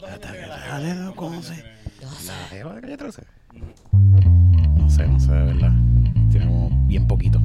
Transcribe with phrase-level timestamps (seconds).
[0.00, 0.94] ¿Cuántos años tiene la jeva?
[0.94, 1.64] no, ¿cómo ¿Cuántos se- años
[1.98, 2.12] tiene?
[2.26, 3.22] ¿La jeva de calle 13?
[4.76, 5.72] No sé, no sé, de verdad.
[6.30, 7.40] Tiene como bien poquito.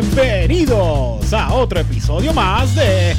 [0.00, 3.14] Bienvenidos a otro episodio más de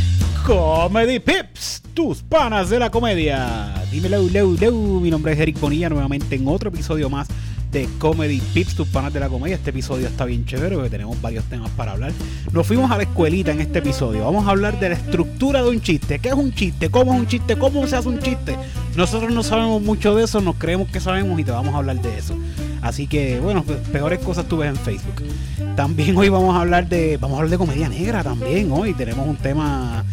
[0.45, 1.50] Comedy Pips,
[1.93, 3.73] tus panas de la comedia.
[3.91, 4.99] Dímelo, leu, leu.
[5.01, 7.27] Mi nombre es Eric Bonilla, nuevamente en otro episodio más
[7.71, 9.55] de Comedy Pips, tus panas de la comedia.
[9.55, 12.11] Este episodio está bien chévere porque tenemos varios temas para hablar.
[12.51, 14.25] Nos fuimos a la escuelita en este episodio.
[14.25, 16.19] Vamos a hablar de la estructura de un chiste.
[16.19, 16.89] ¿Qué es un chiste?
[16.89, 17.55] ¿Cómo es un chiste?
[17.57, 18.57] ¿Cómo se hace un chiste?
[18.95, 22.01] Nosotros no sabemos mucho de eso, nos creemos que sabemos y te vamos a hablar
[22.01, 22.35] de eso.
[22.81, 25.23] Así que, bueno, pe- peores cosas tú ves en Facebook.
[25.75, 29.25] También hoy vamos a hablar de vamos a hablar de comedia negra también hoy tenemos
[29.25, 30.03] un tema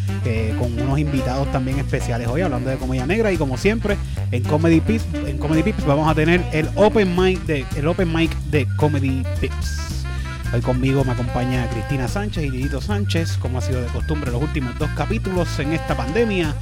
[0.58, 3.96] con unos invitados también especiales hoy hablando de comedia negra y como siempre
[4.30, 8.12] en Comedy Pips en Comedy Pips vamos a tener el open mic de el open
[8.12, 10.04] mic de Comedy Pips
[10.52, 14.42] hoy conmigo me acompaña Cristina Sánchez y Lidito Sánchez como ha sido de costumbre los
[14.42, 16.54] últimos dos capítulos en esta pandemia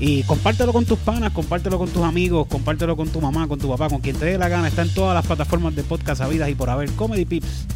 [0.00, 3.68] y compártelo con tus panas, compártelo con tus amigos, compártelo con tu mamá, con tu
[3.68, 4.68] papá, con quien te dé la gana.
[4.68, 7.66] Está en todas las plataformas de podcast habidas y por haber Comedy Pips,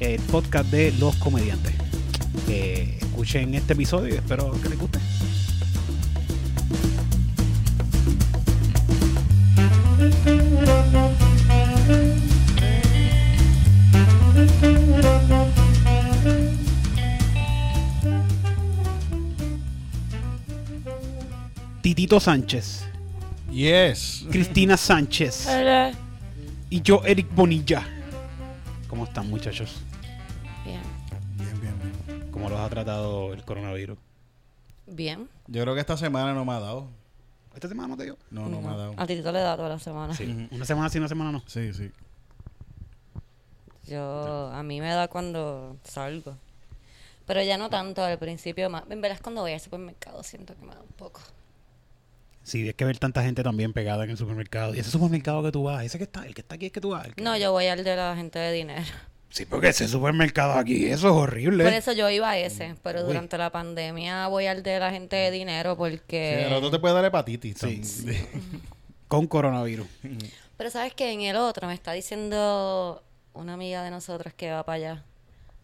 [0.00, 1.85] el podcast de los comediantes.
[2.46, 4.98] Que escuchen este episodio y espero que les guste.
[21.82, 22.84] Titito Sánchez,
[23.52, 24.24] Yes.
[24.30, 25.92] Cristina Sánchez Hola.
[26.68, 27.82] y yo, Eric Bonilla.
[28.88, 29.76] ¿Cómo están, muchachos?
[32.48, 33.98] ¿Cómo los ha tratado el coronavirus?
[34.86, 35.28] Bien.
[35.48, 36.88] Yo creo que esta semana no me ha dado.
[37.54, 38.16] ¿Esta semana no te dio?
[38.30, 38.94] No, no, me ha dado.
[38.96, 40.14] A Titito le da toda la semana.
[40.14, 40.48] Sí.
[40.50, 41.42] Una semana sí, una semana no.
[41.46, 41.90] Sí, sí.
[43.86, 46.36] Yo, a mí me da cuando salgo.
[47.26, 48.68] Pero ya no tanto al principio.
[48.70, 51.20] Más, en verdad es cuando voy al supermercado siento que me da un poco.
[52.42, 54.74] Sí, es que ver tanta gente también pegada en el supermercado.
[54.74, 56.80] Y ese supermercado que tú vas, ese que está, el que está aquí es que
[56.80, 57.08] tú vas.
[57.14, 58.86] que- No, yo voy al de la gente de dinero.
[59.30, 61.64] Sí, porque ese supermercado aquí, eso es horrible.
[61.64, 62.74] Por eso yo iba a ese.
[62.82, 63.06] Pero Uy.
[63.08, 66.46] durante la pandemia voy al de la gente de dinero Sí, porque...
[66.46, 67.58] el otro te puede dar hepatitis.
[67.58, 67.82] Sí.
[69.08, 69.86] Con coronavirus.
[70.56, 73.02] Pero sabes que en el otro me está diciendo
[73.34, 75.04] una amiga de nosotros que va para allá.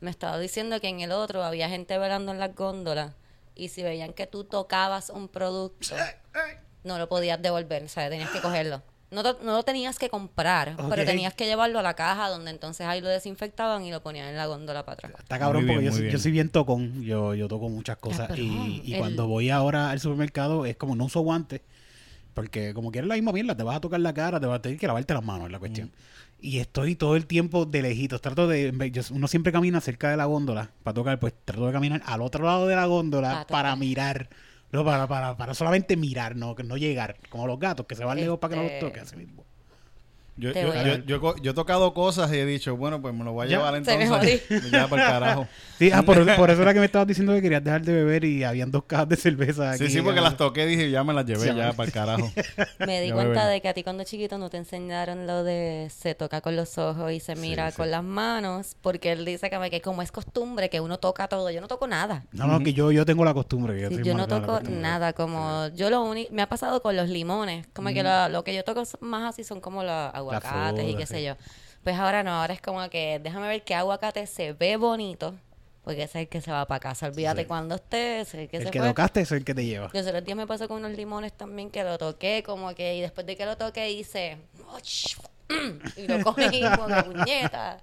[0.00, 3.12] Me estaba diciendo que en el otro había gente velando en las góndolas
[3.54, 5.94] y si veían que tú tocabas un producto,
[6.84, 8.82] no lo podías devolver, o sea, tenías que cogerlo.
[9.12, 12.86] No, no lo tenías que comprar, pero tenías que llevarlo a la caja donde entonces
[12.86, 15.12] ahí lo desinfectaban y lo ponían en la góndola para atrás.
[15.18, 16.12] Está cabrón Muy bien, porque yo, muy soy- bien.
[16.12, 17.02] yo soy bien tocón.
[17.02, 18.36] Yo, yo toco muchas cosas.
[18.38, 21.60] y y el- cuando voy ahora al supermercado es como no uso guantes.
[22.34, 24.62] Porque como quieres la misma mierda, te vas a tocar la cara, te vas a
[24.62, 25.92] tener que lavarte las manos, es la cuestión.
[26.40, 28.20] Y estoy todo el tiempo de lejitos.
[28.22, 28.72] Trato de.
[28.90, 32.22] yo- uno siempre camina cerca de la góndola para tocar, pues trato de caminar al
[32.22, 34.28] otro lado de la góndola para mirar.
[34.72, 37.16] No, para, para, para solamente mirar, no, no llegar.
[37.28, 39.00] Como los gatos que se van lejos para que no los Este- toque.
[39.00, 39.41] Así mismo.
[40.34, 43.22] Yo, yo, yo, yo co- yo he tocado cosas y he dicho, bueno, pues me
[43.22, 43.56] lo voy a Ya.
[43.58, 44.42] llevar Se me entonces.
[44.72, 45.46] Ya para el carajo.
[45.78, 48.22] Sí, ah, por, por eso era que me estabas diciendo que querías dejar de beber
[48.24, 49.86] y habían dos cajas de cerveza aquí.
[49.86, 51.72] Sí, sí, porque las toqué y dije, ya me las llevé ya ya.
[51.72, 52.30] para el carajo.
[52.86, 53.54] Me di Ya cuenta bebé.
[53.54, 56.78] de que a ti cuando chiquito no te enseñaron lo de se toca con los
[56.78, 57.76] ojos y se mira sí.
[57.78, 61.50] con las manos, porque él dice que, que como es costumbre que uno toca todo,
[61.50, 62.22] yo no toco nada.
[62.30, 63.74] No, no, que yo, yo tengo la costumbre.
[63.74, 66.80] que Yo, Sí, soy yo no toco nada, como yo lo único, me ha pasado
[66.80, 70.14] con los limones, como que lo, lo que yo toco más así son como los
[70.22, 71.14] aguacates y qué sí.
[71.14, 71.34] sé yo.
[71.84, 75.34] Pues ahora no, ahora es como que déjame ver qué aguacate se ve bonito,
[75.84, 77.46] porque ese es el que se va para casa, olvídate Sí.
[77.48, 78.88] cuando esté, ese es el que El se que fue.
[78.88, 79.90] tocaste es el que te lleva.
[79.92, 83.00] Los otros días me pasó con unos limones también que lo toqué, como que, y
[83.00, 84.38] después de que lo toqué hice,
[85.96, 87.78] y lo cogí como puñeta.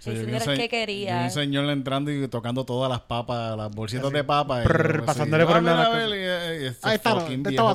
[0.00, 1.20] Sí, Ese yo vi no un era el se- que vi quería.
[1.22, 4.64] un señor entrando y tocando todas las papas, las bolsitas de papas.
[4.66, 7.14] yo, pasándole por el "Ah, lado y este Ahí está,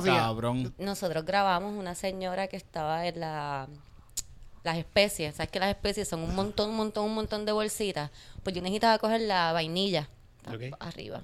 [0.04, 0.72] cabrón.
[0.78, 3.66] Nosotros grabamos una señora que estaba en la
[4.62, 8.10] las especies, sabes que las especies son un montón, un montón, un montón de bolsitas.
[8.42, 10.08] Pues yo necesitaba coger la vainilla
[10.78, 11.22] arriba.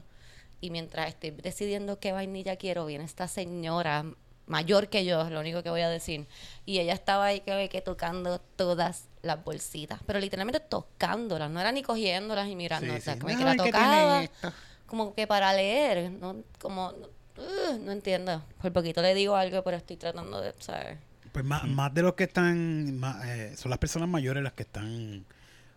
[0.61, 4.05] Y mientras estoy decidiendo qué vainilla quiero, viene esta señora
[4.47, 6.27] mayor que yo, es lo único que voy a decir.
[6.65, 11.73] Y ella estaba ahí que, que tocando todas las bolsitas, pero literalmente tocándolas, no era
[11.73, 13.21] ni cogiéndolas y mirando, Sí, o sea, sí.
[13.21, 14.25] como No, que la tocaba,
[14.87, 18.43] como que para leer, no, como, uh, no entiendo.
[18.63, 20.97] Por poquito le digo algo, pero estoy tratando de, ¿sabes?
[21.37, 24.63] Pues más, más de los que están, más, eh, son las personas mayores las que
[24.63, 25.27] están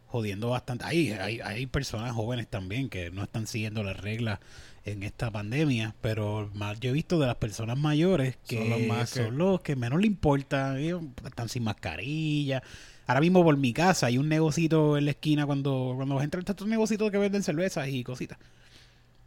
[0.07, 0.85] jodiendo bastante.
[0.85, 4.39] Hay, hay, hay personas jóvenes también que no están siguiendo las reglas
[4.85, 8.79] en esta pandemia, pero más yo he visto de las personas mayores que Son los
[8.83, 12.63] más que- son los que menos le importa, ellos están sin mascarilla.
[13.05, 16.23] Ahora mismo por mi casa hay un negocito en la esquina cuando, cuando vas a
[16.23, 18.37] entrar estos negocitos que venden cervezas y cositas.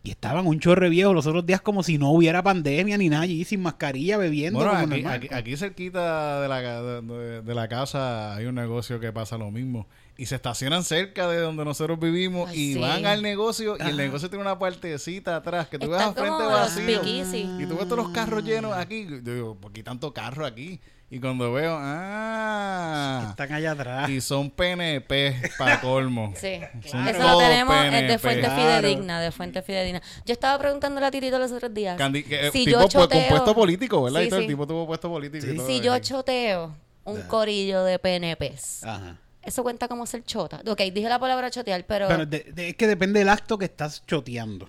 [0.04, 3.22] Y estaban un chorre viejo los otros días como si no hubiera pandemia ni nada
[3.22, 4.58] allí, sin mascarilla, bebiendo.
[4.58, 7.02] Bueno, aquí, aquí, aquí cerquita de la,
[7.43, 9.87] de, la casa hay un negocio que pasa lo mismo.
[10.16, 12.81] Y se estacionan cerca de donde nosotros vivimos Ay, y sí.
[12.81, 16.14] van al negocio y el negocio tiene una partecita atrás que tú ves Están al
[16.14, 17.60] frente vacío.
[17.60, 19.06] Y tú ves todos los carros llenos aquí.
[19.08, 20.81] Yo digo, ¿por qué tanto carro aquí?
[21.14, 24.09] Y cuando veo, ah, Están allá atrás.
[24.09, 26.32] y son PNP para colmo.
[26.37, 26.59] Sí,
[26.91, 28.56] Son eso lo tenemos es de fuente Claro.
[28.81, 30.00] fidedigna, de fuente fidedigna.
[30.25, 31.99] Yo estaba preguntándole a Titito los otros días.
[31.99, 34.20] Candy- que, eh, si tipo yo pues, con choteo, puesto político, ¿verdad?
[34.20, 34.44] Sí, y todo, sí.
[34.47, 35.47] el tipo tuvo puesto político.
[35.53, 36.75] y todo si yo choteo
[37.05, 39.19] un corillo de PNPs, Ajá.
[39.43, 40.62] eso cuenta como ser chota.
[40.67, 43.67] Ok, dije la palabra chotear, pero Pero de- de- es que depende del acto que
[43.67, 44.67] estás choteando.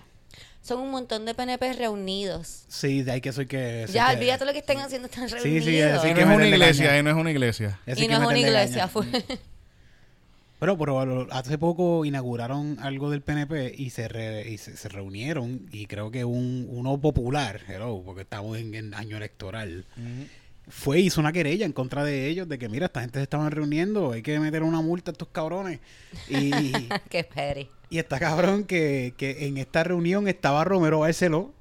[0.64, 2.64] Son un montón de PNPs reunidos.
[2.68, 3.86] Sí, de ahí que soy que...
[3.92, 5.64] Ya, que- olvídate lo que estén haciendo, están sí, reunidos.
[5.66, 7.78] sí, Ahí así no que es una iglesia, ahí no es una iglesia.
[7.86, 9.06] Así y no es una iglesia, fue.
[10.60, 15.66] Pero, pero hace poco inauguraron algo del PNP y se, re- y se, se reunieron
[15.70, 19.84] y creo que un, uno popular, hello, porque estamos en, en año electoral,
[20.68, 23.50] fue hizo una querella en contra de ellos de que mira, esta gente se estaban
[23.50, 25.80] reuniendo, hay que meter una multa a estos cabrones.
[26.30, 26.50] Y,
[27.10, 27.68] Qué petty.
[27.94, 31.52] Y está cabrón que, que en esta reunión estaba Romero Barceló.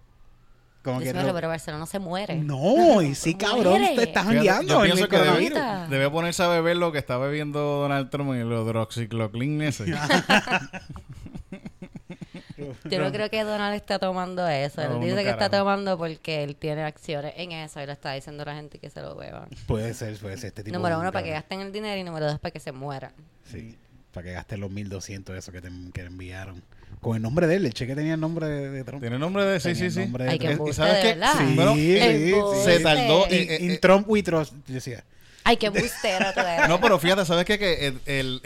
[0.83, 2.35] Como que mío, Ro- pero Barcelona no se muere.
[2.37, 3.95] No, y sí, cabrón, Muere.
[3.95, 5.49] te estás yo en pienso que debe,
[5.89, 9.85] debe ponerse a beber lo que está bebiendo Donald Trump en el hidroxicloclin ese.
[12.89, 14.81] Yo no creo que Donald está tomando eso.
[14.81, 17.91] Él No, dice no, que está tomando porque él tiene acciones en eso y le
[17.93, 19.49] está diciendo a la gente que se lo beban.
[19.67, 20.75] Puede ser, puede ser este tipo.
[20.77, 23.11] Número de uno, para que gasten el dinero y número dos, para que se mueran.
[23.45, 23.77] Sí,
[24.13, 26.61] para que gasten los 1200 eso que te que te enviaron.
[27.01, 29.01] Con el nombre de él, el cheque tenía el nombre de, de Trump.
[29.01, 29.59] Tiene nombre de...
[29.59, 29.99] Sí, Tenía sí, el sí.
[30.01, 30.69] nombre de Ay, qué Trump.
[30.69, 31.07] ¿Y sabes qué?
[31.07, 31.33] verdad.
[31.37, 32.63] Sí, bueno, Sí, Embuste.
[32.77, 33.25] se tardó...
[33.25, 35.03] In, eh, eh, in eh, Trump we trust, decía.
[35.43, 36.69] Ay, qué bustero tú eres.
[36.69, 37.57] No, pero fíjate, ¿sabes qué?
[37.59, 38.41] Que el, el-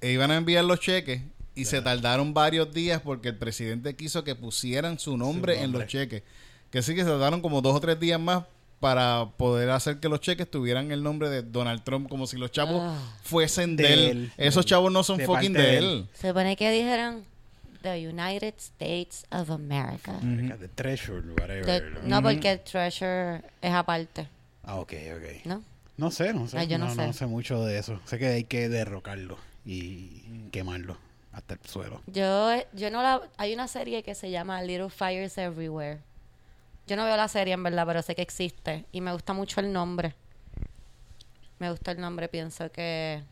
[0.00, 1.20] el- iban a enviar los cheques
[1.54, 5.80] y se tardaron varios días porque el presidente quiso que pusieran su nombre, en nombre.
[5.82, 6.22] los cheques.
[6.70, 8.44] Que sí que se tardaron como dos o tres días más
[8.80, 12.50] para poder hacer que los cheques tuvieran el nombre de Donald Trump, como si los
[12.50, 12.96] chavos Ah.
[13.22, 14.00] fuesen de, él.
[14.08, 15.84] él, Esos chavos no son de fucking de él.
[15.84, 16.08] él.
[16.14, 17.24] Se supone que dijeran
[17.82, 20.18] The United States of America.
[20.58, 21.64] The treasure, whatever.
[21.66, 24.28] The- no, porque el treasure es aparte,
[24.62, 25.44] Ah, ok, ok.
[25.46, 25.62] ¿no?
[25.96, 26.58] No sé, no sé.
[26.58, 27.06] Ay, yo no no, sé.
[27.06, 28.00] no sé mucho de eso.
[28.06, 29.36] Sé que hay que derrocarlo
[29.66, 30.22] y
[30.52, 30.96] quemarlo
[31.32, 32.00] hasta el suelo.
[32.06, 33.20] Yo, yo no la...
[33.36, 35.98] Hay una serie que se llama Little Fires Everywhere.
[36.90, 38.84] Yo no veo la serie en verdad, pero sé que existe.
[38.90, 40.16] Y me gusta mucho el nombre.
[41.60, 43.22] Me gusta el nombre, pienso que...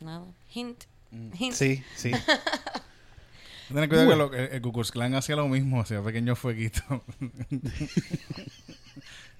[0.00, 0.24] Nada.
[0.52, 0.82] Hint.
[1.38, 1.54] Hint.
[1.54, 2.10] Sí, sí.
[3.72, 6.82] Ten cuidado que lo- el, el Ku Klux Klan hacía lo mismo, hacía pequeños fueguitos.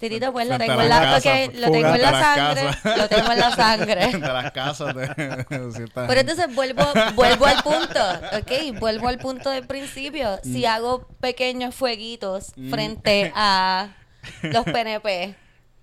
[0.00, 2.62] Titito, pues lo tengo en la, casas, porque lo tengo en la sangre.
[2.62, 2.98] casas.
[2.98, 4.06] Lo tengo en la sangre.
[4.06, 8.00] de las casas de, de cierta Pero entonces vuelvo, vuelvo al punto,
[8.38, 8.80] ¿ok?
[8.80, 10.40] Vuelvo al punto del principio.
[10.42, 10.52] Mm.
[10.54, 13.94] Si hago pequeños fueguitos frente a
[14.42, 15.34] los PNP,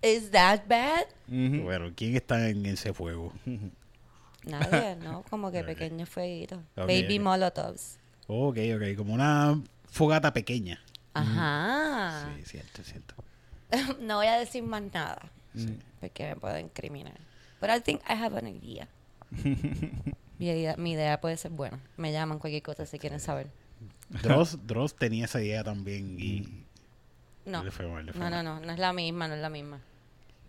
[0.02, 1.06] ¿is that bad?
[1.28, 3.32] Bueno, ¿quién está en ese fuego?
[4.46, 5.26] Nadie, ¿no?
[5.30, 6.58] Como que pequeños fueguitos.
[6.76, 8.00] Baby molotovs.
[8.26, 8.98] Ok, ok.
[8.98, 10.82] Como una fogata pequeña.
[11.14, 12.32] Ajá.
[12.36, 13.14] Sí, cierto, cierto.
[14.00, 15.32] no voy a decir más nada.
[16.00, 17.18] Porque me pueden incriminar.
[17.60, 18.88] But I think I have an idea.
[20.40, 21.80] mi, idea mi idea puede ser buena.
[21.98, 23.48] Me llaman cualquier cosa si quieren saber.
[24.24, 26.64] Dross, Dross tenía esa idea también y
[27.46, 27.64] No.
[27.64, 28.44] le fue mal, le fue No, mal.
[28.46, 28.66] no, no.
[28.66, 29.80] No es la misma, no es la misma.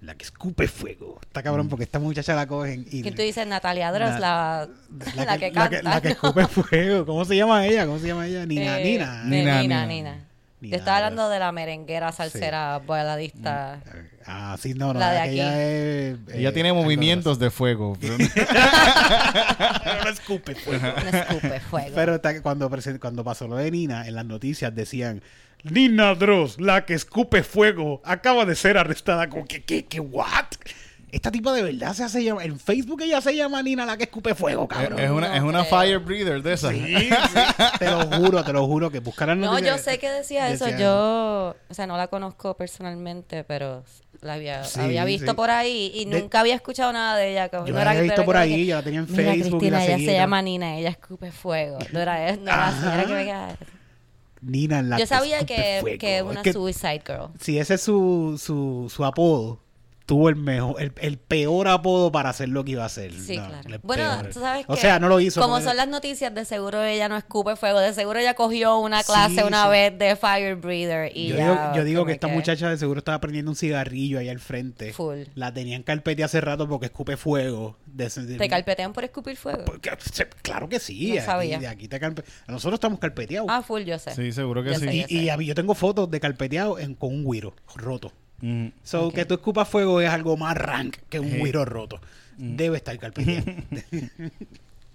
[0.01, 1.19] La que escupe fuego.
[1.23, 3.03] Está cabrón porque esta muchacha la cogen y...
[3.03, 3.45] ¿Quién tú dices?
[3.49, 4.69] Natalia Dross, la,
[5.17, 5.83] la, que, canta.
[5.83, 7.05] La que, escupe fuego.
[7.05, 7.85] ¿Cómo se llama ella?
[7.85, 8.47] ¿Cómo se llama ella?
[8.47, 9.25] Nina, Eh, Nina.
[9.25, 9.87] de Nina, Nina, Nina.
[9.87, 10.28] Nina.
[10.61, 13.81] Yo estaba hablando de la merenguera, salsera, bailadista.
[14.27, 14.99] Ah, sí, no, no.
[15.01, 15.59] La de aquella aquí.
[15.61, 16.35] es...
[16.37, 17.97] Ella eh, tiene movimientos de fuego.
[18.01, 18.17] pero-
[19.85, 20.87] Pero no escupe fuego.
[21.01, 21.93] Un escupe fuego.
[21.95, 25.23] Pero está- cuando, cuando pasó lo de Nina, en las noticias decían...
[25.65, 29.29] Nina Dross, la que escupe fuego, acaba de ser arrestada.
[29.29, 30.45] Como que, ¿qué, qué, what?
[31.11, 32.45] Esta tipa de verdad se hace llamar...
[32.45, 34.99] En Facebook ella se llama Nina la que escupe fuego, es, cabrón.
[35.01, 36.73] es una, es una fire breather de esas.
[36.73, 37.09] Sí, sí.
[37.79, 40.69] Te lo juro, te lo juro que buscarán no, yo sé que decía eso.
[40.77, 43.85] Yo, o sea, no la conozco personalmente, pero
[44.21, 45.37] la había, Sí, había visto sí.
[45.37, 47.49] por ahí y De- nunca había escuchado nada de ella.
[47.49, 49.33] como- Yo no la había que- visto por que- ahí, yo la tenía en Mira,
[49.33, 50.11] Facebook y Cristina, la ella seguía.
[50.13, 51.79] se llama Nina, ella escupe fuego.
[51.93, 53.57] No era, no era así, era que me quedaba-
[54.41, 57.29] Nina la Yo que sabía que, que Es una que Suicide Girl.
[57.41, 59.61] si ese es su, su, su apodo,
[60.09, 63.13] tuvo el mejor, el, el peor apodo para hacer lo que iba a hacer.
[63.13, 63.79] Sí, No, claro.
[63.83, 64.33] Bueno, peor.
[64.33, 65.39] tú sabes O que sea, no lo hizo.
[65.39, 67.79] Como son las noticias, de seguro ella no escupe fuego.
[67.79, 69.71] De seguro ella cogió una clase Sí, una sí.
[69.71, 73.01] vez de fire breather y yo, ya, digo, yo digo que esta muchacha de seguro
[73.01, 74.95] estaba prendiendo un cigarrillo ahí al frente.
[74.95, 75.25] Full.
[75.35, 77.77] La tenían carpete hace rato porque escupe fuego.
[77.85, 79.67] De- de- ¿Te carpetean por escupir fuego?
[79.67, 81.09] Porque- se- claro que sí.
[81.09, 81.59] No aquí- sabía.
[81.59, 83.49] de aquí te carpe- Nosotros estamos carpeteados.
[83.51, 84.15] Ah, full, yo sé.
[84.15, 84.81] Sí, seguro que sí.
[84.87, 85.15] sé, y, ya sé.
[85.15, 88.11] y a mí- yo tengo fotos de carpeteado en, con un guiro roto.
[88.41, 88.69] Mm.
[88.85, 92.01] So, que tú escupas fuego es algo más rank que un guiro roto.
[92.39, 92.57] Mm.
[92.57, 93.45] Debe estar carpeteado.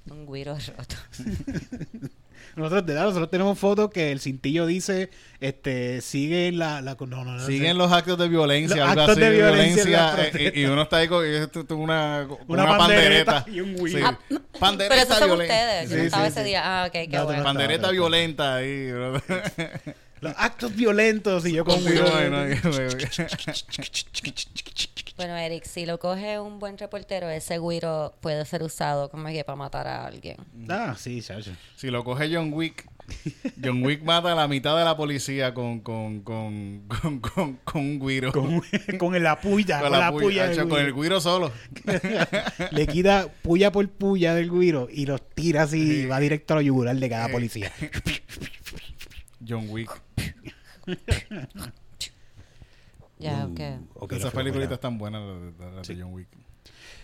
[0.09, 0.95] Un guiro roto.
[2.57, 5.09] nosotros, de verdad, nosotros tenemos fotos que el cintillo dice,
[5.39, 6.81] este, sigue la...
[6.81, 7.73] la no, no, no, Siguen sé.
[7.75, 11.07] los actos de violencia, Los algo actos así de violencia eh, y, uno está ahí
[11.07, 13.45] con, y esto- con una, con Una una, pandereta pandereta.
[13.49, 13.93] y un Wii.
[13.93, 13.99] Sí.
[14.03, 14.19] Ah,
[14.59, 15.53] Pandereta Pero esos son violenta.
[15.53, 15.89] ustedes.
[15.89, 16.83] Yo Sí, no estaba sí, ese día.
[16.83, 17.43] Ah, qué bueno.
[17.43, 18.89] Pandereta violenta ahí.
[20.23, 21.79] Los actos violentos y yo con.
[25.15, 29.43] Bueno, Eric, si lo coge un buen reportero, ese guiro puede ser usado como que
[29.43, 30.37] para matar a alguien.
[30.69, 31.51] Ah, sí, chacho.
[31.75, 32.85] Si lo coge John Wick,
[33.63, 37.81] John Wick mata a la mitad de la policía con, con, con, con, con, con
[37.81, 38.31] un guiro.
[38.31, 38.61] Con,
[38.97, 41.21] con la puya, con, la, puya, con el guiro.
[41.21, 41.51] solo.
[42.71, 46.05] Le quita puya por puya del guiro y los tira así y Sí.
[46.07, 47.71] va directo a la yugular de cada policía.
[49.47, 49.89] John Wick.
[53.19, 53.59] Ya, ok.
[53.95, 54.73] ok, Esas películas buena.
[54.75, 55.21] están buenas,
[55.75, 56.01] las de.
[56.01, 56.27] John Wick.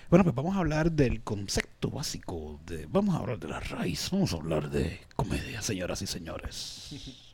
[0.10, 2.60] Bueno, pues vamos a hablar del concepto básico.
[2.66, 4.10] De, vamos a hablar de la raíz.
[4.12, 6.90] Vamos a hablar de comedia, señoras y señores.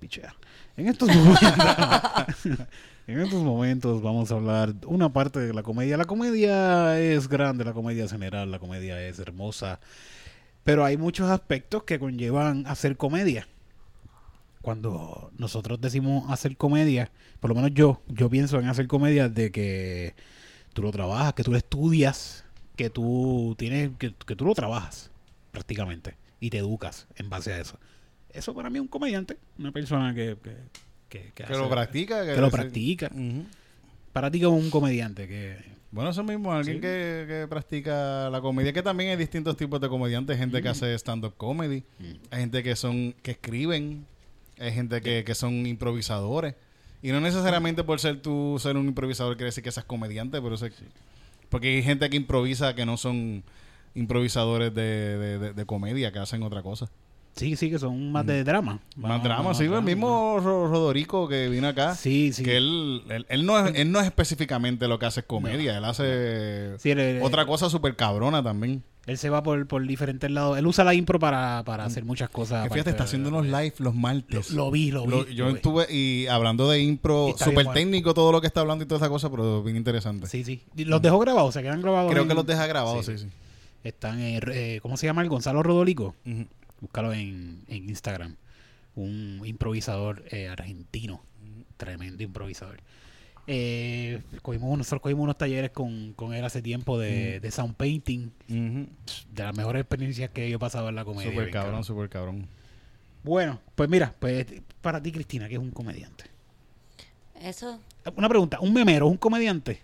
[0.00, 0.34] Pichea.
[0.76, 1.40] En estos momentos,
[3.06, 5.96] en estos momentos vamos a hablar una parte de la comedia.
[5.96, 9.80] La comedia es grande, la comedia es general, la comedia es hermosa,
[10.64, 13.48] pero hay muchos aspectos que conllevan hacer comedia.
[14.60, 19.50] Cuando nosotros decimos hacer comedia, por lo menos yo, yo pienso en hacer comedia de
[19.50, 20.14] que
[20.72, 22.44] tú lo trabajas, que tú lo estudias,
[22.76, 25.10] que tú tienes, que, que tú lo trabajas
[25.50, 27.76] prácticamente y te educas en base a eso.
[28.32, 30.56] Eso para mí es un comediante, una persona que, que,
[31.18, 32.24] que, que Que hace- lo practica.
[32.24, 32.52] que lo sí.
[32.56, 33.10] practica.
[34.12, 35.56] Para ti como un comediante que
[35.90, 36.80] Bueno, eso mismo, alguien Sí.
[36.80, 40.94] que, que practica la comedia, que también hay distintos tipos de comediantes, gente que hace
[40.98, 41.84] stand-up comedy,
[42.30, 44.06] hay gente que son, que escriben,
[44.58, 46.54] hay gente que, que son improvisadores.
[47.02, 50.56] Y no necesariamente por ser tú ser un improvisador quiere decir que seas comediante, pero
[50.56, 50.70] sé
[51.50, 53.42] porque hay gente que improvisa que no son
[53.94, 56.88] improvisadores de, de, de- de comedia, que hacen otra cosa.
[57.34, 58.78] Sí, sí, que son más de drama.
[58.96, 61.94] Más drama, sí, el mismo Ro- Rodorico que vino acá.
[61.94, 62.42] Sí, sí.
[62.44, 65.76] Que él, él, él no es, él no es específicamente lo que hace es comedia,
[65.78, 68.82] él hace Sí, él- él- otra cosa súper cabrona también.
[69.04, 70.56] Él se va por, por diferentes lados.
[70.56, 72.62] Él usa la impro para, para hacer muchas cosas.
[72.68, 74.50] Que fíjate, está haciendo unos live los martes.
[74.52, 75.10] Lo, lo vi, lo vi.
[75.10, 75.56] Lo- yo lo vi.
[75.56, 77.72] estuve y hablando de impro, súper bueno.
[77.72, 80.28] técnico todo lo que está hablando y toda esa cosa, pero bien interesante.
[80.28, 80.62] Sí, sí.
[80.76, 81.52] ¿Los dejó grabados?
[81.54, 82.12] ¿Se quedan grabados?
[82.12, 83.26] Creo que los deja grabados, sí, sí.
[83.82, 85.22] Están, eh, ¿cómo se llama?
[85.22, 86.14] El Gonzalo Rodolico.
[86.82, 88.36] Búscalo en, en Instagram.
[88.94, 91.22] Un improvisador eh, argentino.
[91.78, 92.80] Tremendo improvisador.
[93.46, 98.30] Eh, cogimos, nosotros cogimos unos talleres con, con él hace tiempo de, de sound painting.
[98.46, 101.30] De las mejores experiencias que yo he pasado en la comedia.
[101.30, 102.46] Súper bien cabrón, súper cabrón.
[103.24, 104.46] Bueno, pues mira, pues
[104.80, 106.24] para ti, Cristina, que es un comediante.
[107.40, 107.80] Eso,
[108.16, 109.80] Una pregunta, ¿un memero es un comediante?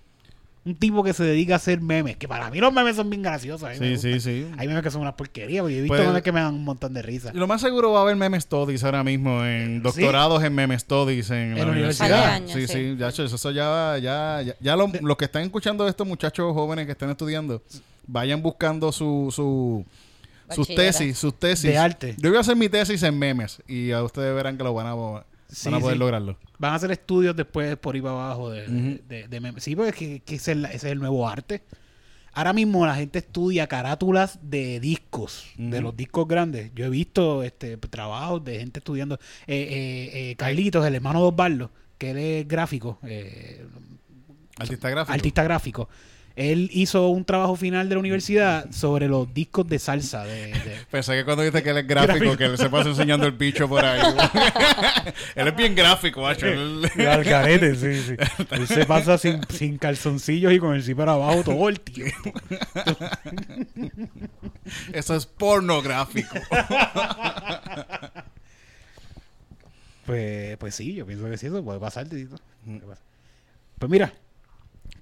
[0.69, 3.23] Un tipo que se dedica a hacer memes, que para mí los memes son bien
[3.23, 3.69] graciosos.
[3.79, 4.47] Sí, sí, sí.
[4.59, 6.55] Hay memes que son una porquería, porque yo he visto Pues- memes que me dan
[6.55, 7.31] un montón de risa.
[7.35, 10.79] Y lo más seguro va a haber meme studies ahora mismo, en doctorados en meme
[10.79, 12.09] studies en, la la universidad.
[12.09, 12.35] universidad.
[12.35, 12.73] Años, sí, sí.
[12.93, 16.53] sí, ya, eso, eso ya, ya, ya, ya lo- los que están escuchando esto, muchachos
[16.53, 17.63] jóvenes que están estudiando,
[18.07, 19.85] vayan buscando su, su,
[20.55, 21.71] sus tesis, sus tesis.
[21.71, 22.15] De arte.
[22.19, 24.87] Yo voy a hacer mi tesis en memes y a ustedes verán que lo van
[24.87, 24.95] a,
[25.49, 25.99] Sí, a poder sí.
[25.99, 26.39] lograrlo.
[26.59, 29.01] Van a hacer estudios después por ir para abajo de, Ujú.
[29.09, 29.63] de- de memes.
[29.65, 31.63] Sí, porque es que, que ese, es la- ese es el nuevo arte.
[32.35, 36.71] Ahora mismo la gente estudia carátulas de discos, de los discos grandes.
[36.75, 39.17] Yo he visto este trabajos de gente estudiando.
[39.47, 43.67] Eh, eh, eh, Carlitos, el hermano de Osvaldo, que él es gráfico, eh,
[44.59, 45.13] Artista gráfico.
[45.15, 45.89] artista gráfico.
[46.41, 50.23] Él hizo un trabajo final de la universidad sobre los discos de salsa.
[50.25, 52.37] De, de- Pensé que cuando dice que él es gráfico, Gráfico.
[52.37, 54.01] que él se pasa enseñando el bicho por ahí.
[55.35, 56.47] él es bien gráfico, macho.
[56.47, 58.15] Él- al carete, sí, sí.
[58.53, 62.33] Él se pasa sin, sin calzoncillos y con el zipper abajo todo el tiempo.
[64.93, 66.37] Eso es pornográfico.
[70.07, 72.37] Pues, pues sí, yo pienso que sí, eso puede pasar, Tito.
[72.65, 73.05] Puede pasar.
[73.79, 74.13] Pues mira,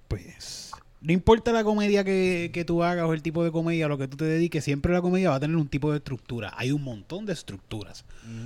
[0.08, 0.65] pues
[1.02, 3.98] No importa la comedia que, que tú hagas o el tipo de comedia a lo
[3.98, 6.52] que tú te dediques, siempre la comedia va a tener un tipo de estructura.
[6.56, 8.04] Hay un montón de estructuras.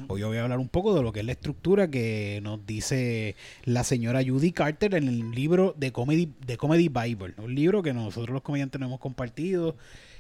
[0.09, 2.67] Hoy yo voy a hablar un poco de lo que es la estructura que nos
[2.67, 7.35] dice la señora Judy Carter en el libro de Comedy, de Comedy Bible.
[7.39, 9.77] Un libro que nosotros los comediantes nos hemos compartido.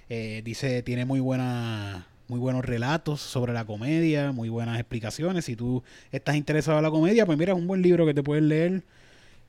[0.08, 5.44] Eh, dice, tiene muy buena muy buenos relatos sobre la comedia, muy buenas explicaciones.
[5.46, 5.82] Si tú
[6.12, 8.84] estás interesado en la comedia, pues mira, es un buen libro que te puedes leer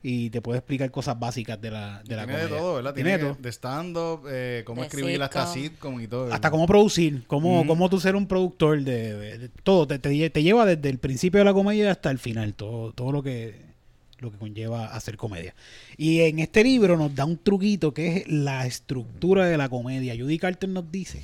[0.02, 2.58] y te puede explicar cosas básicas de la, de la Tiene de comedia.
[2.58, 2.94] todo, ¿verdad?
[2.94, 3.42] Tiene Tiene, de todo.
[3.42, 5.62] de stand-up, eh, cómo De escribir hasta sitcom.
[5.96, 6.32] sitcom y todo.
[6.32, 7.68] Hasta cómo producir, cómo, Ujú.
[7.68, 9.86] cómo tú ser un productor de, de- de todo.
[9.86, 13.22] Te, te lleva desde el principio de la comedia hasta el final, todo, todo lo
[13.22, 13.70] que
[14.18, 15.52] lo que conlleva hacer comedia.
[15.96, 20.14] Y en este libro nos da un truquito que es la estructura de la comedia.
[20.16, 21.20] Judy Carter nos dice,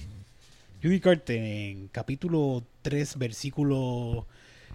[0.83, 4.27] Judy Carter en capítulo 3, versículo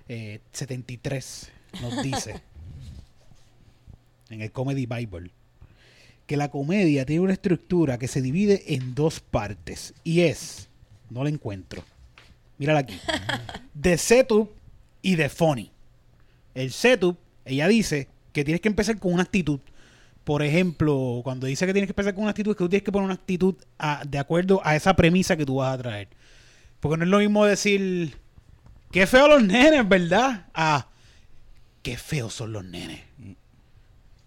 [0.07, 2.41] eh, 73, nos dice,
[4.34, 5.32] en el Comedy Bible,
[6.28, 10.70] que la comedia tiene una estructura que se divide en dos partes y es,
[11.10, 11.84] no la encuentro,
[12.58, 13.00] mírala aquí,
[13.74, 14.50] de setup
[15.02, 15.72] y de funny.
[16.54, 19.60] El setup, ella dice que tienes que empezar con una actitud.
[20.24, 22.84] Por ejemplo, cuando dice que tienes que empezar con una actitud, es que tú tienes
[22.86, 26.08] que poner una actitud a- de acuerdo a esa premisa que tú vas a traer.
[26.80, 28.16] Porque no es lo mismo decir,
[28.92, 30.48] qué feos los nenes, ¿verdad?
[30.54, 30.88] A,
[31.82, 33.02] qué feos son los nenes.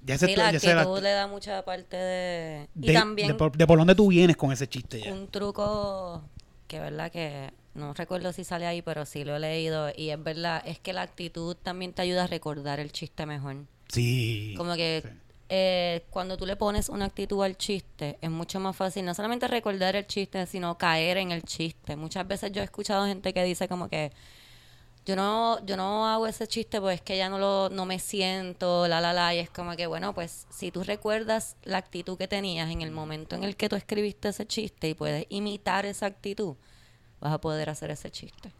[0.07, 2.69] Ya ese Sí, la ya ese la- actitud le da mucha parte de...
[2.81, 5.13] Y de, también de por, de por dónde tú vienes con ese chiste ya.
[5.13, 6.23] un truco
[6.69, 10.23] que verdad que no recuerdo si sale ahí, pero sí lo he leído y es
[10.23, 13.57] verdad, es que la actitud también te ayuda a recordar el chiste mejor.
[13.89, 14.55] Sí.
[14.57, 15.11] Como que Sí.
[15.49, 19.47] eh, cuando tú le pones una actitud al chiste, es mucho más fácil no solamente
[19.47, 21.95] recordar el chiste, sino caer en el chiste.
[21.97, 24.11] Muchas veces yo he escuchado gente que dice como que
[25.07, 27.99] yo no, yo no hago ese chiste pues es que ya no lo, no me
[27.99, 32.19] siento, la la la, y es como que bueno, pues si tú recuerdas la actitud
[32.19, 35.87] que tenías en el momento en el que tú escribiste ese chiste y puedes imitar
[35.87, 36.57] esa actitud,
[37.21, 38.53] vas a poder hacer ese chiste.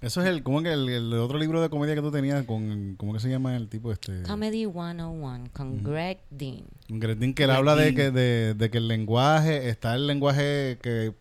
[0.00, 2.94] Eso es el, como que el, el otro libro de comedia que tú tenías con,
[2.96, 4.22] ¿cómo que se llama el tipo este?
[4.22, 6.62] Comedy 101 con Greg Dean.
[6.88, 7.94] Gretchen, que él Greg habla de Dean.
[7.96, 11.14] que, de, de que el lenguaje, está el lenguaje que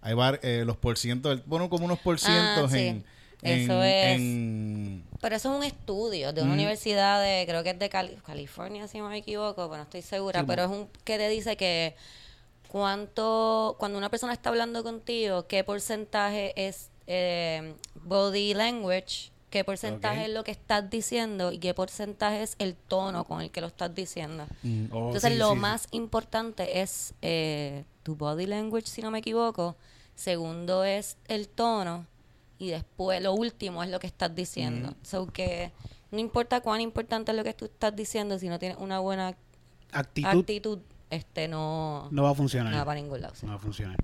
[0.00, 3.02] hay var- eh, los porcientos, él pone como unos porcientos Ah, sí.
[3.42, 4.20] En, Eso es.
[4.20, 8.16] en- Pero eso es un estudio de una universidad de, creo que es de Cali-
[8.24, 11.56] California, si no me equivoco, pero no estoy segura, pero es un que te dice
[11.56, 11.94] que
[12.68, 20.24] cuánto, cuando una persona está hablando contigo, qué porcentaje es eh, body language, qué porcentaje
[20.26, 23.66] es lo que estás diciendo y qué porcentaje es el tono con el que lo
[23.66, 24.46] estás diciendo.
[24.62, 24.84] Mm.
[24.92, 25.56] Oh, Entonces, sí, lo sí.
[25.58, 29.76] más importante es eh, tu body language, si no me equivoco.
[30.14, 32.06] Segundo es el tono.
[32.60, 34.94] Y después, lo último es lo que estás diciendo.
[35.02, 35.72] So que
[36.12, 39.34] no importa cuán importante es lo que tú estás diciendo, si no tienes una buena
[39.92, 42.70] Actitud actitud, este no, no va a funcionar.
[42.72, 43.34] no va para ningún lado.
[43.34, 43.44] sí.
[43.46, 43.96] No va a funcionar.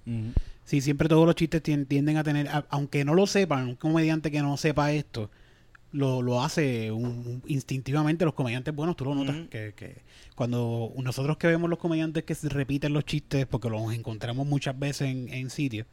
[0.65, 3.77] Sí, siempre todos los chistes tien- tienden a tener, a- aunque no lo sepan, un
[3.77, 5.31] comediante que no sepa esto,
[5.93, 10.03] lo, lo hace un- un- instintivamente los comediantes buenos, tú lo notas, que, que
[10.35, 14.77] cuando nosotros que vemos los comediantes que se repiten los chistes, porque los encontramos muchas
[14.77, 15.87] veces en, en sitios,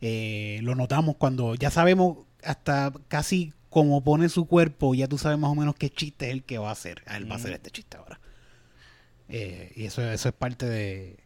[0.00, 5.38] eh, lo notamos cuando ya sabemos hasta casi cómo pone su cuerpo, ya tú sabes
[5.38, 7.02] más o menos qué chiste es el que va a hacer.
[7.06, 8.20] Ah, Él va a hacer este chiste ahora.
[9.28, 11.16] Eh, y eso, eso es parte de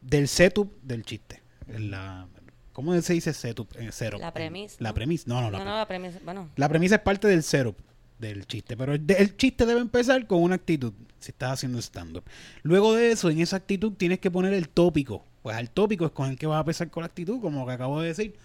[0.00, 1.42] del setup del chiste.
[1.66, 2.28] La,
[2.72, 3.68] ¿Cómo se dice setup?
[3.76, 4.20] Eh, setup.
[4.20, 5.24] La premisa, La premisa.
[5.26, 7.76] No, no, la, No, no, la premisa, bueno, la premisa es parte del setup
[8.18, 8.76] del chiste.
[8.76, 10.92] Pero el, el chiste debe empezar con una actitud.
[11.18, 12.24] Si estás haciendo stand-up.
[12.62, 15.24] Luego de eso, en esa actitud tienes que poner el tópico.
[15.48, 17.72] Pues al tópico es con el que vas a empezar con la actitud, como que
[17.72, 18.36] acabo de decir.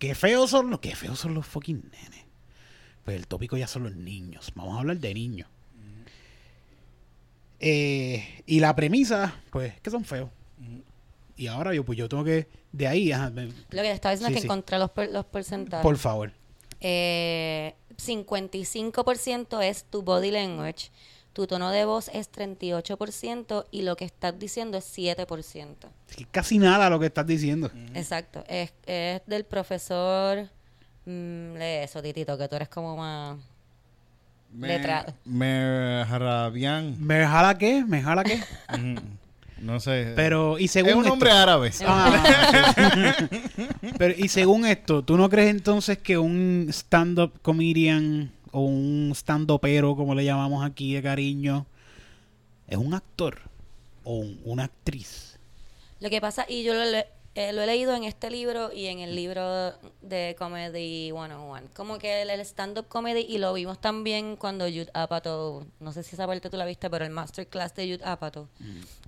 [0.00, 2.24] Qué feos son los, qué feos son los fucking nenes.
[3.04, 4.50] Pues el tópico ya son los niños.
[4.56, 5.48] Vamos a hablar de niños.
[7.60, 10.30] Eh, y la premisa, pues, que son feos.
[11.36, 14.16] Y ahora yo, pues yo tengo que, de ahí, ajá, me- lo que te estaba
[14.16, 14.46] diciendo Sí, es que sí.
[14.46, 15.84] encontré los, los porcentajes.
[15.84, 16.32] por favor.
[16.80, 20.90] Eh, 55% es tu body language,
[21.38, 25.76] tu tono de voz es 38% y lo que estás diciendo es 7%.
[26.10, 27.70] Es que casi nada lo que estás diciendo.
[27.94, 28.42] Exacto.
[28.48, 30.48] Es, es del profesor...
[31.06, 33.36] mm, lee eso, Titito, que tú eres como más...
[34.52, 35.14] Me, Letrado.
[35.24, 36.96] me Harabian.
[36.98, 37.84] ¿Me jala qué?
[37.86, 38.42] ¿Me jala qué?
[39.60, 40.12] No sé.
[40.16, 41.70] Pero, y según es un esto- nombre árabe.
[41.84, 43.28] Ah, sí.
[43.98, 49.94] Pero, y según esto, ¿tú no crees entonces que un stand-up comedian o un stand-upero,
[49.96, 51.66] como le llamamos aquí de cariño,
[52.66, 53.38] es un actor
[54.04, 55.38] o un- una actriz?
[56.00, 58.86] Lo que pasa, y yo lo le- eh, lo he leído en este libro y
[58.86, 61.62] en el libro de Comedy 101.
[61.74, 66.02] Como que el, el stand-up comedy, y lo vimos también cuando Jude Apatow, no sé
[66.02, 68.48] si esa parte tú la viste, pero el masterclass de Jude Apatow.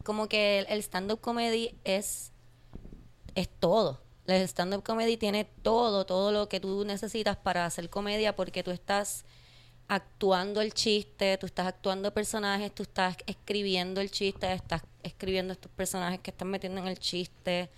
[0.04, 2.30] Como que el, el stand-up comedy es,
[3.34, 4.00] es todo.
[4.30, 8.70] El stand-up comedy tiene todo, todo lo que tú necesitas para hacer comedia porque tú
[8.70, 9.24] estás
[9.88, 15.72] actuando el chiste, tú estás actuando personajes, tú estás escribiendo el chiste, estás escribiendo estos
[15.72, 17.68] personajes que están metiendo en el chiste.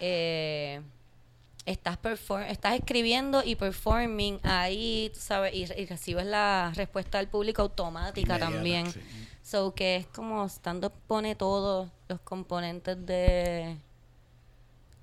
[0.00, 0.80] eh,
[1.66, 7.28] estás perform estás escribiendo y performing ahí, tú sabes, y, y recibes la respuesta del
[7.28, 8.90] público automática Inmediata, también.
[8.92, 9.00] sí.
[9.42, 13.76] So que es como stand-up pone todos los componentes de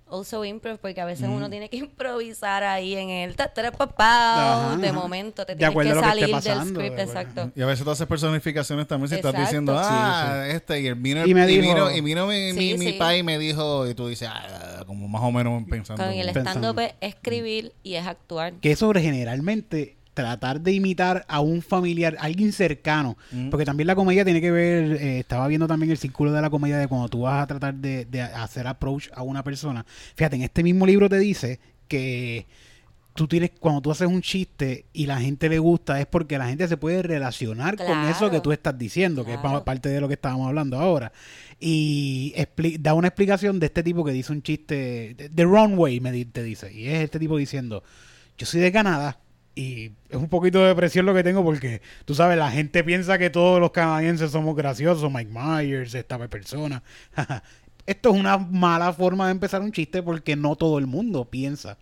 [0.10, 3.88] also improv porque a veces uno tiene que improvisar ahí en el ta, ta, pa,
[3.88, 6.96] pa, Ajá, de momento te De tienes acuerdo que lo que salir del pasando, script
[6.96, 9.46] de exacto Y a veces tú haces personificaciones también si estás Exacto.
[9.46, 12.54] diciendo, Sí, ah, este, y el vino, Y me y dijo- vino, y vino mi,
[12.54, 12.93] mi, Sí, mi sí.
[12.93, 16.04] pai y me dijo, y tú dices, ah, como más o menos pensando.
[16.04, 21.39] con el stand-up es escribir y es actuar que eso generalmente tratar de imitar a
[21.39, 23.49] un familiar, alguien cercano, Mm.
[23.51, 26.49] porque también la comedia tiene que ver, eh, estaba viendo también el círculo de la
[26.49, 29.86] comedia de cuando tú vas a tratar de, de hacer approach a una persona.
[30.15, 32.45] Fíjate, en este mismo libro te dice que
[33.13, 36.47] tú tienes, cuando tú haces un chiste y la gente le gusta, es porque la
[36.49, 40.08] gente se puede relacionar con eso que tú estás diciendo, que es parte de lo
[40.08, 41.12] que estábamos hablando ahora.
[41.60, 42.36] Y
[42.80, 46.12] da una explicación de este tipo que dice un chiste, de, de wrong way, me
[46.12, 46.71] di- te dice.
[46.71, 47.84] Y es este tipo diciendo,
[48.38, 49.17] yo soy de Canadá
[49.60, 53.17] y es un poquito de depresión lo que tengo porque, tú sabes, la gente piensa
[53.17, 56.84] que todos los canadienses somos graciosos, Mike Myers, esta persona.
[57.88, 61.78] Esto es una mala forma de empezar un chiste porque no todo el mundo piensa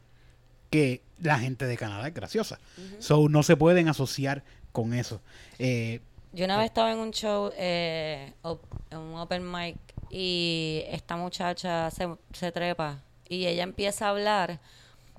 [0.70, 2.60] que la gente de Canadá es graciosa.
[3.00, 5.22] So, no se pueden asociar con eso.
[5.58, 6.00] Eh,
[6.34, 9.78] Yo una vez estaba en un show, eh, op- en un open mic,
[10.12, 14.60] y esta muchacha se, se trepa y ella empieza a hablar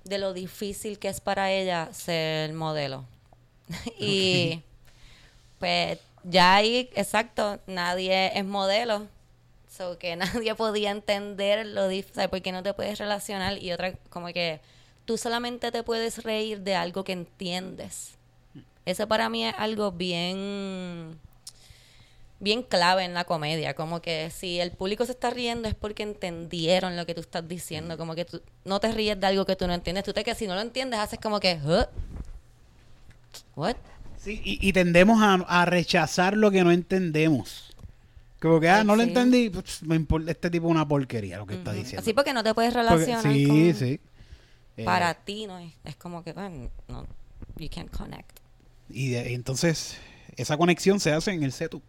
[0.09, 3.05] de lo difícil que es para ella ser modelo.
[3.99, 4.62] y
[5.59, 9.07] pues ya ahí, exacto, nadie es modelo.
[9.71, 14.29] So que nadie podía entender lo difícil, porque no te puedes relacionar y otra, como
[14.29, 14.61] que
[15.05, 18.14] tú solamente te puedes reír de algo que entiendes.
[18.85, 21.19] Eso para mí es algo bien
[22.38, 26.03] bien clave en la comedia, como que si el público se está riendo es porque
[26.03, 29.57] entendieron lo que tú estás diciendo, como que tú no te ríes de algo que
[29.57, 31.85] tú no entiendes, tú te que si no lo entiendes haces como que "Huh?
[33.55, 33.77] what?
[34.18, 37.72] Sí, y, y tendemos a, a rechazar lo que no entendemos.
[38.40, 41.55] Como que, ah, no lo entendí, pues, me este tipo es una porquería lo que
[41.55, 42.01] está diciendo.
[42.03, 44.01] Así porque no te puedes Porque- relacionar sí, con sí.
[44.77, 47.07] Eh, para ti no es, es como que bueno, no
[47.57, 48.40] you can't connect.
[48.90, 49.96] Y de- entonces,
[50.37, 51.83] esa conexión se hace en el setup.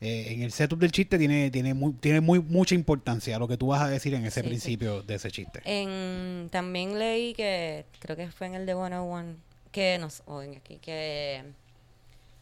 [0.00, 3.56] Eh, en el setup del chiste tiene, tiene, muy, tiene muy, mucha importancia lo que
[3.56, 4.48] tú vas a decir en ese Sí, sí.
[4.48, 5.62] principio de ese chiste.
[5.64, 9.36] En, también leí que, creo que fue en el de 101,
[9.72, 11.44] que nos, o en aquí, que,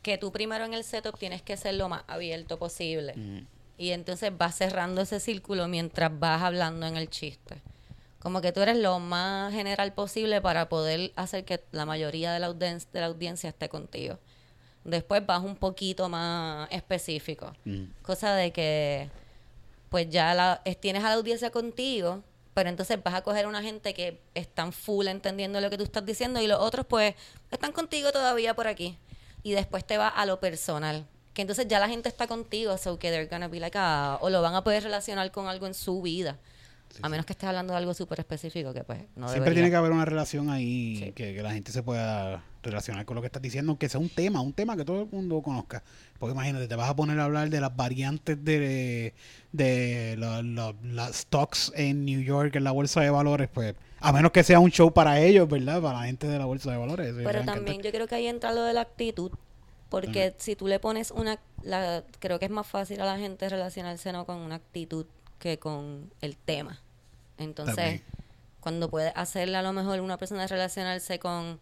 [0.03, 3.15] que tú primero en el setup tienes que ser lo más abierto posible.
[3.17, 3.47] Mm.
[3.79, 7.57] Y entonces vas cerrando ese círculo mientras vas hablando en el chiste.
[8.19, 12.39] Como que tú eres lo más general posible para poder hacer que la mayoría de
[12.41, 14.19] la, audien- de la audiencia esté contigo.
[14.85, 17.53] Después vas un poquito más específico.
[17.65, 17.85] Mm.
[18.03, 19.11] Cosa de que
[19.89, 23.63] pues ya la, es- tienes a la audiencia contigo, pero entonces vas a coger una
[23.63, 27.15] gente que están full entendiendo lo que tú estás diciendo y los otros pues
[27.51, 28.99] están contigo todavía por aquí.
[29.43, 31.07] Y después te va a lo personal.
[31.33, 34.31] Que entonces ya la gente está contigo, so que they're gonna be like, ah, o
[34.31, 36.39] lo van a poder relacionar con algo en su vida.
[37.03, 39.55] a menos que estés hablando de algo súper específico que pues no Siempre debería.
[39.55, 41.13] tiene que haber una relación ahí Sí.
[41.13, 44.09] que, que la gente se pueda relacionar con lo que estás diciendo, aunque sea un
[44.09, 45.83] tema, un tema que todo el mundo conozca.
[46.19, 49.15] Porque imagínate, te vas a poner a hablar de las variantes de,
[49.53, 54.45] de las stocks en New York, en la bolsa de valores, pues a menos que
[54.45, 55.81] sea un show para ellos, ¿verdad?
[55.81, 57.15] Para la gente de la bolsa de valores.
[57.25, 59.33] Pero también yo creo que ahí entra lo de la actitud.
[59.89, 61.39] Porque si tú le pones una...
[61.63, 65.07] La, creo que es más fácil a la gente relacionarse no con una actitud
[65.39, 66.83] que con el tema.
[67.39, 68.03] Entonces, También.
[68.61, 71.59] cuando puedes hacerle a lo mejor una persona relacionarse con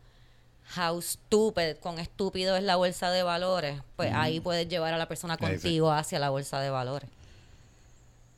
[0.76, 5.06] how stupid, con estúpido es la bolsa de valores, pues ahí puedes llevar a la
[5.06, 7.08] persona contigo hacia la bolsa de valores.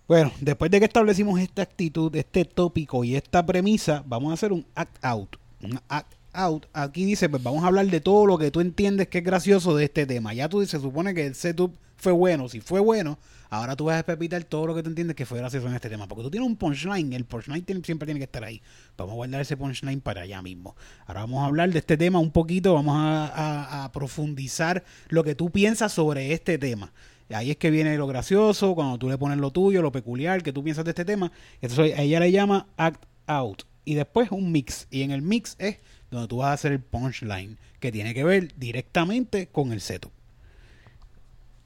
[0.07, 4.53] Bueno, después de que establecimos esta actitud, este tópico y esta premisa, vamos a hacer
[4.53, 5.37] un act out.
[5.63, 6.67] Un act out.
[6.75, 9.75] Aquí dice, pues vamos a hablar de todo lo que tú entiendes que es gracioso
[9.75, 10.35] de este tema.
[10.35, 12.51] Ya tú se supone que el setup fue bueno.
[12.51, 13.19] Si fue bueno,
[13.55, 15.89] ahora tú vas a pepitar todo lo que tú entiendes que fue gracioso en este
[15.89, 16.09] tema.
[16.09, 17.13] Porque tú tienes un punchline.
[17.13, 18.61] El punchline siempre tiene que estar ahí.
[18.97, 20.77] Vamos a guardar ese punchline para allá mismo.
[21.07, 22.75] Ahora vamos a hablar de este tema un poquito.
[22.75, 26.93] Vamos a, profundizar lo que tú piensas sobre este tema.
[27.31, 30.53] Ahí es que viene lo gracioso, cuando tú le pones lo tuyo, lo peculiar, que
[30.53, 31.33] tú piensas de este tema.
[31.61, 33.63] Entonces ella le llama act out.
[33.85, 34.87] Y después un mix.
[34.91, 35.79] Y en el mix es
[36.11, 40.13] donde tú vas a hacer el punchline, que tiene que ver directamente con el setup.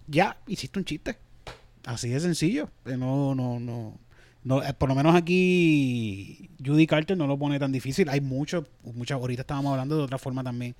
[0.06, 1.27] Ya, hiciste un chiste.
[1.84, 2.70] Así de sencillo.
[2.86, 3.98] Eh, No, no, no.
[4.44, 8.08] no eh, por lo menos aquí Judy Carter no lo pone tan difícil.
[8.08, 10.74] Hay mucho, muchas, ahorita estábamos hablando de otra forma también,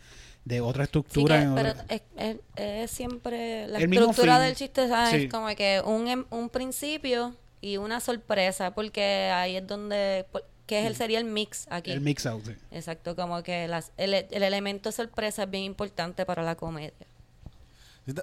[0.44, 1.36] de otra Sí, estructura.
[1.38, 5.10] que- en pero otra- es, es- es siempre la El estructura del chiste ¿sabes?
[5.10, 5.16] Sí.
[5.26, 10.44] es como que un, em- un principio y una sorpresa porque ahí es donde por-
[10.66, 12.44] que es el sería el mix aquí el mix out.
[12.44, 12.52] sí.
[12.70, 16.92] exacto como que las, el, el elemento sorpresa es bien importante para la comedia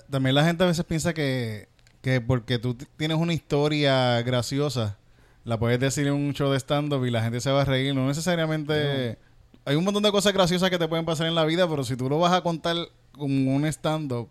[0.10, 1.68] También la gente a veces piensa que,
[2.06, 4.96] que porque tú tienes una historia graciosa,
[5.44, 7.96] la puedes decir en un show de stand-up y la gente se va a reír.
[7.96, 9.18] No necesariamente...
[9.66, 11.96] Hay un montón de cosas graciosas que te pueden pasar en la vida, pero si
[11.96, 12.76] tú lo vas a contar
[13.14, 14.30] como un stand-up,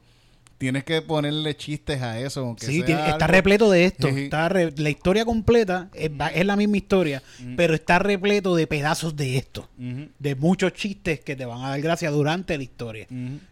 [0.57, 2.43] tienes que ponerle chistes a eso.
[2.43, 4.09] aunque Sí, sea tiene- está repleto de esto.
[4.09, 4.21] Sí.
[4.27, 6.13] Está re- la historia completa es,
[6.47, 7.25] la misma historia,
[7.57, 9.69] pero está repleto de pedazos de esto.
[9.77, 13.09] De muchos chistes que te van a dar gracia durante la historia.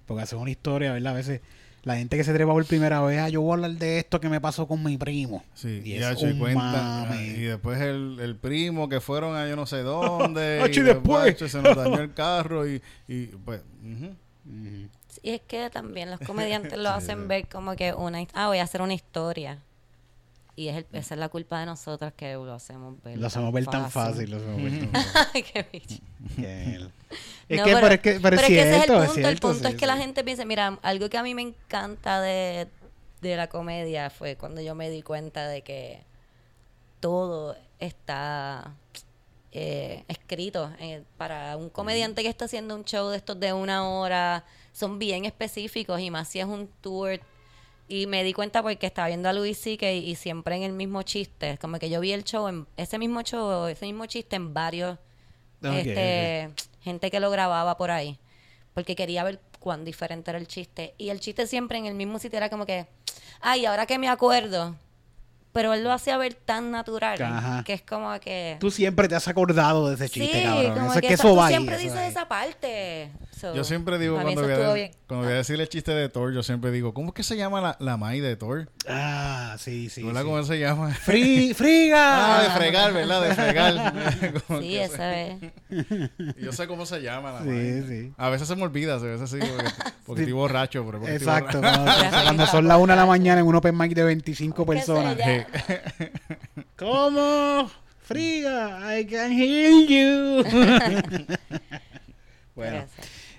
[0.06, 1.14] Porque hacer una historia, ¿verdad?
[1.14, 1.40] A veces
[1.83, 4.21] la gente que se trepa por primera vez, ah, yo voy a hablar de esto
[4.21, 5.45] que me pasó con mi primo.
[5.55, 7.16] Sí, y y, es un cuenta, mame.
[7.16, 10.62] ah, y después el, el primo que fueron a yo no sé dónde.
[10.73, 11.37] Y y después.
[11.38, 13.62] se nos dañó el carro y, y pues...
[13.83, 14.14] Ujú.
[15.23, 18.62] y es que también los comediantes lo hacen ver como que una ah voy a
[18.64, 19.59] hacer una historia
[20.56, 23.52] y es el- esa es la culpa de nosotros que lo hacemos ver Lo hacemos
[23.52, 24.30] ver tan fácil.
[24.30, 25.30] Lo hacemos ver tan fácil.
[25.34, 26.02] Ay, qué bicho.
[27.48, 29.02] Es No, que, pero, es que, pero es que ese es el punto.
[29.02, 31.34] es cierto, el punto sí, es que la gente piensa, mira, algo que a mí
[31.34, 32.68] me encanta de,
[33.20, 36.04] de la comedia fue cuando yo me di cuenta de que
[37.00, 38.72] todo está
[39.50, 43.86] eh, escrito eh, para un comediante que está haciendo un show de estos de una
[43.88, 44.44] hora.
[44.72, 47.20] Son bien específicos y más si es un tour.
[47.92, 49.92] Y me di cuenta porque estaba viendo a Luis C.K.
[49.92, 51.59] y siempre en el mismo chiste.
[51.59, 54.96] Como que yo vi el show, en, ese mismo show, ese mismo chiste en varios
[55.62, 56.48] Ok, este,
[56.81, 58.18] gente que lo grababa por ahí.
[58.72, 60.94] Porque quería ver cuán diferente era el chiste.
[60.96, 62.87] Y el chiste siempre en el mismo sitio era como que,
[63.42, 64.74] ay, ahora que me acuerdo.
[65.52, 67.62] Pero él lo hacía ver tan natural Ajá.
[67.62, 68.57] que es como que.
[68.59, 70.72] Tú siempre te has acordado de ese chiste, sí, cabrón.
[70.72, 73.11] como Eso es que que eso tú va siempre dices esa parte.
[73.42, 74.57] So, Yo siempre digo, cuando voy, a,
[75.09, 77.37] cuando voy a decir el chiste de Thor, yo siempre digo, ¿cómo es que se
[77.37, 78.68] llama la, la Mai de Thor?
[78.88, 80.05] Ah, sí, sí.
[80.05, 80.26] ¿Verdad sí.
[80.28, 80.90] cómo se llama?
[80.90, 82.38] Fri- ¡Friga!
[82.38, 83.20] Ah, de fregar, ¿verdad?
[83.22, 84.42] De fregar.
[84.61, 85.40] Sí, esa es.
[86.40, 87.83] Yo sé cómo se llama la Sí, Mai.
[87.88, 88.12] sí.
[88.16, 89.70] A veces se me olvida, a veces sí, porque,
[90.07, 90.22] porque Sí.
[90.26, 90.85] estoy borracho.
[90.87, 91.59] Pero porque estoy Exacto.
[91.59, 91.83] borracho.
[91.85, 94.70] Cuando, cuando son las una de la mañana en un open mic de 25 ¿Qué
[94.70, 95.16] sé personas.
[96.76, 97.68] ¿Cómo?
[98.02, 100.44] Friga, I can hear you.
[102.55, 102.85] bueno.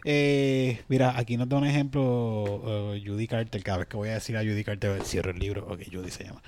[0.05, 2.03] Eh, mira, aquí nos da un ejemplo
[2.93, 3.61] uh, Judy Carter.
[3.63, 5.65] Cada vez que voy a decir a Judy Carter, cierro el libro.
[5.67, 6.41] Ok, Judy se llama.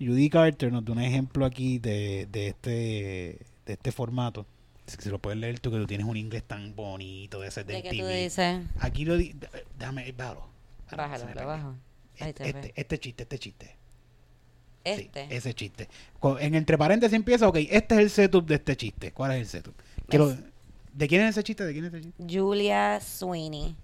[0.00, 4.46] Judy Carter nos da un ejemplo aquí de, de este de este formato.
[4.86, 7.82] Si lo puedes leer tú, que tú tienes un inglés tan bonito de ese del
[7.82, 8.22] ¿De TV.
[8.24, 8.60] dices?
[8.80, 9.34] Aquí lo di...
[9.78, 10.46] Déjame, bájalo.
[10.94, 11.74] Bájalo, lo bajo.
[12.18, 12.72] Este, ve.
[12.76, 13.76] este chiste, este chiste.
[14.84, 15.26] Este.
[15.28, 15.88] Sí, ese chiste.
[16.40, 19.12] En entre paréntesis empieza, ok, este es el setup de este chiste.
[19.12, 19.74] ¿Cuál es el setup?
[20.06, 20.38] Quiero- Es-
[20.94, 21.64] ¿De quién es ese chiste?
[21.64, 22.24] ¿De quién es ese chiste?
[22.38, 23.74] Julia Sweeney.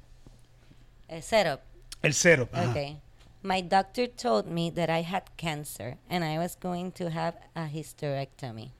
[1.08, 1.60] El setup.
[2.02, 2.48] El cero.
[2.52, 2.70] ajá.
[2.70, 2.98] Okay.
[3.42, 7.66] My doctor told me that I had cancer and I was going to have a
[7.68, 8.70] hysterectomy.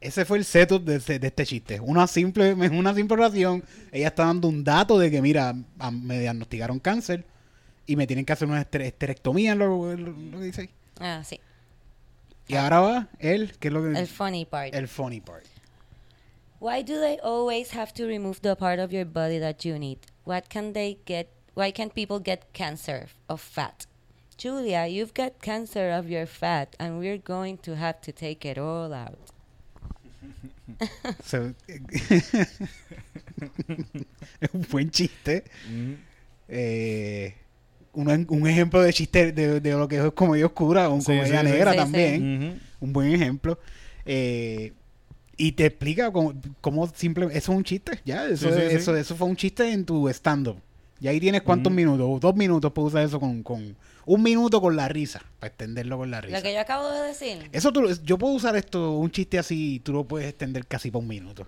[0.00, 1.80] Ese fue el setup de, de este chiste.
[1.80, 3.64] Una simple, una simple oración.
[3.92, 7.24] Ella está dando un dato de que, mira, a- me diagnosticaron cáncer
[7.86, 10.70] y me tienen que hacer una estere- esterectomía, lo, lo- dice ahí.
[11.00, 11.40] Ah, sí.
[12.46, 13.98] Y ahora va él, que es lo que...
[13.98, 14.74] El funny part.
[14.74, 15.44] el funny part.
[16.60, 19.98] Why do they always have to remove the part of your body that you need?
[20.24, 21.28] What can they get?
[21.54, 23.86] Why can't people get cancer of fat?
[24.36, 28.58] Julia, you've got cancer of your fat and we're going to have to take it
[28.58, 29.18] all out.
[31.24, 31.54] Se-
[34.40, 35.44] es un buen chiste.
[35.68, 35.96] Ujú.
[36.48, 37.34] Eh,
[37.92, 41.40] un, un ejemplo de chiste de, de lo que es comedia oscura, un Sí, comedia
[41.40, 41.82] sí, negra Sí, sí.
[41.84, 42.42] también.
[42.52, 42.60] Ujú.
[42.86, 43.58] Un buen ejemplo.
[44.06, 44.72] Eh,
[45.42, 48.74] y te explica cómo, cómo simple, eso es un chiste, ya, eso, Sí, sí, sí.
[48.76, 50.56] eso, eso fue un chiste en tu stand-up.
[51.00, 51.76] Y ahí tienes cuántos Ujú.
[51.76, 53.74] minutos, dos minutos para usar eso con, con
[54.04, 56.36] un minuto con la risa, para extenderlo con la risa.
[56.36, 57.48] Lo que yo acabo de decir.
[57.52, 60.90] Eso tú, lo- yo puedo usar esto, un chiste así, tú lo puedes extender casi
[60.90, 61.46] por un minuto.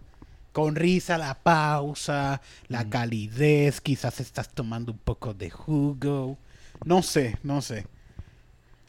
[0.52, 6.38] Con risa, la pausa, la calidez, quizás estás tomando un poco de jugo.
[6.84, 7.86] No sé, no sé.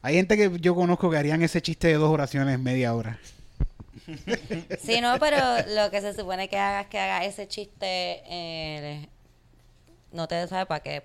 [0.01, 3.19] Hay gente que yo conozco que harían ese chiste de dos oraciones en media hora.
[4.81, 5.37] Sí, no, pero
[5.69, 8.21] lo que se supone que hagas es que hagas ese chiste.
[8.25, 9.07] eh,
[10.11, 11.03] no te sabes para que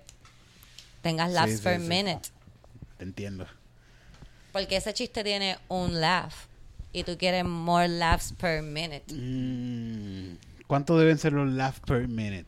[1.01, 1.87] tengas laughs sí, per sí.
[1.87, 2.29] minute.
[2.97, 3.47] Te entiendo.
[4.51, 6.33] Porque ese chiste tiene un laugh.
[6.91, 9.03] Y tú quieres more laughs per minute.
[9.13, 12.47] Mm, ¿Cuánto deben ser los laughs per minute?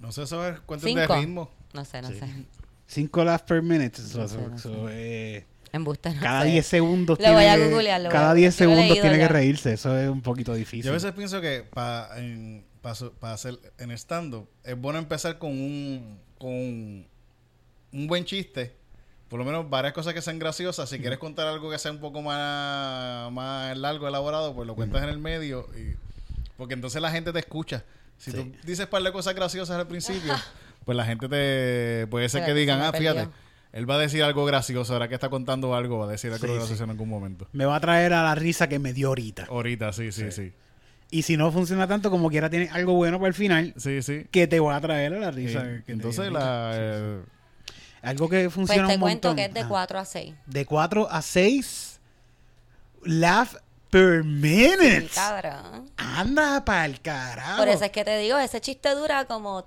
[0.00, 1.16] No sé saber cuánto es de Cinco.
[1.16, 1.50] ritmo.
[1.72, 2.18] No sé, no Sí.
[2.18, 2.26] sé.
[2.86, 4.00] Cinco laughs per minute.
[4.00, 4.92] No sé, eso- no eso, sé.
[5.36, 6.48] eh, Embuste, no cada sé.
[6.48, 8.70] 10 segundos Lo voy tiene a que- googlear, lo voy Cada a- 10 yo lo
[8.72, 9.72] he segundos tiene que reírse.
[9.72, 10.84] Eso es un poquito difícil.
[10.84, 12.12] Yo a veces pienso que para
[13.32, 18.76] hacer en stand-up es bueno empezar con un, con un buen chiste.
[19.28, 20.88] Por lo menos varias cosas que sean graciosas.
[20.88, 25.02] Si quieres contar algo que sea un poco más, más largo, elaborado, pues lo cuentas
[25.02, 25.66] en el medio.
[25.76, 25.94] Y,
[26.56, 27.84] porque entonces la gente te escucha.
[28.16, 28.36] Si Sí.
[28.38, 30.32] tú dices par de cosas graciosas al principio,
[30.86, 32.06] pues la gente te...
[32.10, 33.34] Puede ser que digan, se ah, fíjate, perdió.
[33.72, 34.92] Él va a decir algo gracioso.
[34.92, 36.82] Ahora que está contando algo, va a decir algo Sí, gracioso sí.
[36.82, 37.48] en algún momento.
[37.52, 39.46] Me va a traer a la risa que me dio ahorita.
[39.48, 40.52] Ahorita, sí, sí, sí.
[41.10, 44.26] Y si no funciona tanto, como quiera, tiene algo bueno para el final Sí, sí.
[44.30, 45.46] que te va a traer a la Sí.
[45.46, 45.64] risa.
[45.86, 47.20] que Entonces, la, eh,
[48.02, 49.36] Algo que Pues funciona te un cuento montón.
[49.36, 49.66] que es de Ah.
[49.68, 50.34] 4 a 6.
[50.46, 51.98] De 4 a 6
[53.04, 53.54] laugh
[53.90, 55.08] per minute.
[55.14, 55.90] Cabrón.
[55.96, 57.58] Anda pa'l carajo.
[57.58, 59.66] Por eso es que te digo, ese chiste dura como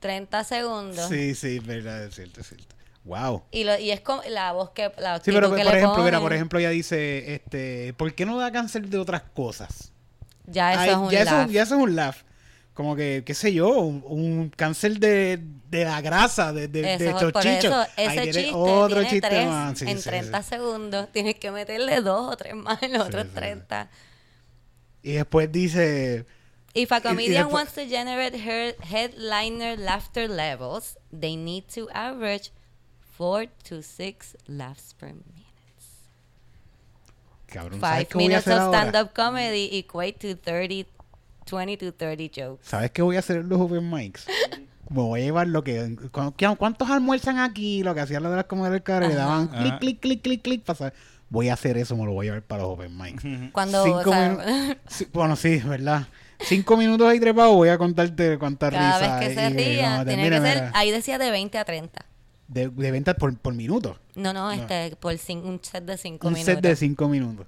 [0.00, 1.08] 30 segundos.
[1.08, 2.71] Sí, sí, es verdad, es cierto, es cierto.
[3.04, 3.42] Wow.
[3.50, 6.04] Y, lo, y es como la voz que la Sí, pero que por le ejemplo,
[6.04, 9.92] mira, por ejemplo, ella dice, este, ¿por qué no da cáncer de otras cosas?
[10.46, 11.50] Ya eso Ay, es un ya, eso, laugh.
[11.50, 12.16] ya eso es un laugh.
[12.74, 17.04] Como que, qué sé yo, un, un cáncer de, de la grasa, de, de, Eso,
[17.04, 17.64] de estos por chichos.
[17.64, 19.78] eso, Ahí ese tiene chiste otro tiene chiste tres más.
[19.78, 20.08] Sí, en sí, sí.
[20.08, 21.12] 30 segundos.
[21.12, 23.34] Tienes que meterle dos o tres más en los otros sí, sí.
[23.34, 23.90] 30.
[25.02, 26.24] Y después dice,
[26.74, 32.52] If a comedian después- wants to generate her headliner laughter levels, they need to average
[33.18, 35.42] 4 to 6 laughs per minute.
[37.46, 40.88] cabrón, ¿sabes 5 qué voy a minutes of stand-up comedy equate to 30,
[41.50, 42.66] 20 to 30 jokes.
[42.68, 44.26] ¿Sabes qué voy a hacer en los open mics?
[44.88, 45.96] Me voy a llevar lo que...
[46.10, 47.82] cu- cu- ¿Cuántos almuerzan aquí?
[47.82, 49.78] Lo que hacían lo de las comidas del carro, le daban Ajá.
[49.78, 50.64] clic, clic, clic, clic, clic.
[50.64, 50.92] Para
[51.30, 53.22] Voy a hacer eso, me lo voy a llevar para los open mics.
[53.52, 56.06] Cuando, Cinco o sea, Sí, bueno, sí, ¿verdad?
[56.40, 59.18] Cinco minutos ahí trepado, voy a contarte cuánta cada risa.
[59.18, 61.56] vez que se y- y ría, vamos a tiene que ser, ahí decía de 20
[61.58, 62.04] a 30.
[62.52, 63.98] De, de ventas por, por minuto.
[64.14, 66.54] No, no, este, por cin- un set de 5 Un minutos.
[66.54, 67.46] set de cinco minutos.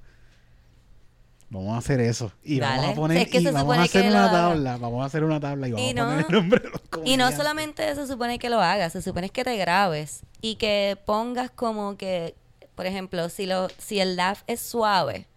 [1.50, 2.32] Vamos a hacer eso.
[2.42, 4.26] Y vamos a poner, Es que y se vamos a supone hacer que una lo
[4.28, 4.32] haga.
[4.48, 4.76] tabla.
[4.78, 6.86] Vamos a hacer una tabla y vamos Y a poner el nombre de los Y
[6.86, 7.36] no comediantes.
[7.36, 11.96] solamente se supone que lo hagas, se supone que te grabes y que pongas como
[11.96, 12.34] que,
[12.74, 15.28] por ejemplo, si lo si el laugh es suave,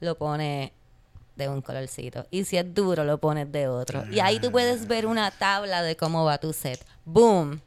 [0.00, 0.72] lo pones
[1.36, 4.04] de un colorcito y si es duro lo pones de otro.
[4.10, 6.84] Y ahí tú puedes ver una tabla de cómo va tu set.
[7.04, 7.60] Boom.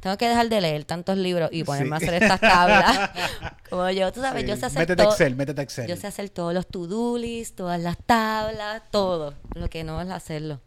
[0.00, 2.04] Tengo que dejar de leer tantos libros y ponerme Sí.
[2.04, 3.10] a hacer estas tablas.
[3.70, 4.48] Como yo, tú sabes, Sí.
[4.48, 5.02] yo sé hacer Métete.
[5.02, 5.86] Excel, métete Excel.
[5.88, 9.34] Yo sé hacer todos los to-do lists, todas las tablas, todo.
[9.54, 10.60] Lo que no es hacerlo.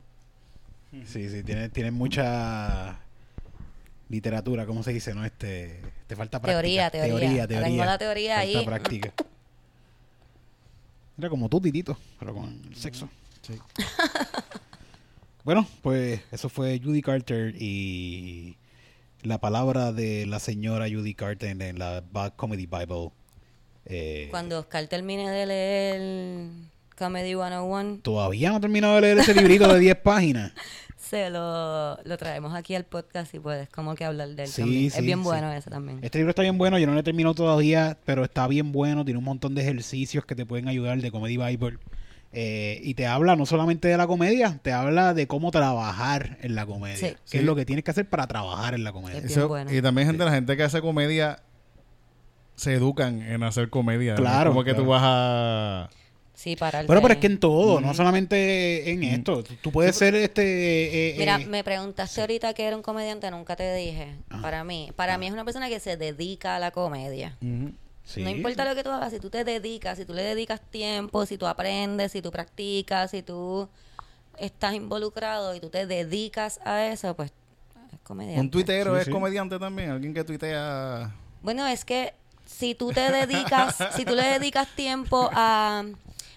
[1.05, 2.97] Sí, sí, tiene, tiene mucha
[4.09, 5.13] literatura, ¿cómo se dice?
[5.13, 6.61] No, este, te falta práctica.
[6.61, 7.19] Teoría, teoría.
[7.19, 7.67] Teoría, teoría.
[7.67, 8.65] Tengo la teoría Falta ahí.
[8.65, 9.13] práctica.
[11.17, 13.07] Era como tú, Titito, pero con el sexo.
[13.41, 13.53] sí.
[15.45, 18.55] Bueno, pues eso fue Judy Carter y
[19.23, 23.11] la palabra de la señora Judy Carter en la Bad Comedy Bible.
[23.85, 26.49] Eh, Cuando Oscar termine de leer
[26.97, 30.51] Comedy 101, Todavía no he terminado de leer ese librito de 10 páginas.
[30.97, 34.61] se lo, lo traemos aquí al podcast y puedes como que hablar de él Sí,
[34.61, 34.91] también.
[34.91, 35.23] sí, es bien sí.
[35.23, 35.99] bueno ese también.
[36.03, 39.03] Este libro está bien bueno, yo no lo he terminado todavía, pero está bien bueno,
[39.05, 41.79] tiene un montón de ejercicios que te pueden ayudar de Comedy Bible.
[42.31, 46.53] Eh, y te habla no solamente de la comedia, te habla de cómo trabajar en
[46.53, 46.97] la comedia.
[46.97, 47.05] Sí.
[47.07, 47.37] ¿Qué Sí.
[47.39, 49.19] es lo que tienes que hacer para trabajar en la comedia?
[49.19, 49.73] Eso- bueno.
[49.73, 51.39] Y también gente, la gente que hace comedia
[52.55, 54.11] se educan en hacer comedia.
[54.13, 54.17] ¿no?
[54.21, 55.89] Claro, Como que tú vas a...
[56.35, 59.43] Sí, para Pero, pero es que en todo, no solamente en esto.
[59.61, 61.09] Tú- puedes ser este...
[61.11, 64.15] eh, Mira, eh, me preguntaste ahorita que era un comediante, nunca te dije.
[64.29, 64.41] Ajá.
[64.41, 67.37] Para mí, para mí es una persona que se dedica a la comedia.
[68.13, 68.69] Sí, no importa sí.
[68.69, 71.47] lo que tú hagas, si tú te dedicas, si tú le dedicas tiempo, si tú
[71.47, 73.67] aprendes, si tú practicas, si tú
[74.37, 77.31] estás involucrado y tú te dedicas a eso, pues
[77.93, 78.41] es comediante.
[78.41, 79.11] Un tuitero Sí, es sí.
[79.11, 79.91] comediante también.
[79.91, 81.13] Alguien que tuitea...
[81.41, 82.13] Bueno, es que
[82.45, 85.83] si tú te dedicas, si tú le dedicas tiempo a,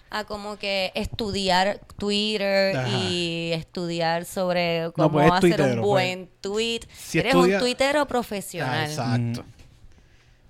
[0.09, 2.87] a como que estudiar Twitter Ajá.
[2.89, 5.81] y estudiar sobre cómo pues es hacer un pues.
[5.81, 8.89] buen tweet, Si eres estudia- un tuitero Ah, profesional.
[8.89, 9.43] exacto.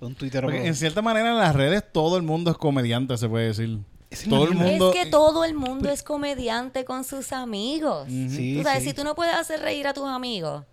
[0.05, 0.47] Un tuitero.
[0.47, 3.79] Porque en cierta manera en las redes todo el mundo es comediante, se puede decir.
[4.09, 4.91] Es todo el mundo...
[4.93, 8.07] es que todo el mundo es comediante con sus amigos.
[8.07, 8.89] Sí, Tú sabes, sí.
[8.89, 10.63] si tú no puedes hacer reír a tus amigos,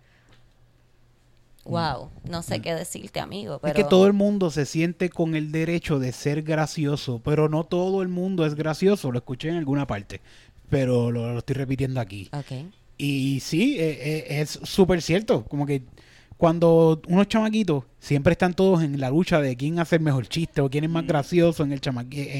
[1.65, 3.59] wow, no sé qué decirte, amigo.
[3.59, 7.49] Pero Es que todo el mundo se siente con el derecho de ser gracioso, pero
[7.49, 9.11] no todo el mundo es gracioso.
[9.11, 10.21] Lo escuché en alguna parte,
[10.69, 12.29] pero lo, lo estoy repitiendo aquí.
[12.33, 12.69] Ok.
[12.97, 13.97] Y sí, eh,
[14.29, 15.45] eh, es súper cierto.
[15.45, 15.83] Como que
[16.41, 20.59] cuando unos chamaquitos siempre están todos en la lucha de quién hace el mejor chiste
[20.59, 22.31] o quién es más gracioso en el chamaquito.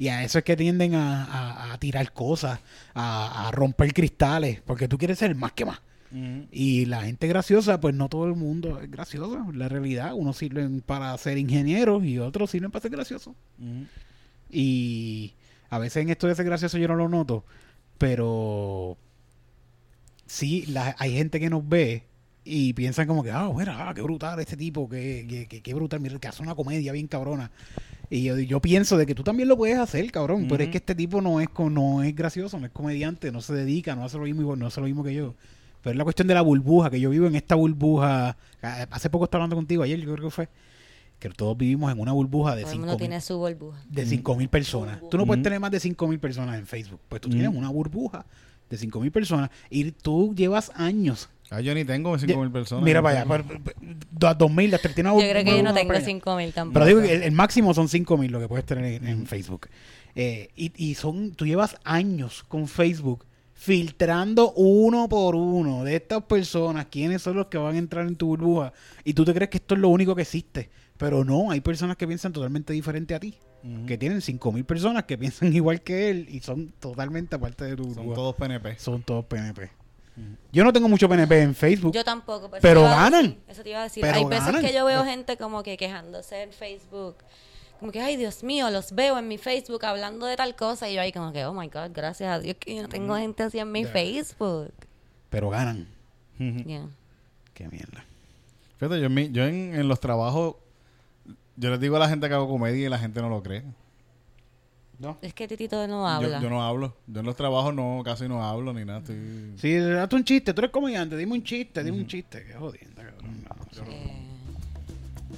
[0.00, 2.58] y a eso es que tienden a, a- a tirar cosas,
[2.92, 5.80] a, a romper cristales, porque tú quieres ser el más que más.
[6.50, 9.46] Y la gente graciosa, pues no todo el mundo es gracioso.
[9.54, 13.34] La realidad, unos sirven para ser ingenieros y otros sirven para ser graciosos.
[14.50, 15.34] Y
[15.68, 17.44] a veces en esto de ser gracioso yo no lo noto,
[17.96, 18.98] pero
[20.26, 22.09] sí, la- hay gente que nos ve
[22.52, 25.74] y piensan como que, ah, mira, ah, qué brutal este tipo, qué, qué, qué- qué
[25.74, 27.50] brutal, mira, que hace una comedia bien cabrona.
[28.10, 30.78] Y yo, yo pienso de que tú también lo puedes hacer, cabrón, pero es que
[30.78, 34.04] este tipo no es, co- no es gracioso, no es comediante, no se dedica, no
[34.04, 35.34] hace lo mismo, no hace lo mismo que yo.
[35.82, 38.36] Pero es la cuestión de la burbuja, que yo vivo en esta burbuja.
[38.90, 40.48] Hace poco estaba hablando contigo, ayer yo creo que fue,
[41.20, 43.78] que todos vivimos en una burbuja de Todo el cinco mundo mil- tiene su burbuja.
[43.88, 44.98] de 5.000 personas.
[45.10, 47.00] Tú no puedes tener más de 5.000 personas en Facebook.
[47.08, 48.26] Pues tú tienes una burbuja
[48.68, 51.28] de 5.000 personas y tú llevas años.
[51.50, 52.84] Ah, yo ni tengo 5 mil personas.
[52.84, 55.96] Mira para allá, 2.000, las tres tienes Yo una creo que yo no tengo por
[55.96, 56.04] allá.
[56.06, 56.74] 5000 tampoco.
[56.74, 59.68] Pero digo que el, el máximo son 5.000 lo que puedes tener en, en Facebook.
[60.14, 66.22] Eh, y, y son, tú llevas años con Facebook filtrando uno por uno de estas
[66.24, 68.72] personas, quiénes son los que van a entrar en tu burbuja.
[69.04, 70.70] Y tú te crees que esto es lo único que existe.
[70.96, 73.34] Pero no, hay personas que piensan totalmente diferente a ti.
[73.86, 77.84] Que tienen 5.000 personas que piensan igual que él y son totalmente aparte de tu
[77.84, 78.14] Son burbuja.
[78.14, 78.78] todos PNP.
[78.78, 79.70] Son todos PNP.
[80.52, 81.92] Yo no tengo mucho PNP en Facebook.
[81.94, 82.50] Yo tampoco.
[82.60, 83.22] Pero, ganan.
[83.22, 84.02] decir, Eso te iba a decir.
[84.02, 84.62] Pero Hay veces ganan.
[84.64, 87.16] que yo veo gente como que quejándose en Facebook.
[87.78, 90.88] Como que, ay, Dios mío, los veo en mi Facebook hablando de tal cosa.
[90.90, 93.16] Y yo ahí como que, oh my God, gracias a Dios que yo no tengo
[93.16, 94.72] gente así en mi Facebook.
[95.30, 95.86] Pero ganan.
[96.38, 96.88] Yeah.
[97.54, 98.04] Qué mierda.
[98.78, 100.56] Fíjate, yo, en, mi- yo en, en los trabajos,
[101.56, 103.62] yo les digo a la gente que hago comedia y la gente no lo cree.
[105.00, 105.16] ¿No?
[105.22, 106.40] Es que Titito no habla.
[106.40, 106.94] yo no hablo.
[107.06, 108.98] Yo en los trabajos no, casi no hablo ni nada.
[108.98, 109.54] Estoy...
[109.56, 110.52] Sí, hazte un chiste.
[110.52, 111.16] Tú eres comediante.
[111.16, 111.82] Dime un chiste.
[111.82, 112.44] Dime un chiste.
[112.44, 113.44] Qué jodienda, cabrón.
[113.48, 113.84] No,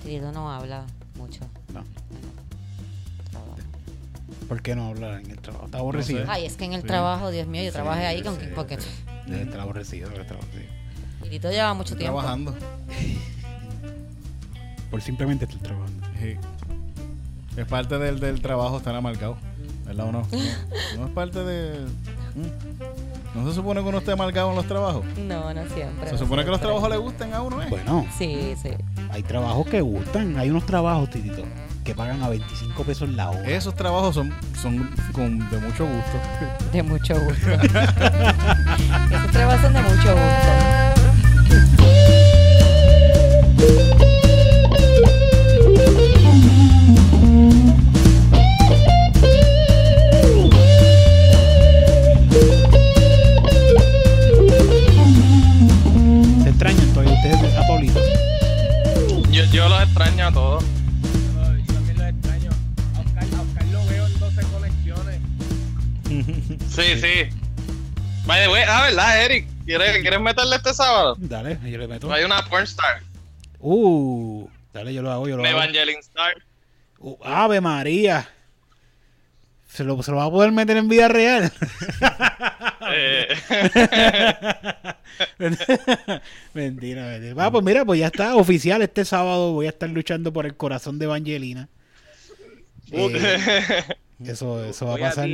[0.02, 0.84] Titito no habla
[1.16, 1.40] mucho.
[1.72, 1.84] no.
[4.48, 5.66] ¿Por qué no hablar en el trabajo?
[5.66, 6.24] Está aborrecido.
[6.24, 6.30] sé.
[6.30, 6.86] Ay, es que en el Sí.
[6.88, 8.40] trabajo, Dios mío, yo Sí, trabajé ahí con sé.
[9.26, 10.10] Debe estar aborrecido.
[11.22, 12.18] Titito lleva mucho Estoy tiempo.
[12.18, 12.54] trabajando.
[14.90, 16.06] Por simplemente estar trabajando.
[16.20, 16.36] Sí.
[17.56, 19.36] Es parte del, del trabajo estar amargado.
[19.92, 20.20] ¿Verdad o no?
[20.22, 20.28] No,
[20.98, 21.80] no es parte de...
[22.34, 23.38] Mm.
[23.38, 25.04] ¿No se supone que uno esté amargado en los trabajos?
[25.18, 26.06] No, no siempre.
[26.06, 27.66] Se no supone que los trabajos le gusten a uno, ¿eh?
[27.68, 28.70] Bueno, Sí, sí.
[29.10, 30.38] hay trabajos que gustan.
[30.38, 31.42] Hay unos trabajos, Titito,
[31.84, 33.46] que pagan a 25 pesos la hora.
[33.48, 36.70] Esos trabajos son, son con, de mucho gusto.
[36.72, 37.50] De mucho gusto.
[39.10, 40.71] Esos trabajos son de mucho gusto.
[69.78, 71.16] ¿Quieres, ¿Quieres meterle este sábado?
[71.18, 72.12] Dale, yo le meto.
[72.12, 73.00] Hay una pornstar,
[73.58, 75.56] Uh, dale, yo lo hago, yo lo hago.
[75.56, 76.34] Evangeline Star.
[76.98, 78.28] Uh, Ave María.
[79.68, 81.50] Se lo, se lo va a poder meter en vida real.
[82.94, 83.28] Eh,
[86.52, 87.34] mentira, mentira.
[87.34, 88.82] Va, pues mira, pues ya está oficial.
[88.82, 91.70] Este sábado voy a estar luchando por el corazón de Evangelina.
[92.90, 93.84] Eh,
[94.26, 95.28] eso, eso va a pasar.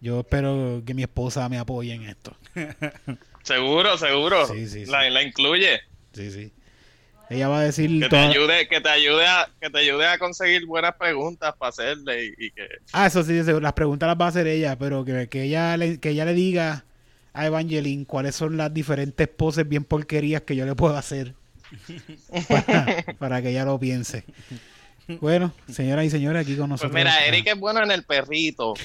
[0.00, 2.36] Yo espero que mi esposa me apoye en esto.
[3.44, 4.46] seguro, seguro.
[4.48, 4.90] Sí, sí, sí.
[4.90, 5.80] La, la incluye.
[6.12, 6.52] Sí, sí.
[7.30, 10.06] Ella va a decir Que te toda- ayude, que te ayude a, que te ayude
[10.06, 14.20] a conseguir buenas preguntas para hacerle y, y que Ah, eso sí, las preguntas las
[14.20, 16.84] va a hacer ella, pero que, que ella le, que ella le diga
[17.32, 21.34] a Evangeline cuáles son las diferentes poses bien porquerías que yo le puedo hacer
[22.48, 24.24] para, para que ella lo piense.
[25.20, 26.94] Bueno, señoras y señores, aquí con Pues nosotros.
[26.94, 28.74] mira, Eric es bueno en el perrito.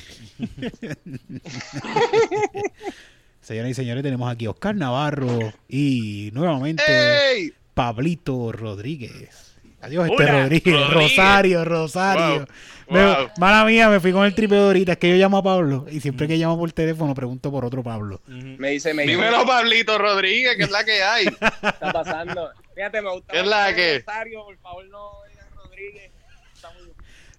[3.42, 7.54] Señoras y señores, tenemos aquí a Oscar Navarro y nuevamente ¡Ey!
[7.74, 9.56] Pablito Rodríguez.
[9.82, 10.74] Adiós, este Hola, Rodríguez.
[10.76, 10.94] Rodríguez.
[10.94, 12.46] Rosario, Rosario.
[12.88, 13.28] Wow, Me- wow.
[13.38, 14.92] mala mía, me fui con el tripe de ahorita.
[14.94, 17.82] Es que yo llamo a Pablo y siempre que llamo por teléfono pregunto por otro
[17.82, 18.20] Pablo.
[18.28, 21.26] Me dice, me dice, Dímelo, Pablito Rodríguez, que es la que hay.
[21.28, 21.32] ¿qué
[21.64, 22.50] está pasando?
[22.76, 23.34] Fíjate, me gusta.
[23.34, 24.00] ¿Qué es la que?
[24.00, 26.12] Rosario, por favor, no digas Rodríguez.
[26.54, 26.90] Está muy-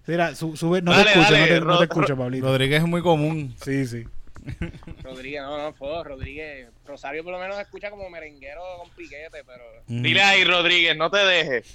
[0.07, 2.47] Mira, su- sube, no Dale, te escucho, dale, no, te, no te escucho, Pablito.
[2.47, 3.55] Rodríguez es muy común.
[3.63, 4.03] Sí, sí.
[5.03, 6.69] Rodríguez, no, no, fue Rodríguez.
[6.85, 10.01] Rosario por lo menos escucha como merenguero con piquete, pero Mm.
[10.03, 11.65] Dile ahí, Rodríguez, no te dejes.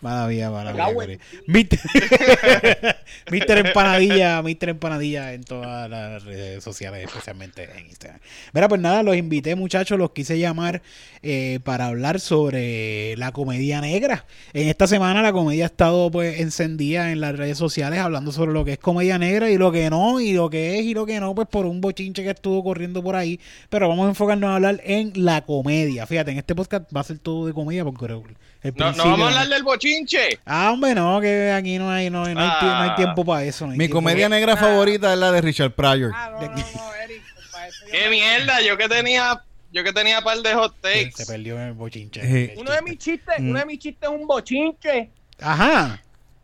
[0.00, 1.18] Mala mía, mala mía.
[3.30, 8.20] Mister Empanadilla, Mister Empanadilla en todas las redes sociales, especialmente en Instagram.
[8.52, 10.82] Mira, pues nada, los invité, muchachos, los quise llamar
[11.24, 14.24] eh, para hablar sobre la comedia negra.
[14.52, 18.52] En esta semana la comedia ha estado pues encendida en las redes sociales hablando sobre
[18.52, 21.06] lo que es comedia negra y lo que no, y lo que es y lo
[21.06, 23.40] que no, pues por un bochinche que estuvo corriendo por ahí.
[23.70, 26.06] Pero vamos a enfocarnos a hablar en la comedia.
[26.06, 29.20] Fíjate, en este podcast va a ser todo de comedia porque el No, no vamos
[29.20, 30.38] a hablar del bochinche.
[30.46, 32.94] Ah, hombre, no, que aquí no hay, no, hay- no hay, no hay Ah.
[32.96, 33.66] tiempo para eso.
[33.66, 36.12] no hay Mi comedia negra favorita es la de Richard Pryor.
[36.14, 37.22] Ah, no, no, no, Eric.
[37.52, 38.62] para eso yo ¡Qué me- mierda!
[38.62, 39.42] Yo que tenía,
[39.74, 41.12] yo que tenía par de hot takes.
[41.16, 42.22] se perdió en el bochinche.
[42.22, 42.52] Sí.
[42.52, 43.50] El Uno de mis chistes, Mm.
[43.50, 45.10] uno de mis chistes es un bochinche.
[45.40, 46.00] Ajá.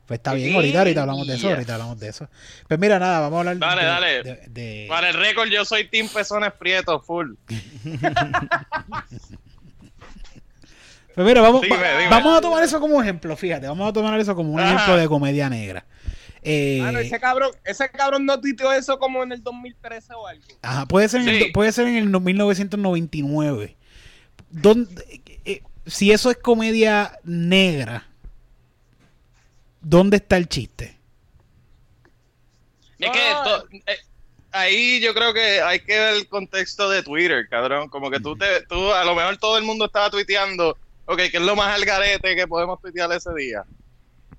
[0.07, 0.55] Pues está bien, Sí.
[0.57, 2.29] ahorita, ahorita hablamos de eso, ahorita hablamos de eso.
[2.67, 4.23] Pues mira, nada, vamos a hablar Dale, de, dale.
[4.25, 7.35] de- de- Para el récord, yo soy Team Pezones Prietos, full.
[11.15, 12.09] Pues mira, vamos, Dime, va- dime.
[12.09, 14.75] vamos a tomar eso como ejemplo, fíjate, vamos a tomar eso como un Ajá.
[14.75, 15.85] ejemplo de comedia negra.
[16.43, 20.45] Eh, ese cabrón, ese cabrón no tuiteó eso como en el 2013 o algo.
[20.63, 23.77] Ajá, puede ser, en el, puede ser en el no- 1999.
[24.51, 28.07] ¿Dónde- eh, si eso es comedia negra,
[29.81, 30.97] ¿dónde está el chiste?
[32.99, 33.31] Es que
[33.87, 33.99] eh,
[34.53, 37.89] ahí yo creo que hay que ver el contexto de Twitter, cabrón.
[37.89, 40.77] Como que tú, te, tú a lo mejor todo el mundo estaba tuiteando,
[41.07, 43.65] ok, ¿qué es lo más al garete que podemos tuitear ese día?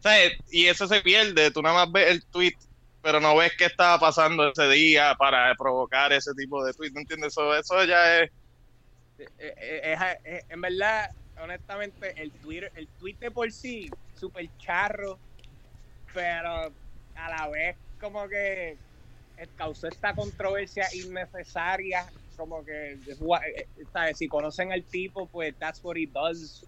[0.02, 2.54] Sea, y eso se pierde, tú nada más ves el tweet,
[3.02, 7.02] pero no ves qué estaba pasando ese día para provocar ese tipo de tweet, ¿no
[7.02, 7.30] entiendes?
[7.34, 8.30] Eso, eso ya es...
[9.18, 11.06] Eh, eh, es- en verdad,
[11.38, 15.22] honestamente, el Twitter, el tweet de por sí, súper charro,
[16.14, 16.76] pero
[17.16, 18.80] a la vez como que
[19.38, 22.98] eh, causó esta controversia innecesaria, como que, eh,
[23.58, 24.18] eh, ¿sabes?
[24.18, 26.68] Si conocen al tipo, pues that's what he does.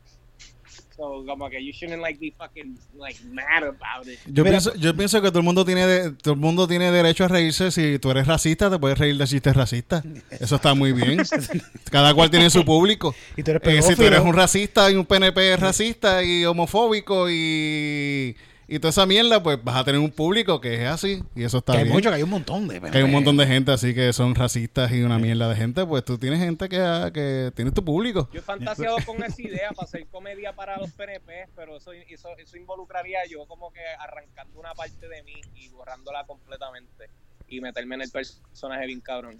[0.95, 4.19] So, como que you shouldn't like be fucking like mad about it.
[4.27, 6.91] Yo Mira, pienso, yo pienso que todo el mundo tiene de- todo el mundo tiene
[6.91, 7.71] derecho a reírse.
[7.71, 10.03] Si tú eres racista, te puedes reír de chistes racistas.
[10.29, 11.21] Eso está muy bien.
[11.91, 13.15] Cada cual tiene su público.
[13.35, 17.27] Y tú eres Eh, si tú eres un racista y un PNP racista y homofóbico
[17.29, 18.35] y,
[18.73, 21.21] y toda esa mierda, pues vas a tener un público que es así.
[21.35, 21.95] Y eso está Que hay bien.
[21.95, 22.81] mucho, que hay un montón de.
[22.81, 25.85] Que hay un montón de gente así que son racistas y una mierda de gente.
[25.85, 28.27] Pues tú tienes gente que, ah, que tiene tu público.
[28.33, 32.29] Yo he fantaseado con esa idea para hacer comedia para los PNP, pero eso, eso,
[32.37, 37.11] eso involucraría yo como que arrancando una parte de mí y borrándola completamente
[37.47, 39.39] y meterme en el personaje bien cabrón.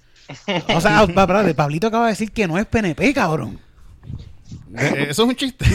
[0.76, 1.08] O sea,
[1.56, 3.60] Pablito acaba de decir que no es PNP, cabrón.
[4.78, 5.66] Eh, Eso es un chiste.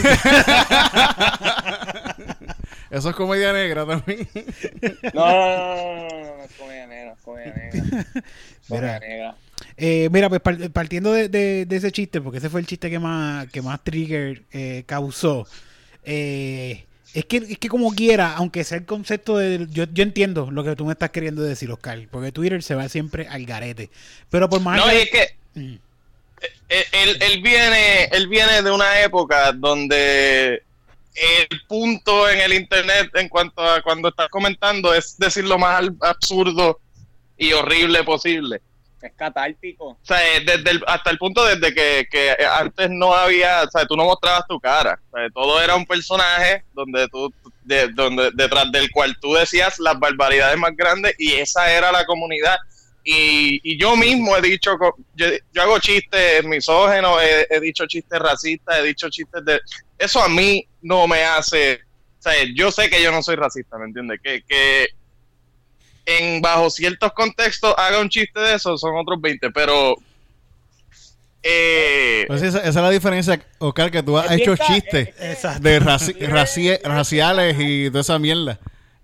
[2.91, 4.27] Eso es comedia negra también.
[5.13, 7.83] No, no, no, no, no, no, no, es comedia negra, es comedia negra.
[8.69, 8.99] Mira.
[8.99, 9.35] Comedia negra.
[9.77, 12.89] Eh, mira, pues par- partiendo de, de- de ese chiste, porque ese fue el chiste
[12.89, 15.47] que más, que más trigger eh, causó.
[16.05, 19.67] eh, es que, es que como quiera, aunque sea el concepto de...
[19.71, 22.87] Yo, yo entiendo lo que tú me estás queriendo decir, Oscar, porque Twitter se va
[22.87, 23.89] siempre al garete.
[24.29, 24.77] Pero por más...
[24.77, 25.75] No, que- es que Mm.
[26.69, 30.61] él, él- él viene, él viene de una época donde
[31.15, 35.83] el punto en el internet en cuanto a cuando estás comentando es decir lo más
[36.01, 36.79] absurdo
[37.37, 38.61] y horrible posible.
[39.01, 39.85] Es catártico.
[39.91, 43.71] O sea, eh, desde el- hasta el punto desde que, que antes no había, o
[43.71, 44.99] sea, tú no mostrabas tu cara.
[45.11, 47.33] O sea, todo era un personaje donde tú,
[47.63, 52.05] de- donde, detrás del cual tú decías las barbaridades más grandes y esa era la
[52.05, 52.57] comunidad.
[53.03, 54.77] Y, y yo mismo he dicho,
[55.15, 59.59] yo, yo hago chistes misógenos, he, he dicho chistes racistas, he dicho chistes de...
[59.97, 61.79] Eso a mí no me hace...
[62.19, 64.19] O sea, yo sé que yo no soy racista, ¿me entiendes?
[64.21, 64.87] Que, que
[66.05, 69.95] en bajo ciertos contextos haga un chiste de eso son otros 20, pero...
[71.41, 75.49] Eh, Pues esa, esa es la diferencia, Oscar, que tú has hecho chistes eh, eh,
[75.61, 78.59] de raci- raci- raciales y toda esa mierda.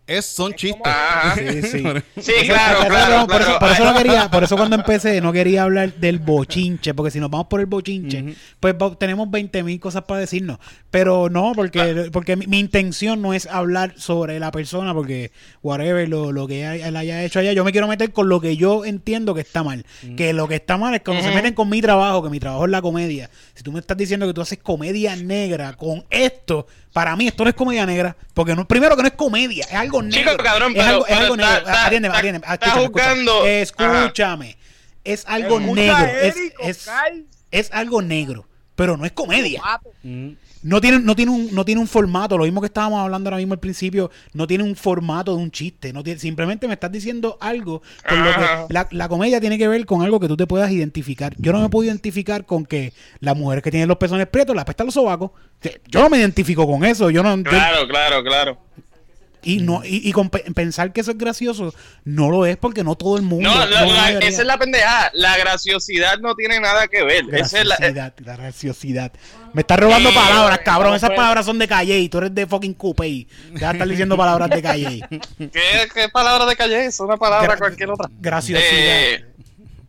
[0.07, 0.81] Es, son Es chistes.
[0.83, 1.35] como-.
[1.35, 1.83] Sí, sí.
[2.21, 3.59] Sí, claro, Por claro, eso- por, eso, claro.
[3.59, 7.19] por eso no quería, por eso cuando empecé no quería hablar del bochinche, porque si
[7.19, 10.59] nos vamos por el bochinche, pues tenemos 20 mil cosas para decirnos.
[10.91, 15.31] Pero no, porque, porque mi, mi intención no es hablar sobre la persona, porque
[15.63, 18.55] whatever, lo, lo que él haya hecho allá, yo me quiero meter con lo que
[18.57, 19.85] yo entiendo que está mal.
[20.15, 21.35] Que lo que está mal es cuando se Ujú.
[21.37, 23.29] meten con mi trabajo, que mi trabajo es la comedia.
[23.55, 27.43] Si tú me estás diciendo que tú haces comedia negra con esto, para mí esto
[27.43, 30.31] no es comedia negra, porque no, primero que no es comedia, es algo negro.
[30.31, 31.67] Chico, cabrón, es pero- algo, es pero algo está- negro.
[31.67, 32.53] está- atiéndeme, está- atiéndeme.
[32.53, 34.57] está Escúchame, escúchame.
[35.03, 36.05] Es algo Escucha, negro.
[36.21, 36.89] Es, Eric, es,
[37.51, 38.47] es algo negro.
[38.77, 39.61] pero no es comedia.
[40.03, 40.29] Mm.
[40.65, 43.37] No tiene, no, tiene un, no tiene un formato, lo mismo que estábamos hablando ahora
[43.37, 46.91] mismo al principio, no tiene un formato de un chiste, no tiene, simplemente me estás
[46.91, 50.35] diciendo algo con lo que la, la comedia tiene que ver con algo que tú
[50.35, 51.35] te puedas identificar.
[51.37, 54.65] Yo no me puedo identificar con que las mujeres que tienen los pezones prietos, la
[54.65, 55.29] pesta los sobacos,
[55.87, 58.57] yo no me identifico con eso, yo no yo- Claro, claro, claro.
[59.45, 61.73] Y no y, y con pe- pensar que eso es gracioso
[62.03, 65.11] no lo es porque no todo el mundo No, la- la- esa es la pendejada.
[65.13, 67.23] La graciosidad no tiene nada que ver.
[67.33, 69.11] Esa es la, eh, graciosidad, la graciosidad.
[69.53, 70.87] Me estás robando Sí, palabras, cabrón.
[70.87, 71.15] ¿cómo Esas fue?
[71.15, 73.07] palabras son de Calle y tú eres de fucking Coupe.
[73.07, 75.01] y de estar diciendo palabras de Calle.
[75.37, 76.99] ¿qué, qué palabra de calle es?
[76.99, 78.09] Una palabra Gra- cualquier otra.
[78.19, 78.69] Graciosidad.
[78.71, 79.25] Eh,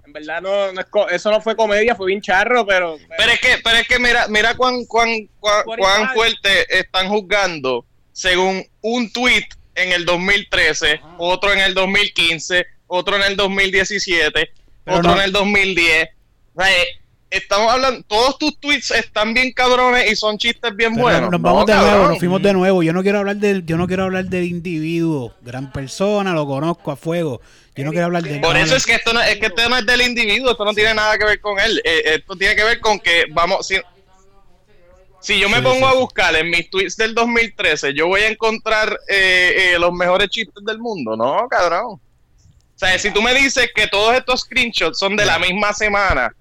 [0.07, 2.97] En verdad, no, no es co- eso no fue comedia, fue bien charro, pero.
[3.19, 5.09] pero es que, pero es que mira, mira cuán, cuán,
[5.41, 7.85] cuán, cuán fuerte están juzgando
[8.17, 9.45] según un tweet
[9.75, 14.51] en el 2013, otro en el 2015, otro en el 2017,
[14.85, 16.09] Pero otro no- en el 2010.
[16.55, 16.87] O sea, eh,
[17.29, 21.31] estamos hablando, todos tus tweets están bien cabrones y son chistes bien Pero buenos.
[21.31, 22.83] nos No, vamos de nuevo, nos fuimos de nuevo.
[22.83, 26.91] Yo no quiero hablar del, yo no quiero hablar del individuo, gran persona, lo conozco
[26.93, 27.43] a fuego.
[27.75, 29.77] Yo no quiero hablar de Por eso es que esto no es que esto no
[29.77, 31.79] es del individuo, esto no tiene nada que ver con él.
[31.85, 33.75] Eh, esto tiene que ver con que vamos si,
[35.27, 38.21] si yo me Sí, pongo sí, a buscar en mis tweets del 2013, yo voy
[38.21, 41.95] a encontrar eh, eh, los mejores chistes del mundo, no, cabrón.
[41.95, 42.01] O
[42.79, 46.33] sea, si tú me dices que todos estos screenshots son de la misma semana,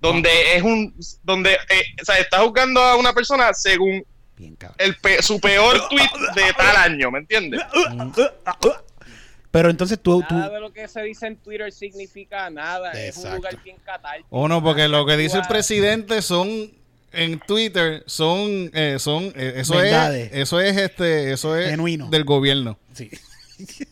[0.00, 4.04] donde es un donde eh, o sea, estás juzgando a una persona según
[4.36, 7.60] Bien, el pe- su peor tweet de tal año, ¿me entiendes?
[9.50, 12.92] Pero entonces tú, tú Nada de lo que se dice en Twitter significa nada.
[12.92, 13.36] Es un Exacto.
[13.36, 14.26] lugar bien catártico.
[14.30, 16.48] O no, porque lo que dice el presidente son
[17.16, 20.30] en Twitter son eh, son eh, eso Verdades.
[20.32, 22.08] es eso es este eso es Genuino.
[22.08, 22.78] del gobierno.
[22.92, 23.10] Sí.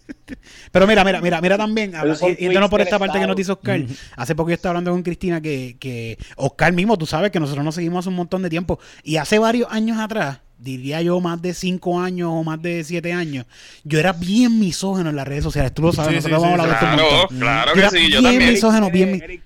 [0.72, 3.80] Pero mira, mira, mira, mira también, yéndonos por tweets esta parte que nos dice Oscar.
[4.16, 7.64] Hace poco yo estaba hablando con Cristina que, que Oscar mismo, tú sabes que nosotros
[7.64, 8.78] nos seguimos hace un montón de tiempo.
[9.02, 13.12] Y hace varios años atrás, diría yo más de cinco años o más de siete
[13.12, 13.46] años,
[13.84, 15.72] yo era bien misógeno en las redes sociales.
[15.72, 17.80] Tú lo sabes, Sí, nosotros sí, vamos a hablar de esto Claro, claro Yo que
[17.80, 18.50] era sí, yo bien también.
[18.52, 19.42] misógeno, Eric, bien mi- Eric,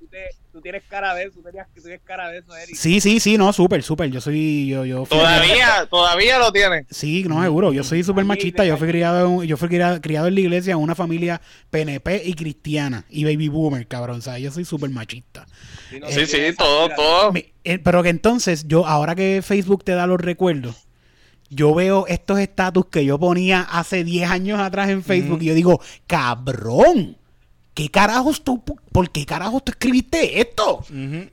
[0.58, 2.76] tú, tienes cara de eso, tú, tenías- tú tienes cara de eso, Eric.
[2.76, 4.10] Sí, sí, sí, no, súper, súper.
[4.10, 6.84] Yo soy, yo, yo fui- Todavía, todavía lo tiene.
[6.90, 7.72] Sí, no, seguro.
[7.72, 8.64] Yo soy súper machista.
[8.64, 11.40] Yo fui criado yo fui criado, criado en la iglesia en una familia
[11.70, 14.18] PNP y cristiana y baby boomer, cabrón.
[14.18, 15.46] O sea, yo soy súper machista.
[16.00, 17.32] No, Sí, sí, tienes todo, todo.
[17.32, 20.76] Mi- eh, pero que entonces, yo, ahora que Facebook te da los recuerdos,
[21.50, 25.54] yo veo estos estatus que yo ponía hace 10 años atrás en Facebook y yo
[25.54, 27.16] digo, cabrón,
[27.78, 28.60] ¿qué carajos tú,
[28.90, 30.80] por qué carajos tú escribiste esto?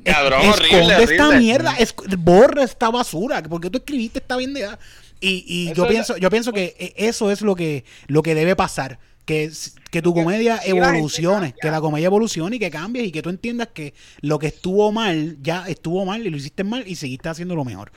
[0.04, 1.40] Es- Cabrón, esconde horrible, esta horrible.
[1.40, 4.78] mierda, es- borra esta basura, porque tú escribiste esta pendeja.
[5.20, 8.56] Y, y yo pienso, yo pienso que eh, eso es lo que, lo que debe
[8.56, 9.00] pasar.
[9.26, 9.50] Que,
[9.90, 13.32] que tu comedia sí, evolucione, que la comedia evolucione y que cambies y que tú
[13.32, 17.28] entiendas que lo que estuvo mal, ya estuvo mal y lo hiciste mal y seguiste
[17.30, 17.92] haciendo lo mejor.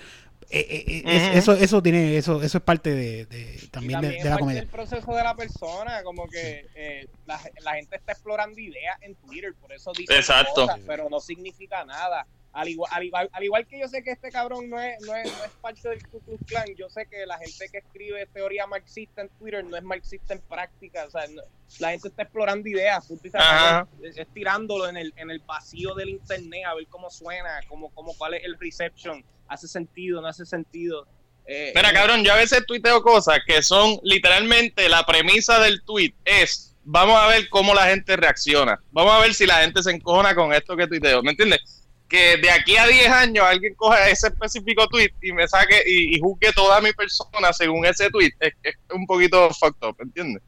[0.51, 1.39] Eh, eh, eh, es- Ujú.
[1.39, 4.31] eso, eso tiene, eso, eso es parte de, de- Y también, de, también de la
[4.31, 4.61] parte comedia.
[4.63, 9.15] del proceso de la persona, como que eh, la, la gente está explorando ideas en
[9.17, 10.63] Twitter, por eso dice Exacto.
[10.67, 12.27] cosas, pero no significa nada.
[12.51, 15.15] Al igual, al, igual, al igual que yo sé que este cabrón no es, no,
[15.15, 18.27] es, no es parte del Ku Klux Klan, yo sé que la gente que escribe
[18.33, 21.05] teoría marxista en Twitter no es marxista en práctica.
[21.05, 21.43] O sea, no-
[21.79, 26.63] la gente está explorando ideas, es, es tirándolo en el, en el vacío del internet
[26.67, 31.07] a ver cómo suena, cómo, cómo, cuál es el reception, hace sentido, no hace sentido.
[31.47, 35.83] Eh, Mira, eh, cabrón, yo a veces tuiteo cosas que son literalmente la premisa del
[35.83, 38.81] tweet es vamos a ver cómo la gente reacciona.
[38.93, 41.23] Vamos a ver si la gente se encojona con esto que tuiteo.
[41.23, 41.61] ¿Me entiendes?
[42.09, 46.17] Que de aquí a 10 años alguien coja ese específico tweet y me saque y,
[46.17, 48.33] y juzgue toda mi persona según ese tweet.
[48.41, 50.43] Es, es un poquito fucked up, ¿entiendes?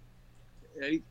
[0.80, 1.02] Ey,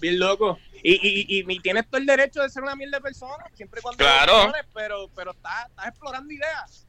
[0.00, 0.58] Bien loco.
[0.82, 3.78] Y, y, y, y tienes todo el derecho de ser una mierda de persona, siempre
[3.78, 4.52] y cuando Claro.
[4.74, 6.86] pero, pero estás, estás explorando ideas.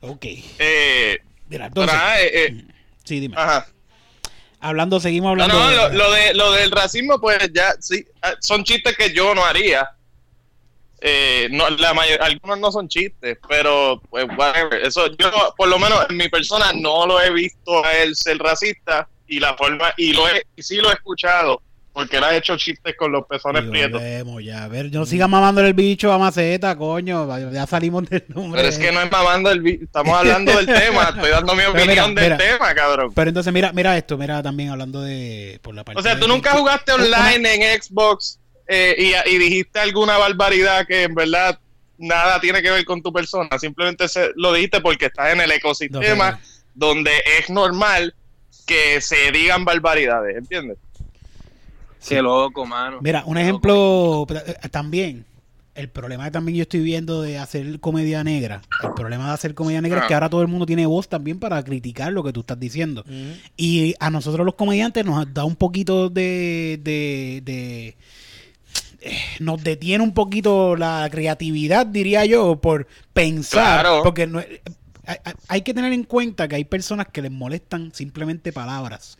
[0.00, 0.24] Ok.
[0.58, 1.18] Eh,
[1.48, 2.64] Mira, entonces, eh, eh,
[3.04, 3.34] sí, dime.
[3.38, 3.66] ajá.
[4.60, 5.58] Hablando, seguimos No, hablando.
[5.58, 9.12] no, de- lo, lo de, lo del racismo, pues ya, sí, ah, son chistes que
[9.12, 9.88] yo no haría.
[11.02, 14.82] Eh, no, la mayor, algunos no son chistes, pero pues whatever.
[14.84, 18.36] Eso yo, por lo menos en mi persona, no lo he visto a él ser
[18.38, 21.62] racista y la forma, y lo he, y sí lo he escuchado,
[21.92, 24.00] porque él ha hecho chistes con los pezones prietos.
[24.42, 24.64] ya.
[24.64, 27.26] A ver, no sigas mamándole el bicho a Maceta, coño.
[27.52, 28.60] Ya salimos del nombre.
[28.62, 31.64] Pero es que no es mamando el vi- estamos hablando del tema, estoy dando mi
[31.64, 32.36] opinión mira, del mira.
[32.38, 33.12] tema, cabrón.
[33.14, 35.58] Pero entonces, mira, mira esto, mira también hablando de.
[35.62, 38.38] Por la parte O sea, tú nunca jugaste online en Xbox
[38.68, 38.94] eh,
[39.26, 41.58] y, y dijiste alguna barbaridad que en verdad
[41.98, 43.48] nada tiene que ver con tu persona.
[43.58, 46.38] Simplemente se- lo dijiste porque estás en el ecosistema No,
[46.74, 48.14] donde es normal
[48.66, 50.78] que se digan barbaridades, ¿entiendes?
[52.08, 52.98] Qué loco, mano.
[53.02, 55.24] Mira, un ejemplo eh, también.
[55.72, 59.54] El problema que también yo estoy viendo de hacer comedia negra, el problema de hacer
[59.54, 60.08] comedia negra es Ah.
[60.08, 63.04] que ahora todo el mundo tiene voz también para criticar lo que tú estás diciendo.
[63.56, 66.80] Y a nosotros los comediantes nos da un poquito de...
[66.82, 67.96] de, de-
[69.02, 73.80] eh, nos detiene un poquito la creatividad, diría yo, por pensar.
[73.82, 74.02] Claro.
[74.02, 78.52] Porque no, hay- hay que tener en cuenta que hay personas que les molestan simplemente
[78.52, 79.16] palabras.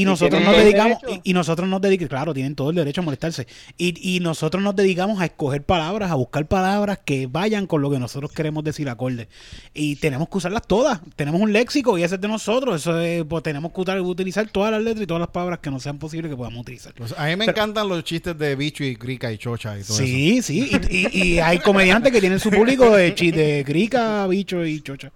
[0.00, 3.04] Y nosotros nos dedicamos, y, y nosotros nos dedicamos, claro, tienen todo el derecho a
[3.04, 3.46] molestarse.
[3.78, 7.90] Y, y nosotros nos dedicamos a escoger palabras, a buscar palabras que vayan con lo
[7.90, 9.28] que nosotros queremos decir acorde.
[9.72, 11.00] Y tenemos que usarlas todas.
[11.16, 12.80] Tenemos un léxico y ese es de nosotros.
[12.80, 15.78] Eso es, pues, tenemos que utilizar todas las letras y todas las palabras que no
[15.80, 16.92] sean posibles que podamos utilizar.
[16.94, 19.82] Pues a mí me Pero- encantan los chistes de bicho y crica y chocha y
[19.82, 20.04] todo eso.
[20.04, 20.70] Sí, sí.
[20.90, 24.80] Y, y- y hay comediantes que tienen su público de, chi- de crica, bicho y
[24.80, 25.12] chocha.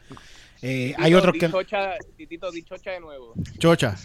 [0.62, 1.46] Eh, hay otros que...
[1.46, 3.34] Dichocha, Titito, dichocha de nuevo.
[3.58, 3.96] Chocha.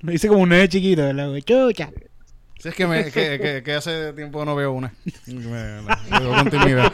[0.00, 1.28] Lo dice como un nene chiquito, ¿verdad?
[1.30, 1.42] güey?
[1.42, 1.90] Chocha.
[2.58, 4.92] Sí, es que, me, que, que- que hace tiempo no veo una.
[5.26, 6.92] Me, la- la veo con timidez.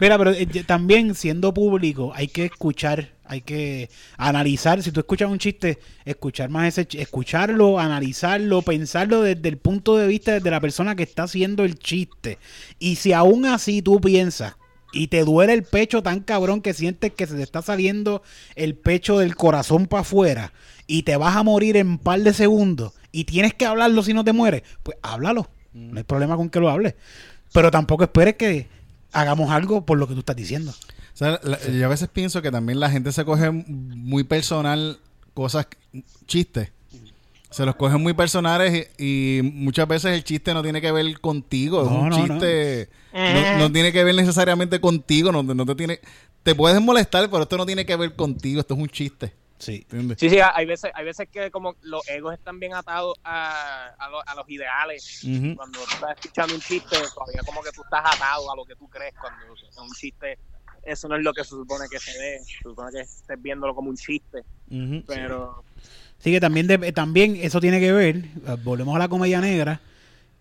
[0.00, 4.82] Mira, pero eh, también siendo público hay que escuchar, hay que analizar.
[4.82, 9.96] Si tú escuchas un chiste, escuchar más ese, ch- escucharlo, analizarlo, pensarlo desde el punto
[9.96, 12.38] de vista de la persona que está haciendo el chiste.
[12.78, 14.54] Y si aún así tú piensas
[14.94, 18.22] y te duele el pecho tan cabrón que sientes que se te está saliendo
[18.56, 20.52] el pecho del corazón para afuera
[20.86, 24.12] y te vas a morir en un par de segundos y tienes que hablarlo si
[24.14, 25.48] no te mueres, pues háblalo.
[25.72, 26.94] No hay problema con que lo hables.
[27.52, 28.68] Pero tampoco esperes que
[29.12, 30.70] hagamos algo por lo que tú estás diciendo.
[30.72, 34.98] O sea, la- yo a veces pienso que también la gente se coge muy personal
[35.34, 35.66] cosas,
[36.26, 36.70] chistes.
[37.54, 41.20] Se los cogen muy personales y, y muchas veces el chiste no tiene que ver
[41.20, 41.82] contigo.
[41.82, 42.88] es un no, chiste.
[43.12, 45.30] No, no tiene que ver necesariamente contigo.
[45.30, 46.00] No, no te tiene.
[46.42, 48.58] Te puedes molestar, pero esto no tiene que ver contigo.
[48.60, 49.32] Esto es un chiste.
[49.56, 49.82] Sí.
[49.82, 50.18] ¿Entiendes?
[50.18, 54.08] Sí, sí, hay veces, hay veces que como los egos están bien atados a, a,
[54.10, 55.20] lo- a los ideales.
[55.54, 58.74] Cuando tú estás escuchando un chiste, todavía como que tú estás atado a lo que
[58.74, 59.14] tú crees.
[59.20, 59.44] Cuando
[59.80, 60.38] un chiste,
[60.82, 62.40] eso no es lo que se supone que se ve.
[62.40, 64.42] Se supone que estés viéndolo como un chiste.
[65.06, 69.40] Pero Sí, que también, de- también eso tiene que ver, eh, volvemos a la comedia
[69.40, 69.80] negra,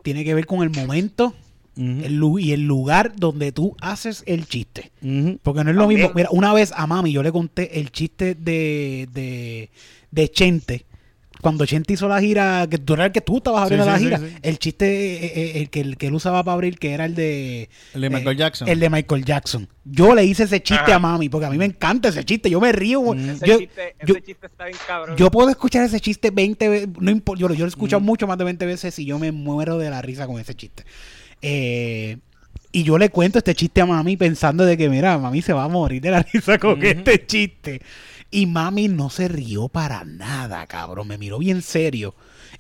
[0.04, 1.34] tiene que ver con el momento
[1.76, 4.92] el lu- y el lugar donde tú haces el chiste.
[5.42, 6.02] Porque no es lo También.
[6.02, 6.12] mismo.
[6.14, 9.70] Mira, una vez a mami yo le conté el chiste de, de,
[10.12, 10.86] de Chente.
[11.44, 13.98] Cuando Chente hizo la gira, que tú era el que tú estabas abriendo sí, la
[14.00, 14.26] sí, gira, sí.
[14.42, 17.14] el chiste eh, eh, el, que, el que él usaba para abrir, que era el
[17.14, 17.70] de...
[17.94, 18.68] El de Michael eh, Jackson.
[18.68, 19.68] El de Michael Jackson.
[19.86, 20.96] Yo le hice ese chiste Ajá.
[20.96, 22.50] a mami, porque a mí me encanta ese chiste.
[22.50, 23.02] Yo me río.
[23.02, 23.30] Mm.
[23.30, 25.16] ese, Yo, chiste, ese chiste está bien cabrón.
[25.18, 26.90] yo puedo escuchar ese chiste 20 veces.
[27.00, 28.06] No importa, yo, lo- yo lo he escuchado Mm.
[28.06, 30.84] mucho más de 20 veces y yo me muero de la risa con ese chiste.
[31.42, 32.18] Eh,
[32.72, 35.66] y yo le cuento este chiste a mami pensando de que, mira, mami se va
[35.66, 37.82] a morir de la risa con este chiste.
[38.34, 41.08] Y mami no se rió para nada, cabrón.
[41.08, 42.16] Me miró bien serio.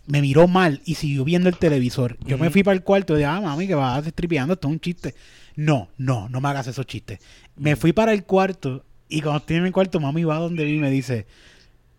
[0.05, 2.15] Me miró mal y siguió viendo el televisor.
[2.27, 4.71] Yo me fui para el cuarto y dije, ah, mami, que vas destripeando, esto es
[4.71, 5.15] un chiste.
[5.55, 7.17] No, no, no me hagas esos chistes.
[7.55, 10.75] Me fui para el cuarto y cuando estoy en mi cuarto, mami va donde mí
[10.75, 11.25] y me dice,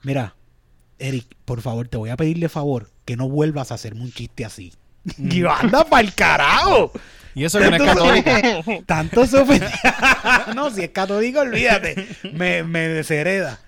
[0.05, 0.37] mira,
[1.01, 4.45] Eric, por favor, te voy a pedirle favor que no vuelvas a hacerme un chiste
[4.45, 4.73] así.
[5.19, 6.93] Y yo, anda para el carajo.
[7.35, 8.63] Y eso que no es católica.
[8.87, 9.45] Tanto se
[10.55, 12.07] no, si es católico, olvídate.
[12.33, 13.64] Me, me deshereda.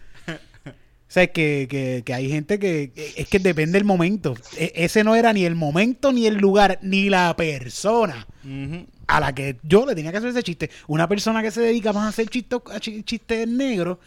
[1.08, 4.34] O sea, que, que, que hay gente que, es que depende del momento.
[4.58, 8.26] E- ese no era ni el momento, ni el lugar, ni la persona
[9.06, 10.68] a la que yo le tenía que hacer ese chiste.
[10.88, 13.98] Una persona que se dedica más a hacer chistes, a chi- chistes negros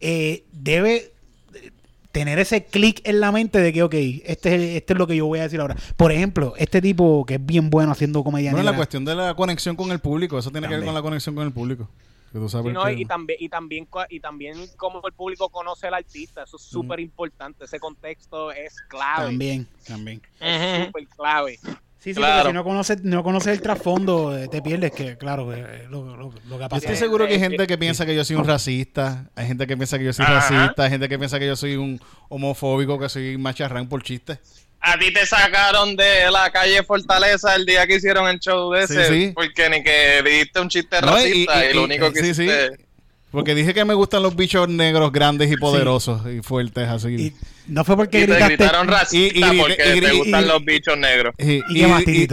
[0.00, 1.12] eh, debe
[1.54, 1.70] eh,
[2.12, 3.94] tener ese clic en la mente de que, ok,
[4.26, 5.76] este es, este es lo que yo voy a decir ahora.
[5.96, 8.76] Por ejemplo, este tipo que es bien bueno haciendo comedia Bueno, la negra.
[8.76, 10.38] cuestión de la conexión con el público.
[10.38, 11.88] Eso tiene que ver con la conexión con el público.
[12.32, 15.50] Que tú sabes Sí, no, que- y también y también y también cómo el público
[15.50, 20.22] conoce al artista eso es súper importante ese contexto es clave También, también.
[20.40, 21.58] es súper clave
[21.98, 22.34] Sí, sí, Claro.
[22.38, 26.04] porque si no conoces, no conoces el trasfondo, eh, te pierdes, que claro, eh, lo,
[26.16, 28.04] lo- lo que Yo pasa estoy es- seguro que hay Eh, gente eh, que piensa
[28.04, 30.34] que yo soy un racista, hay gente que piensa que yo soy Ajá.
[30.34, 34.40] racista, hay gente que piensa que yo soy un homofóbico, que soy macharrán por chistes.
[34.84, 38.82] A ti te sacaron de la calle Fortaleza el día que hicieron el show de
[38.82, 39.32] ese, sí.
[39.34, 42.34] porque ni que dijiste un chiste No, y- racista y, y- lo único que sí,
[42.34, 42.42] sí.
[42.44, 42.91] hiciste...
[43.32, 47.08] Porque dije que me gustan los bichos negros grandes y poderosos y fuertes así.
[47.08, 47.32] y
[47.66, 48.56] no fue porque Y te gritaste.
[48.56, 51.34] gritaron racista y- y- porque y- te y- gustan y- los bichos negros.
[51.38, 51.62] Y,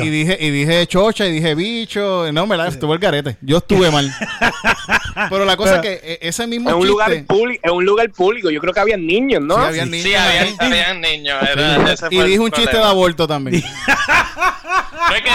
[0.03, 2.29] dije, y dije chocha y dije bicho.
[2.33, 3.37] No, me la estuvo el garete.
[3.41, 4.11] Yo estuve mal.
[5.29, 6.91] Pero la cosa Pero- es que eh, ese mismo es un chiste.
[6.91, 10.15] lugar público un lugar público yo creo que había niños no Sí, había niños Sí,
[10.15, 11.37] habían niños.
[11.41, 12.89] era- y dije un chiste de problema.
[12.89, 13.63] aborto también.
[15.09, 15.29] No es que-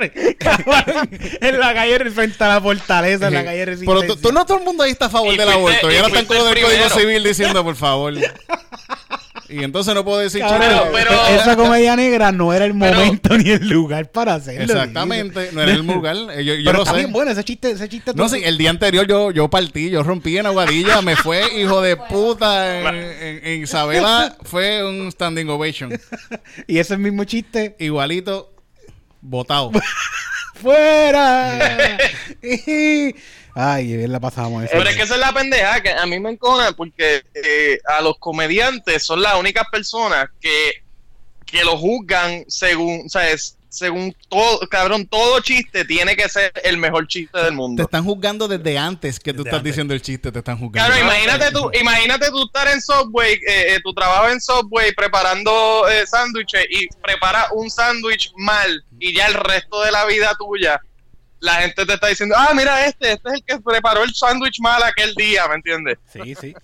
[1.40, 4.58] en la calle frente a la fortaleza, en la calle Pero tú- tú no todo
[4.58, 5.90] el mundo ahí está a favor Y del fuiste- aborto.
[5.90, 6.90] y Y ahora están con el el Código primero.
[7.00, 8.14] Civil diciendo, por favor.
[9.50, 13.38] Y entonces no puedo decir Cabrón, pero- esa comedia negra no era el Pero- momento
[13.38, 14.62] ni el lugar para hacerlo.
[14.62, 16.16] Exactamente, no era el lugar.
[16.34, 16.98] eh, Yo, yo Pero lo está sé.
[16.98, 18.12] bien bueno ese chiste, ese chiste.
[18.14, 21.80] No, sí, el día anterior yo, yo partí, yo rompí en Aguadilla, me fue hijo
[21.80, 25.98] de puta en, en- en Isabela, fue un standing ovation.
[26.66, 28.52] Y ese mismo chiste, Igualito,
[29.20, 29.72] botado.
[30.60, 31.98] ¡fuera!
[33.54, 34.72] Ay, bien la pasábamos eso.
[34.76, 38.00] Pero es que esa es la pendeja que a mí me encona porque eh, a
[38.00, 40.84] los comediantes son las únicas personas que,
[41.44, 43.57] que lo juzgan según, ¿sabes?
[43.70, 47.82] Según todo, cabrón, todo chiste tiene que ser el mejor chiste del Te mundo.
[47.82, 49.72] están juzgando desde antes que tú Desde estás antes.
[49.72, 50.90] diciendo el chiste, te están juzgando.
[50.94, 55.86] Claro, imagínate tú, imagínate tú estar en Subway, eh, eh, tu trabajo en Subway preparando
[55.88, 60.80] eh, sándwiches y prepara un sándwich mal y ya el resto de la vida tuya
[61.40, 64.58] la gente te está diciendo, ah, mira este, este es el que preparó el sándwich
[64.60, 65.98] mal aquel día, ¿me entiendes?
[66.12, 66.54] Sí, sí.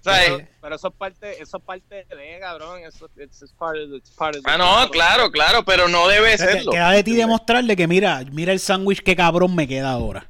[0.00, 2.80] O sea, Pero, eh, pero eso es parte, eso es parte de, cabrón.
[2.84, 5.88] Eso it's, it's part of the- it's part of the- ah, no, claro, claro, pero
[5.88, 6.70] no debe serlo.
[6.72, 10.26] Queda de ti demostrarle que mira, mira el sándwich que cabrón me queda ahora.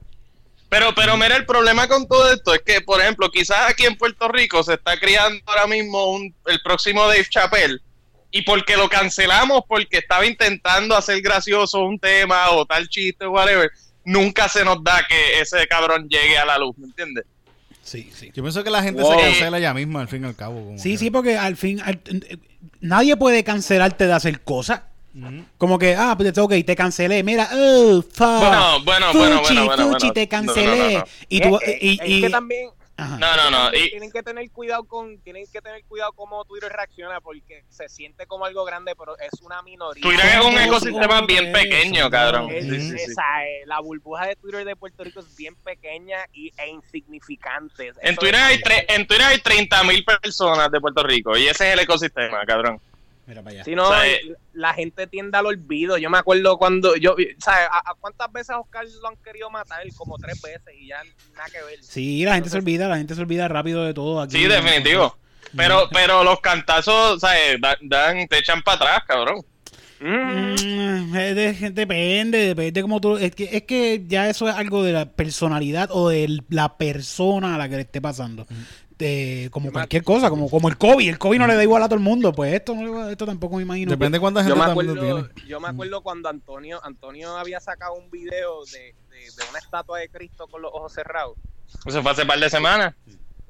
[0.70, 3.96] Pero, pero mira, el problema con todo esto es que, por ejemplo, quizás aquí en
[3.96, 7.78] Puerto Rico se está criando ahora mismo un, el próximo Dave Chappelle
[8.30, 13.30] y porque lo cancelamos porque estaba intentando hacer gracioso un tema o tal chiste o
[13.30, 13.70] whatever,
[14.04, 17.24] nunca se nos da que ese cabrón llegue a la luz, ¿me entiendes?
[17.88, 18.30] Sí, sí.
[18.34, 19.12] Yo pienso que la gente Wow.
[19.14, 20.62] se cancela ella misma al fin y al cabo.
[20.62, 22.00] como Sí, que- sí, porque al fin, al-
[22.80, 24.82] nadie puede cancelarte de hacer cosas.
[25.56, 27.24] Como que, ah, pues ok, te cancelé.
[27.24, 28.18] Mira, oh, fuck.
[28.20, 30.12] Bueno, bueno, bueno, Fuchi, bueno, bueno, Fuchi, bueno.
[30.12, 30.66] te cancelé.
[30.66, 31.04] no, no, no.
[31.28, 32.68] Y tú, Eh, eh, y, es y- que también
[32.98, 33.16] ajá.
[33.18, 33.70] No, no, no.
[33.70, 37.64] tienen, Y, tienen que tener cuidado con, tienen que tener cuidado cómo Twitter reacciona porque
[37.70, 40.02] se siente como algo grande, pero es una minoría.
[40.02, 42.42] Twitter es un ecosistema bien pequeño, son cabrón.
[42.48, 42.52] dos.
[42.52, 43.10] Es- Sí, sí, sí.
[43.12, 47.88] esa, eh, la burbuja de Twitter de Puerto Rico es bien pequeña y, e insignificante.
[48.02, 51.36] En Eso Twitter es- hay, tre- en Twitter hay 30 mil personas de Puerto Rico
[51.36, 52.80] y ese es el ecosistema, cabrón.
[53.28, 53.64] Mira para allá.
[53.64, 54.20] Si no, O sea, eh,
[54.54, 55.98] la gente tiende al olvido.
[55.98, 57.68] Yo me acuerdo cuando yo, ¿sabes?
[57.70, 59.80] ¿A, a cuántas veces a Oscar lo han querido matar?
[59.96, 61.02] Como tres veces y ya
[61.36, 61.82] nada que ver.
[61.82, 64.38] Sí, la gente se olvida, la gente se olvida rápido de todo aquí.
[64.38, 65.16] Sí, definitivo.
[65.56, 67.60] Pero, pero los cantazos, ¿sabes?
[67.60, 69.44] Da- Dan, te echan para atrás, cabrón.
[70.00, 70.54] Mm.
[70.54, 73.16] Mm, de- depende, depende como tú.
[73.18, 77.54] Es que, es que ya eso es algo de la personalidad o de la persona
[77.54, 78.46] a la que le esté pasando.
[78.98, 81.08] De, como cualquier cosa, como, como el COVID.
[81.08, 82.32] El COVID no le da igual a todo el mundo.
[82.32, 83.90] Pues esto, no le va- esto tampoco me imagino.
[83.92, 85.48] Depende cuánta Yo gente me también lo acuerdo, tiene.
[85.48, 90.00] yo me acuerdo cuando Antonio, Antonio había sacado un video de, de, de una estatua
[90.00, 91.36] de Cristo con los ojos cerrados.
[91.86, 92.94] Eso fue hace par de semanas.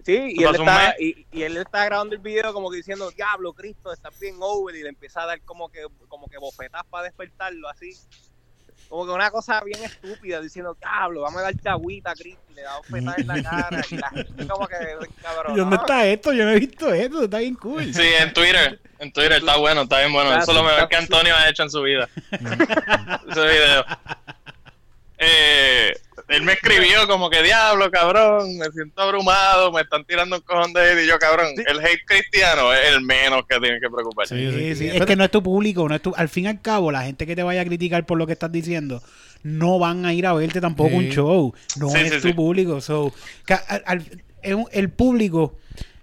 [0.04, 3.52] Sí, y él, un está, y él está grabando el video como que diciendo, diablo,
[3.52, 7.04] Cristo, estás bien over, y le empieza a dar como que, como que bofetas para
[7.04, 7.90] despertarlo, así.
[8.88, 12.54] Como que una cosa bien estúpida, diciendo, diablo, vamos a dar chagüita a Cristo, y
[12.54, 14.76] le da bofetas en la cara, y la gente como que,
[15.22, 15.54] cabrón.
[15.54, 16.32] ¿Y dónde está esto?
[16.32, 17.24] Yo no he visto esto.
[17.24, 17.92] Está bien cool.
[17.92, 18.80] Sí, en Twitter.
[18.98, 20.30] En Twitter está bueno, está bien bueno.
[20.36, 22.08] Eso es lo mejor que Antonio ha hecho en su vida.
[23.30, 23.84] Ese video.
[25.18, 25.92] Eh,
[26.28, 30.72] él me escribió como que diablo, cabrón, me siento abrumado, me están tirando un cojón
[30.72, 34.34] de hate", y yo, cabrón, el hate cristiano es el menos que tiene que preocuparse.
[34.52, 36.60] Sí, Sí, Es que no es tu público, no es tu, al fin y al
[36.60, 39.02] cabo, la gente que te vaya a criticar por lo que estás diciendo,
[39.42, 40.96] no van a ir a verte tampoco Sí.
[40.96, 41.54] un show.
[41.76, 42.34] No Sí, es sí, tu sí.
[42.34, 42.80] público.
[42.80, 43.12] So,
[43.68, 45.56] al- al- es un- el público,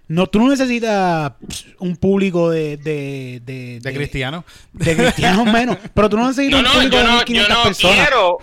[0.08, 1.32] no, tú no necesitas
[1.78, 4.44] un público de, de, de, De cristiano.
[4.72, 7.16] de cristianos menos, pero tú no necesitas No, un no, público yo de no, yo
[7.18, 7.96] 1500 no personas.
[8.08, 8.38] quiero.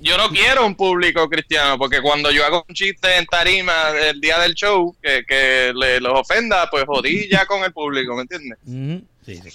[0.00, 4.20] Yo no quiero un público cristiano, porque cuando yo hago un chiste en tarima el
[4.20, 8.22] día del show que, que le, los ofenda, pues jodí ya con el público, ¿me
[8.22, 8.58] entiendes?
[8.64, 9.04] Ujú.
[9.26, 9.50] Sí, sí.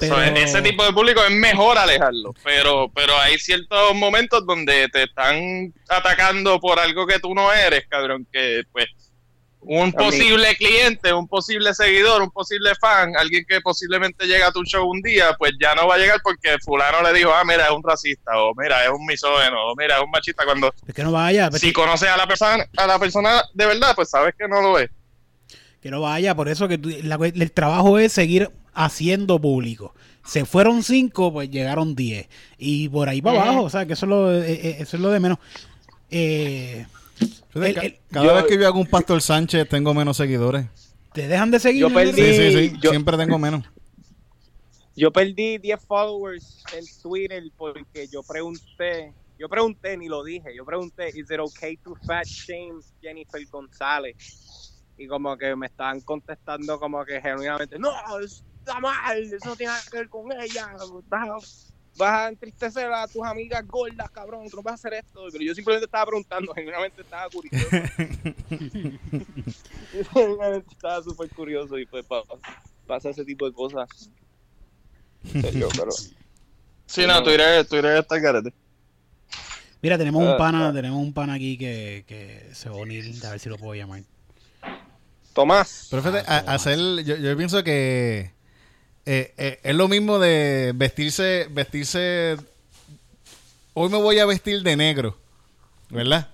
[0.00, 5.04] So, ese tipo de público es mejor alejarlo, pero, pero hay ciertos momentos donde te
[5.04, 8.86] están atacando por algo que tú no eres, cabrón, que pues
[9.66, 14.62] un posible cliente, un posible seguidor, un posible fan, alguien que posiblemente llega a tu
[14.64, 17.64] show un día, pues ya no va a llegar porque fulano le dijo, ah, mira,
[17.64, 20.94] es un racista, o mira, es un misógeno, o mira, es un machista, cuando Es
[20.94, 24.10] que no vaya, pues, si conoces a la persona, a la persona de verdad, pues
[24.10, 24.90] sabes que no lo es.
[25.80, 29.94] que no vaya, por eso que tú- la- el trabajo es seguir haciendo público.
[30.24, 32.26] Se fueron cinco, pues llegaron diez.
[32.56, 35.02] Y por ahí para abajo, o sea, que eso es lo, eh, eh, eso es
[35.02, 35.36] lo de menos.
[36.10, 36.86] Eh,
[37.54, 40.66] El- ca- el- cada yo- vez que yo hago un Pastor Sánchez tengo menos seguidores.
[41.12, 41.82] te dejan de seguir.
[41.82, 42.76] Yo perdí- Sí, sí, sí.
[42.82, 43.64] yo- Siempre tengo menos.
[44.96, 50.64] Yo perdí 10 followers en Twitter porque yo pregunté, yo pregunté, ni lo dije, yo
[50.64, 54.14] pregunté, ¿is it okay to fat shame Jennifer González?
[54.96, 59.72] Y como que me estaban contestando como que genuinamente, no, está mal, eso no tiene
[59.72, 60.70] nada que ver con ella.
[60.76, 61.73] está-".
[61.96, 65.26] Vas a entristecer a tus amigas gordas, cabrón, tú no vas a hacer esto.
[65.32, 67.66] Pero yo simplemente estaba preguntando, genuinamente estaba curioso.
[70.12, 72.22] genuinamente estaba súper curioso y pues pa-
[72.86, 73.88] pasa ese tipo de cosas.
[75.34, 75.90] En serio, pero...
[76.86, 78.52] Sí, no, Twitter, Twitter está el garete.
[79.80, 83.04] Mira, tenemos un Ah, pana, tenemos un pana aquí que, que se va a unir,
[83.24, 84.02] a ver si lo puedo llamar.
[85.32, 85.88] Tomás.
[85.90, 88.30] Pero fíjate, Ah, a- hacer, yo, yo pienso que
[89.06, 92.36] eh, eh, es lo mismo de vestirse, vestirse.
[93.74, 95.16] Hoy me voy a vestir de negro,
[95.90, 96.28] ¿verdad?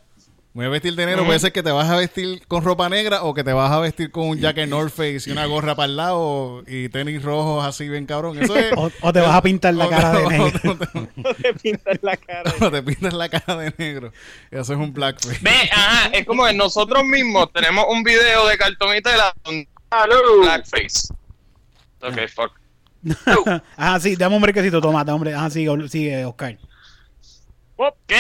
[0.52, 2.88] Me voy a vestir de negro, puede ser que te vas a vestir con ropa
[2.88, 5.76] negra o que te vas a vestir con un jacket North Face y una gorra
[5.76, 8.36] para el lado y tenis rojos así bien cabrón.
[8.42, 8.72] Eso es.
[8.76, 10.60] O, o te vas a pintar la cara de negro.
[11.24, 12.52] o te- pintas la cara.
[12.60, 14.12] o te pintas la cara de negro.
[14.50, 15.38] Y eso es un blackface.
[15.40, 19.66] Ve, ajá, es como que nosotros mismos tenemos un video de cartón y tela con
[20.42, 21.14] blackface.
[22.02, 22.59] Ok, fuck.
[23.76, 26.58] ah, sí, dame un brequecito, toma, dame un bre- Ah, sí, ol- sigue, Oscar.
[28.06, 28.16] ¿Qué?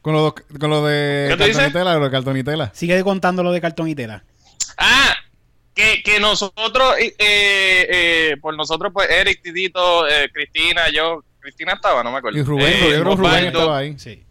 [0.00, 1.54] Con lo, con lo de ¿Qué te dice?
[1.58, 2.70] cartonitela, lo de cartonitela.
[2.74, 4.24] Sigue contando lo de cartón y tela.
[4.78, 5.14] Ah,
[5.74, 12.02] que, que nosotros, eh, eh, por nosotros, pues Eric, Titito, eh, Cristina, yo, Cristina estaba,
[12.02, 12.38] no me acuerdo.
[12.38, 13.98] Y Rubén, Eh, yo creo que Rubén estaba ahí.
[13.98, 14.24] Sí.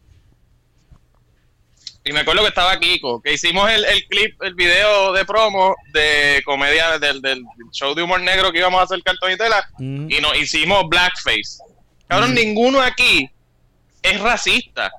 [2.08, 5.76] Y me acuerdo que estaba Kiko, que hicimos el, el clip, el video de promo
[5.94, 9.68] de comedia del, del show de humor negro que íbamos a hacer cartón y tela,
[9.78, 10.10] Mm.
[10.10, 11.60] y nos hicimos blackface.
[12.08, 13.30] Cabrón, ninguno aquí
[14.02, 14.90] es racista.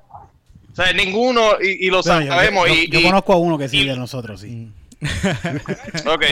[0.71, 2.67] O sea, ninguno, y, y lo sabemos.
[2.67, 4.69] yo, y, yo conozco a uno que sí y- de nosotros, sí.
[6.05, 6.23] Ok.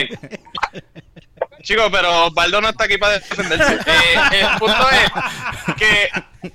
[1.62, 3.78] Chicos, pero Osvaldo no está aquí para defenderse.
[3.86, 6.52] Eh, el punto es que.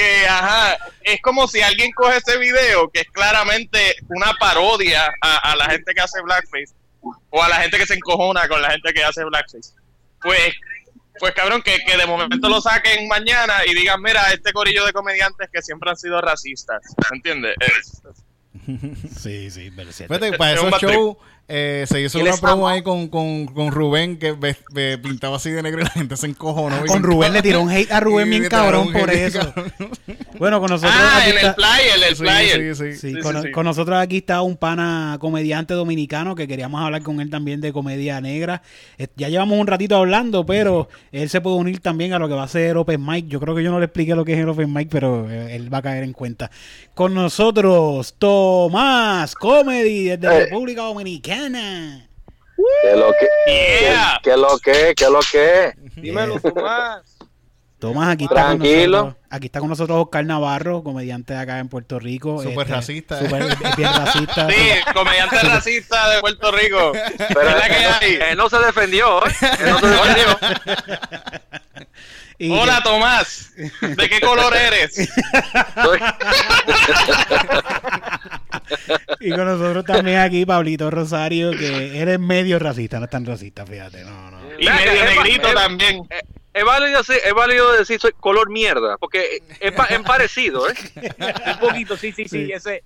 [0.00, 5.52] Que, ajá, es como si alguien coge ese video, que es claramente una parodia a,
[5.52, 6.72] a la gente que hace blackface,
[7.30, 9.72] o a la gente que se encojona con la gente que hace blackface.
[10.22, 10.54] Pues,
[11.18, 14.92] pues cabrón, que, que de momento lo saquen mañana y digan, mira, este corillo de
[14.92, 16.82] comediantes que siempre han sido racistas.
[17.12, 17.56] ¿Entiendes?
[17.60, 18.02] Es-
[19.20, 19.92] Sí, sí, pero.
[19.92, 21.16] Fíjate, para Es un esos shows
[21.52, 22.76] eh, se hizo ¿Quién una promo Ama?
[22.76, 24.34] ahí con, con, con Rubén que
[25.02, 26.76] pintaba así de negro y la gente se encojonó.
[26.84, 29.40] y Con Rubén le tiró un hate a Rubén bien cabrón por eso.
[29.40, 29.72] cabrón.
[30.38, 32.76] Bueno, con nosotros Ah, aquí en el flyer, el Sí, flyer.
[32.76, 32.98] sí, sí.
[32.98, 37.20] Sí, Sí, con, con nosotros aquí está un pana comediante dominicano que queríamos hablar con
[37.20, 38.62] él también de comedia negra.
[38.96, 42.34] Eh, Ya llevamos un ratito hablando, pero él se puede unir también a lo que
[42.34, 43.26] va a ser Open Mic.
[43.26, 45.56] Yo creo que yo no le expliqué lo que es el Open Mic, pero eh,
[45.56, 46.50] él va a caer en cuenta.
[46.94, 50.40] Con nosotros, Tomás Comedy desde Eh.
[50.44, 51.39] República Dominicana.
[52.82, 53.28] ¿Qué lo que?
[53.82, 54.20] Yeah.
[54.22, 54.94] ¿Qué lo que?
[54.96, 55.72] ¿Qué lo que?
[56.00, 57.16] Dímelo, Tomás.
[57.78, 58.98] Tomás, aquí está Tranquilo.
[58.98, 59.26] con nosotros.
[59.30, 62.42] Aquí está con nosotros Oscar Navarro, comediante de acá en Puerto Rico.
[62.42, 63.24] Súper racista, ¿eh?
[63.24, 64.48] súper- es bien racista.
[64.50, 64.54] Sí,
[64.92, 66.92] comediante racista de Puerto Rico.
[67.16, 67.90] Pero Es la que él,
[68.22, 68.30] hay.
[68.32, 69.30] él no se defendió, ¿eh?
[69.60, 70.26] Él no se defendió.
[72.42, 74.96] Y Hola Tomás, ¿de qué color eres?
[79.20, 83.66] Y con nosotros también aquí Pablito Rosario, que eres medio racista, no es tan racista,
[83.66, 84.38] fíjate, no, no.
[84.58, 85.96] Y Venga, medio negrito es- también.
[86.08, 86.20] Eh,
[86.54, 90.74] Es válido, decir, es válido decir soy color mierda, porque es, pa- es parecido, ¿eh?
[91.52, 92.52] Un poquito, sí, sí, sí, Sí.
[92.52, 92.82] ese.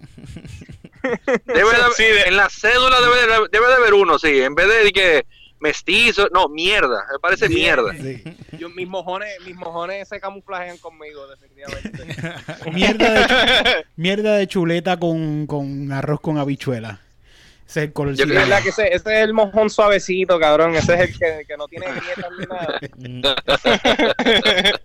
[1.46, 4.54] Debe de- Sí, de- en la cédula debe de, debe de haber uno, sí, en
[4.56, 5.24] vez de que
[5.64, 7.54] mestizo, no, mierda, me parece Sí.
[7.54, 7.92] mierda.
[7.94, 8.22] Sí.
[8.58, 12.32] Yo, mis mojones, mis mojones se camuflajean conmigo, definitivamente.
[12.72, 17.00] Mierda, de, mierda de chuleta con, con arroz con habichuela.
[17.66, 18.14] Ese es el color.
[18.14, 20.76] Yo verdad que ese, ese es el mojón suavecito, cabrón.
[20.76, 22.30] Ese es el que, que no tiene grietas
[22.98, 23.36] ni nada.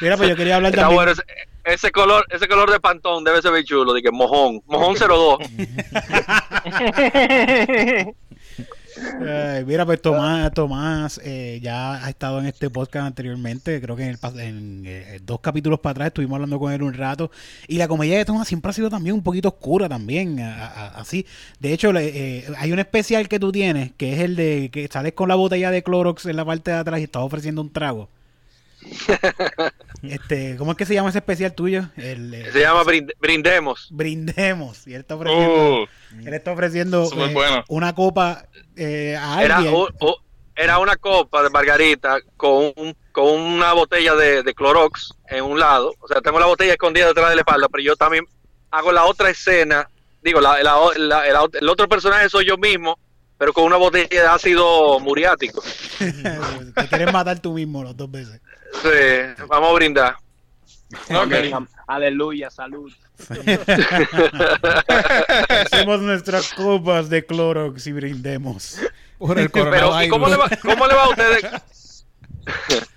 [0.00, 0.96] Mira, pues yo quería hablar Está también.
[0.96, 1.22] bueno, ese,
[1.64, 5.38] ese color, ese color de pantón debe ser bien chulo, de que mojón, mojón 02.
[9.66, 13.80] Mira, pues Tomás, Tomás eh, ya ha estado en este podcast anteriormente.
[13.80, 16.94] Creo que en, el, en, eh, dos capítulos para atrás estuvimos hablando con él un
[16.94, 17.30] rato.
[17.68, 20.40] Y la comedia de Tomás siempre ha sido también un poquito oscura también.
[20.40, 21.26] así.
[21.58, 24.88] De hecho, le- eh, hay un especial que tú tienes que es el de que
[24.88, 27.72] sales con la botella de Clorox en la parte de atrás y estás ofreciendo un
[27.72, 28.08] trago.
[30.02, 31.84] este, ¿Cómo es que se llama ese especial tuyo?
[31.96, 33.88] El, eh, Se llama Brind- Brindemos.
[33.90, 34.86] Brindemos.
[34.86, 35.86] Y él está ofreciendo, Uh,
[36.26, 37.64] él está ofreciendo eh, bueno.
[37.68, 39.74] una copa eh, a Era, alguien.
[39.74, 39.88] u-
[40.56, 45.58] era una copa de margarita con, un- con una botella de, de Clorox en un
[45.58, 45.94] lado.
[46.00, 48.24] O sea, tengo la botella escondida detrás de la espalda, pero yo también
[48.70, 49.88] hago la otra escena.
[50.22, 52.98] Digo, la, la- la- el, el otro personaje soy yo mismo,
[53.38, 55.62] pero con una botella de ácido muriático.
[55.98, 58.40] Te quieres matar tú mismo las dos veces.
[58.82, 60.16] Sí, vamos a brindar.
[61.10, 61.66] ok.
[61.86, 62.92] Aleluya, salud.
[65.48, 68.78] Hacemos nuestras copas de Clorox y brindemos.
[69.18, 70.10] Por el Pero, ¿y coronavirus.
[70.10, 72.06] cómo le va, cómo le va a ustedes?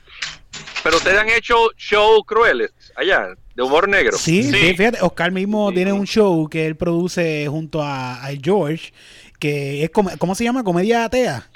[0.84, 4.18] Pero ustedes han hecho shows crueles allá, de humor negro.
[4.18, 4.52] Sí, Sí.
[4.52, 8.94] sí, fíjate, Oscar mismo tiene un show que él produce junto a, a George,
[9.40, 10.64] que es, como, ¿cómo se llama?
[10.64, 11.50] Comedia atea.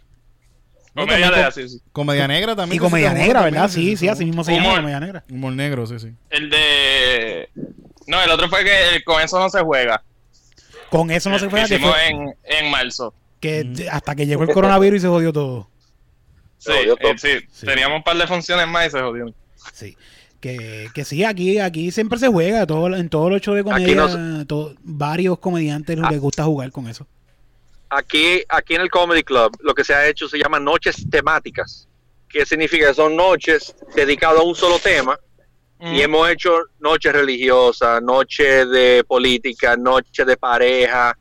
[1.06, 1.82] Comedia de así, sí.
[1.92, 2.78] Comedia negra también.
[2.78, 3.68] Y comedia se negra, ¿verdad?
[3.70, 4.80] también, Sí, sí, así mismo se llama Humor.
[4.80, 5.24] comedia negra.
[5.30, 6.12] Humor negro, sí, sí.
[6.30, 7.50] El de.
[8.08, 10.04] No, el otro fue que el- con eso no se juega.
[10.90, 13.14] Con eso no se que fue que, hicimos fue- en, en marzo.
[13.40, 15.70] que hasta que llegó el coronavirus y se jodió todo.
[16.58, 17.12] Sí, jodió todo.
[17.12, 17.66] eh, sí, Sí.
[17.66, 19.34] teníamos un par de funciones más y se jodió.
[19.74, 19.96] Sí.
[20.40, 23.96] Que, que sí, aquí, aquí siempre se juega, todo, en todos los shows de comedia,
[23.96, 26.10] no todo- varios comediantes Ah.
[26.12, 27.06] les gusta jugar con eso.
[27.90, 31.88] Aquí, aquí en el Comedy Club, lo que se ha hecho se llama noches temáticas.
[32.30, 32.94] ¿Qué significa?
[32.94, 35.18] Son noches dedicadas a un solo tema.
[35.80, 41.16] Y hemos hecho noches religiosas, noches de política, noches de pareja.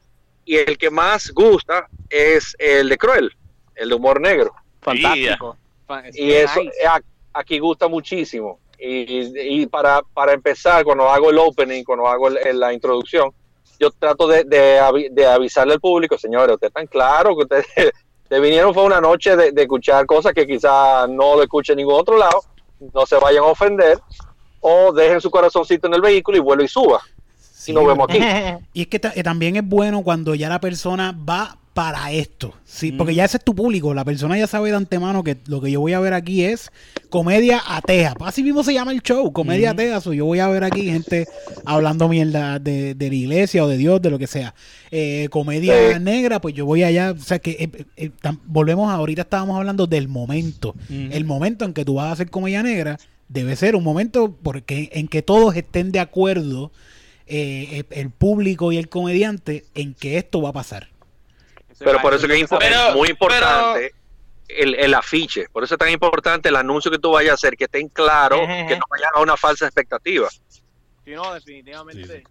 [0.47, 3.37] Y el que más gusta es el de Cruel,
[3.75, 4.55] el de humor negro.
[4.81, 5.57] Fantástico.
[5.87, 7.03] Fa- Y eso eh,
[7.35, 8.59] aquí gusta muchísimo.
[8.79, 13.31] Y, y para, para empezar, cuando hago el opening, cuando hago el- el- la introducción,
[13.79, 17.67] yo trato de, de de avisarle al público, señores, ustedes están claros que ustedes
[18.29, 21.85] te vinieron fue una noche de, de escuchar cosas que quizá no lo escuchen en
[21.85, 22.43] ningún otro lado,
[22.93, 23.99] no se vayan a ofender,
[24.61, 27.01] o dejen su corazoncito en el vehículo y vuelva y suba.
[27.39, 28.19] Sí, y nos vemos aquí.
[28.73, 32.55] Y es que eh, también es bueno cuando ya la persona va para esto.
[32.65, 33.93] Sí, porque ya ese es tu público.
[33.93, 36.71] La persona ya sabe de antemano que lo que yo voy a ver aquí es
[37.11, 38.15] comedia atea.
[38.21, 40.01] Así mismo se llama el show, comedia atea.
[40.01, 41.27] So, yo voy a ver aquí gente
[41.67, 44.55] hablando mierda de, de la iglesia o de Dios, de lo que sea.
[44.91, 46.01] Eh, comedia Sí.
[46.01, 47.13] negra, pues yo voy allá.
[47.13, 50.75] O sea que eh, eh, tam- volvemos a, ahorita estábamos hablando del momento.
[50.89, 52.99] El momento en que tú vas a hacer comedia negra
[53.29, 56.73] debe ser un momento porque en que todos estén de acuerdo
[57.27, 60.89] el público y el comediante en que esto va a pasar.
[61.79, 63.93] Pero por eso que es Pero- muy importante
[64.49, 65.47] el, el afiche.
[65.53, 68.41] Por eso es tan importante el anuncio que tú vayas a hacer, que estén claros,
[68.41, 70.29] que no vayan a una falsa expectativa.
[70.31, 72.25] Sí, no, definitivamente.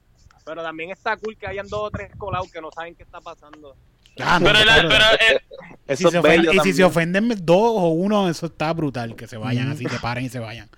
[0.45, 3.19] Pero también está cool que hayan dos o tres colados que no saben qué está
[3.21, 3.75] pasando.
[4.19, 4.89] Ah, no, Pero, la- claro.
[4.89, 5.41] pero, eh,
[5.89, 8.45] Y si Eso se es ofenden- bello y si se ofenden dos o uno, eso
[8.45, 9.15] está brutal.
[9.15, 10.69] Que se vayan así, que paren y se vayan.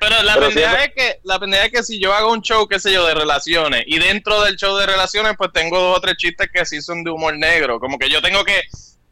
[0.08, 2.78] pero la pendeja es que la pendeja es que si yo hago un show, qué
[2.80, 6.16] sé yo, de relaciones, y dentro del show de relaciones, pues tengo dos o tres
[6.16, 7.78] chistes que sí son de humor negro.
[7.80, 8.60] Como que yo tengo que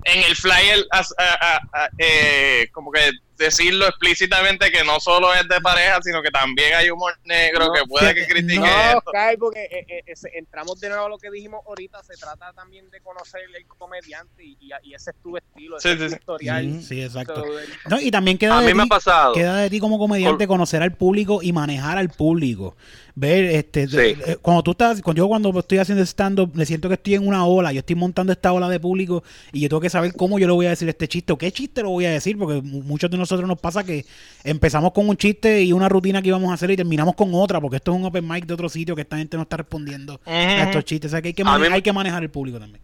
[0.05, 3.11] en el flyer as- a- a- a- eh, como que
[3.41, 7.73] decirlo explícitamente que no solo es de pareja, sino que también hay humor negro, No,
[7.73, 9.11] que puede que fíjate, critique no, No, esto.
[9.13, 12.03] Kai, porque eh, eh, entramos de nuevo a lo que dijimos ahorita.
[12.05, 15.89] Se trata también de conocer el comediante y, y- y ese es tu estilo, ese
[15.89, 16.67] Sí, es tu sí, historial.
[16.67, 17.45] Mm, Sí, exacto.
[17.59, 19.35] Eh, No, y también queda A de mí me ti- ha pasado.
[19.35, 22.77] Queda de ti como comediante conocer al público y manejar al público.
[23.15, 26.89] Ver, este, de- eh, cuando tú estás, cuando yo cuando estoy haciendo stand-up, me siento
[26.89, 29.23] que estoy en una ola, yo estoy montando esta ola de público
[29.53, 31.51] y yo tengo que saber cómo yo le voy a decir este chiste o qué
[31.53, 34.05] chiste lo voy a decir, porque mu- muchos de nosotros nos pasa que
[34.45, 37.61] empezamos con un chiste y una rutina que íbamos a hacer y terminamos con otra,
[37.61, 40.21] porque esto es un open mic de otro sitio que esta gente no está respondiendo
[40.25, 41.11] a estos chistes.
[41.11, 42.83] O sea que mí hay que manejar el público también.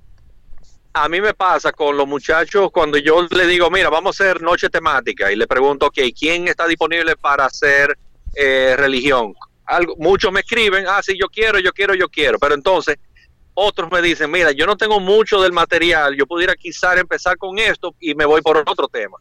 [0.92, 4.40] A mí me pasa con los muchachos cuando yo le digo, mira, vamos a hacer
[4.40, 7.98] noche temática y le pregunto, ok, ¿quién está disponible para hacer
[8.34, 9.34] eh, religión?
[9.66, 12.96] Algo, muchos me escriben, ah, sí, yo quiero, yo quiero, yo quiero, pero entonces
[13.52, 17.58] otros me dicen, mira, yo no tengo mucho del material, yo pudiera quizás empezar con
[17.58, 19.16] esto y me voy por otro tema.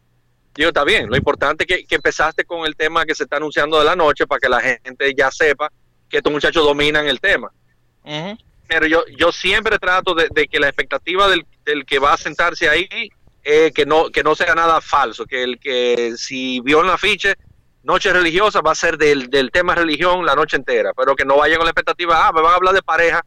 [0.56, 3.36] Digo, está bien, lo importante es que, que empezaste con el tema que se está
[3.36, 5.70] anunciando de la noche para que la gente ya sepa
[6.08, 7.52] que estos muchachos dominan el tema.
[8.68, 12.16] Pero yo, yo siempre trato de, de que la expectativa del, del que va a
[12.16, 12.88] sentarse ahí
[13.48, 16.94] eh, que no que no sea nada falso, que el que si vio en la
[16.94, 17.36] afiche
[17.84, 21.36] noche religiosa va a ser del, del tema religión la noche entera, pero que no
[21.36, 23.24] vaya con la expectativa, ah, me van a hablar de pareja,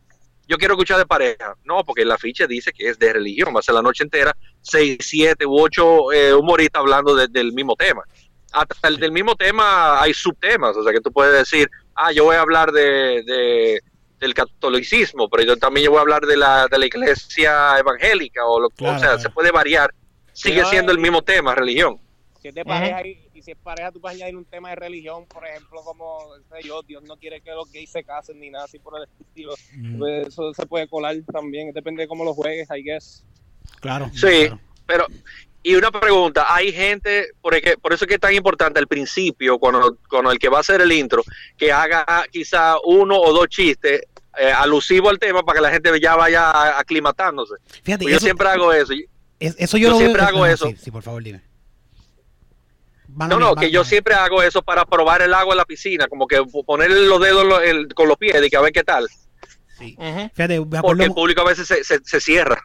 [0.49, 1.55] yo quiero escuchar de pareja.
[1.63, 4.35] No, porque el afiche dice que es de religión, va a ser la noche entera,
[4.61, 8.03] seis, siete u ocho eh, humoristas hablando de- del mismo tema.
[8.51, 12.23] Hasta el del mismo tema hay subtemas, o sea que tú puedes decir, ah, yo
[12.25, 13.79] voy a hablar de, de-
[14.19, 18.45] del catolicismo, pero yo también yo voy a hablar de la, de la iglesia evangélica,
[18.45, 19.21] o, lo, Claro, o sea, claro.
[19.21, 19.93] se puede variar,
[20.33, 21.97] sigue siendo el mismo tema, religión.
[22.41, 24.75] Si es de pareja y, y si es pareja, tú puedes añadir un tema de
[24.75, 26.19] religión, por ejemplo, como
[26.63, 29.53] yo, Dios no quiere que los gays se casen ni nada así por el estilo.
[29.97, 33.23] Pues eso se puede colar también, depende de cómo lo juegues, I guess.
[33.79, 34.09] Claro.
[34.13, 34.59] Sí, claro.
[34.85, 35.07] pero
[35.61, 38.87] y una pregunta, hay gente, por, ej- por eso es que es tan importante al
[38.87, 41.21] principio, cuando, cuando el que va a hacer el intro,
[41.57, 44.01] que haga quizá uno o dos chistes
[44.37, 47.55] eh, alusivos al tema para que la gente ya vaya a- aclimatándose.
[47.83, 48.93] Fíjate, Pues yo eso, siempre hago eso.
[49.39, 50.67] es- eso yo, yo lo veo- siempre hago Ajá, eso.
[50.69, 51.41] Sí, sí, por favor, dime.
[53.15, 56.27] No, no, que yo siempre hago eso para probar el agua en la piscina, como
[56.27, 59.07] que poner los dedos el- con los pies y que a ver qué tal.
[59.77, 59.95] Sí.
[59.97, 60.29] Ujú.
[60.33, 62.61] Fíjate, me Porque el público a veces se, se- se cierra.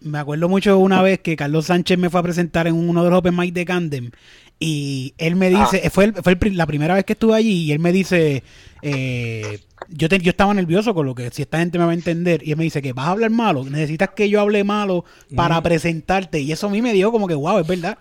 [0.00, 3.10] me acuerdo mucho una vez que Carlos Sánchez me fue a presentar en uno de
[3.10, 4.10] los Open Mic de Candem
[4.58, 5.90] y él me dice, Ah.
[5.90, 8.42] fue, el- fue el pri- la primera vez que estuve allí y él me dice,
[8.82, 11.94] eh, yo, te- yo estaba nervioso con lo que si esta gente me va a
[11.94, 15.04] entender y él me dice que vas a hablar malo, necesitas que yo hable malo
[15.34, 16.40] para presentarte.
[16.40, 17.98] Y eso a mí me dio como que wow, es verdad,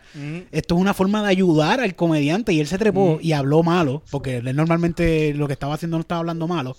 [0.51, 4.03] esto es una forma de ayudar al comediante y él se trepó y habló malo,
[4.11, 6.75] porque él normalmente lo que estaba haciendo no estaba hablando malo.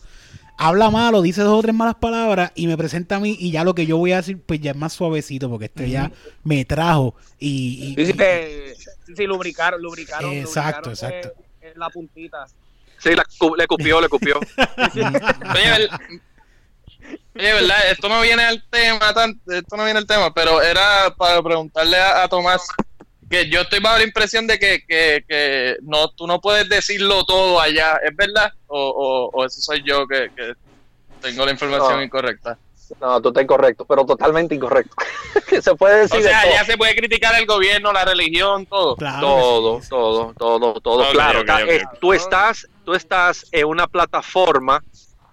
[0.60, 3.62] Habla malo, dice dos o tres malas palabras y me presenta a mí y ya
[3.62, 6.10] lo que yo voy a decir pues ya es más suavecito porque este ya
[6.42, 8.00] me trajo y, y-
[9.16, 10.32] Sí, lubricaron, lubricaron.
[10.32, 11.28] Exacto, lubricaron, exacto.
[11.62, 12.46] eh, eh, la puntita.
[12.98, 13.24] Sí, la
[13.56, 14.40] le cupió, le cupió.
[17.34, 19.14] Oye, verdad, esto no viene al tema,
[19.46, 22.66] esto no viene al tema, pero era para preguntarle a, a Tomás
[23.30, 27.24] que yo estoy bajo la impresión de que, que, que no, tú no puedes decirlo
[27.24, 28.50] todo allá, ¿es verdad?
[28.66, 30.54] O, o, o eso soy yo que, que
[31.20, 32.02] tengo la información No.
[32.02, 32.58] incorrecta.
[33.00, 34.94] No, tú estás incorrecto, pero totalmente incorrecto.
[35.62, 36.52] Se puede decir O de sea, todo.
[36.52, 38.96] allá se puede criticar el gobierno, la religión, todo.
[38.96, 39.90] Claro todo, que sí, sí.
[39.90, 41.40] todo, todo, todo, claro.
[41.40, 41.68] ok, ta- ok.
[41.68, 44.82] eh, tú estás, tú estás en una plataforma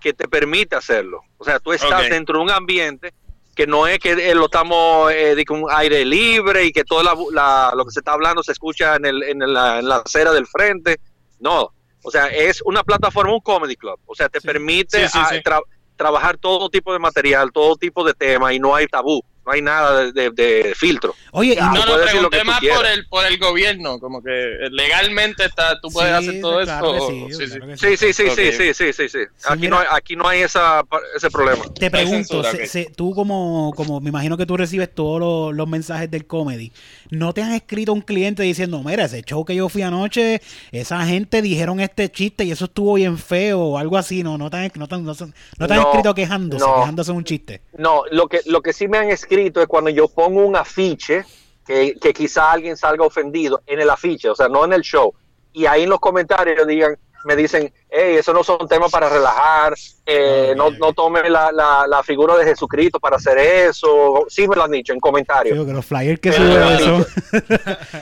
[0.02, 1.22] que te permite hacerlo.
[1.38, 3.14] O sea, tú estás dentro de un ambiente
[3.56, 7.02] que no es que eh, lo estamos eh, de un aire libre y que todo
[7.04, 9.98] la- la- lo que se está hablando se escucha en, el, en, la, en la
[9.98, 11.00] acera del frente.
[11.40, 11.72] No,
[12.04, 14.00] o sea, es una plataforma, un comedy club.
[14.06, 15.36] O sea, te permite Sí, sí, sí.
[15.38, 15.62] tra-
[15.96, 19.62] trabajar todo tipo de material, todo tipo de tema y no hay tabú, no hay
[19.62, 21.14] nada de, de- de filtro.
[21.32, 24.22] Oye, y Ya, no- No, lo que pregunté más por el, por el gobierno, como
[24.24, 27.08] que legalmente está, tú puedes Sí, hacer todo claro esto.
[27.10, 27.58] sí, o- sí, sí.
[27.60, 29.18] claro Sí, sí, sí, sí, sí, sí, sí, sí.
[29.48, 29.70] Aquí, mira.
[29.70, 30.84] no hay, aquí no hay esa,
[31.16, 31.64] ese problema.
[31.74, 35.56] te pregunto, censura, se- se- tú como, como me imagino que tú recibes todos los,
[35.56, 36.72] los mensajes del comedy,
[37.10, 40.42] ¿no te han escrito un cliente diciendo, mira, ese show que yo fui anoche,
[40.72, 44.24] esa gente dijeron este chiste y eso estuvo bien feo o algo así?
[44.24, 46.76] No, no te han, no te no no te han No, escrito quejándose, no.
[46.76, 47.62] quejándose de un chiste.
[47.78, 51.26] No, lo que, lo que sí me han escrito es cuando yo pongo un afiche,
[51.66, 55.14] que, que quizá alguien salga ofendido en el afiche, o sea, no en el show.
[55.52, 59.74] Y ahí en los comentarios digan, me dicen, hey, eso no son temas para relajar,
[60.06, 64.26] eh, no, no tome la, la, la figura de Jesucristo para hacer eso.
[64.28, 65.54] Sí me lo han dicho en comentarios.
[65.56, 66.98] Digo que los flyers que suben eso.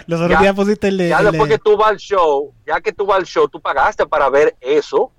[0.08, 1.08] los otros ya- días pusiste el de.
[1.10, 3.62] ya después de- que tú vas al show, ya que tú vas al show, tú
[3.62, 5.12] pagaste para ver eso.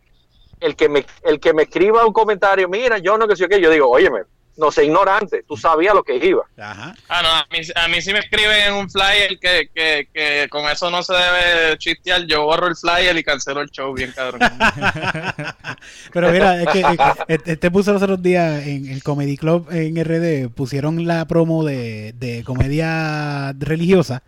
[0.61, 3.61] El que me, el que me escriba un comentario, mira, yo no que sé qué,
[3.61, 4.21] yo digo, óyeme,
[4.57, 6.43] no sé, ignorante, tú sabías lo que iba.
[6.57, 6.95] Ajá.
[7.09, 10.47] Ah, no, a mí, a mí sí me escriben en un flyer que, que, que
[10.51, 12.25] con eso no se debe chistear.
[12.27, 14.41] Yo borro el flyer y cancelo el show, bien cabrón.
[16.13, 16.97] Pero mira, es que eh,
[17.29, 21.65] este este puso los otros días en el Comedy Club en RD, pusieron la promo
[21.65, 24.23] de, de comedia religiosa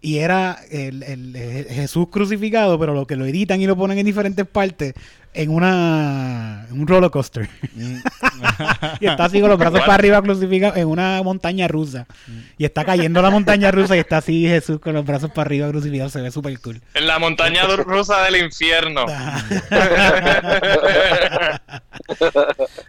[0.00, 3.98] y era el, el- el Jesús crucificado, pero lo que lo editan y lo ponen
[3.98, 4.94] en diferentes partes
[5.34, 7.48] en una en un roller coaster.
[9.00, 12.06] y está así con los brazos para arriba crucificado en una montaña rusa.
[12.58, 15.68] Y está cayendo la montaña rusa y está así Jesús con los brazos para arriba
[15.70, 16.80] crucificado, se ve súper cool.
[16.94, 19.04] en la montaña rusa del infierno.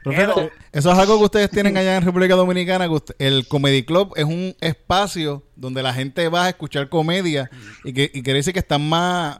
[0.03, 2.85] Profesor, Eso es algo que ustedes tienen allá en República Dominicana.
[2.87, 7.49] que usted- el Comedy Club es un espacio donde la gente va a escuchar comedia
[7.83, 9.37] y que y quiere decir que están más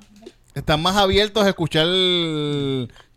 [0.56, 1.86] están más abiertos a escuchar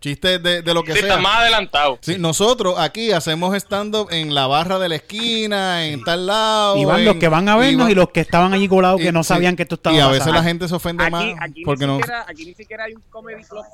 [0.00, 1.08] chistes de, de lo que Sí, sea.
[1.08, 1.98] está más adelantado.
[2.00, 6.76] Sí, nosotros aquí hacemos stand-up en la barra de la esquina, en tal lado.
[6.76, 9.00] Y van en- los que van a vernos van- y los que estaban allí colados
[9.00, 9.28] que y- no sí.
[9.28, 10.38] sabían que esto estaba Y a veces pasando.
[10.40, 11.98] la gente se ofende Aquí, más aquí, porque ni no.
[11.98, 13.64] siquiera, aquí ni siquiera hay un comedy club.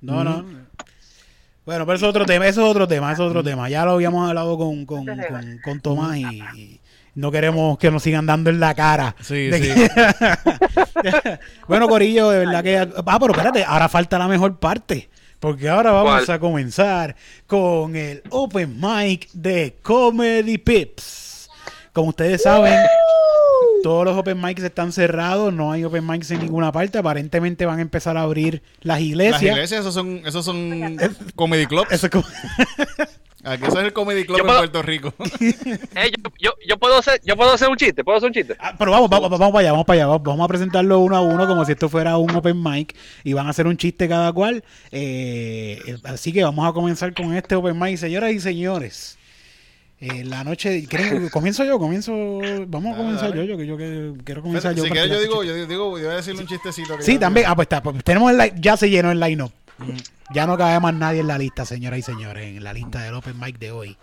[0.00, 0.44] No, no.
[1.64, 3.68] Bueno, pero eso es otro tema, eso es otro tema, eso es otro tema.
[3.68, 6.24] Ya lo habíamos hablado con, con, con, con Tomás y,
[6.56, 6.77] y
[7.18, 9.16] no queremos que nos sigan dando en la cara.
[9.20, 9.68] Sí, De sí.
[11.02, 11.38] que-
[11.68, 12.78] bueno, Corillo, de verdad que...
[12.78, 15.08] Ah, pero espérate, ahora falta la mejor parte.
[15.40, 16.36] Porque ahora vamos ¿Cuál?
[16.36, 17.16] a comenzar
[17.46, 21.48] con el Open Mic de Comedy Pips.
[21.92, 22.74] Como ustedes saben,
[23.82, 26.98] todos los Open Mics están cerrados, no hay Open Mics en ninguna parte.
[26.98, 29.42] Aparentemente van a empezar a abrir las iglesias.
[29.42, 30.96] Las iglesias, esos son, esos son
[31.36, 31.90] comedy clubs.
[31.90, 32.24] Eso es como-
[33.52, 35.14] Aquí ese es el comedy club Yo en puedo- Puerto Rico.
[35.40, 38.56] Eh, yo, yo, yo puedo hacer, yo puedo hacer un chiste, puedo hacer un chiste.
[38.60, 40.06] Ah, pero vamos, vamos, vamos para allá, vamos para allá.
[40.06, 42.94] Vamos, vamos a presentarlo uno a uno como si esto fuera un open mic
[43.24, 44.62] y van a hacer un chiste cada cual.
[44.92, 49.16] Eh, eh, así que vamos a comenzar con este open mic, señoras y señores.
[50.00, 52.12] Eh, la noche, ¿quieren- comienzo yo, comienzo,
[52.68, 54.84] vamos a comenzar yo, yo que yo que quiero comenzar yo.
[54.84, 56.96] si quieres, yo digo, yo digo, yo voy a decirle un chistecito.
[56.96, 59.18] que Sí, yo- también, ah, pues está, pues tenemos el, line- ya se llenó el
[59.18, 59.50] line-up.
[60.32, 63.14] Ya no cabe más nadie en la lista, señoras y señores, en la lista del
[63.14, 63.96] open mic de hoy.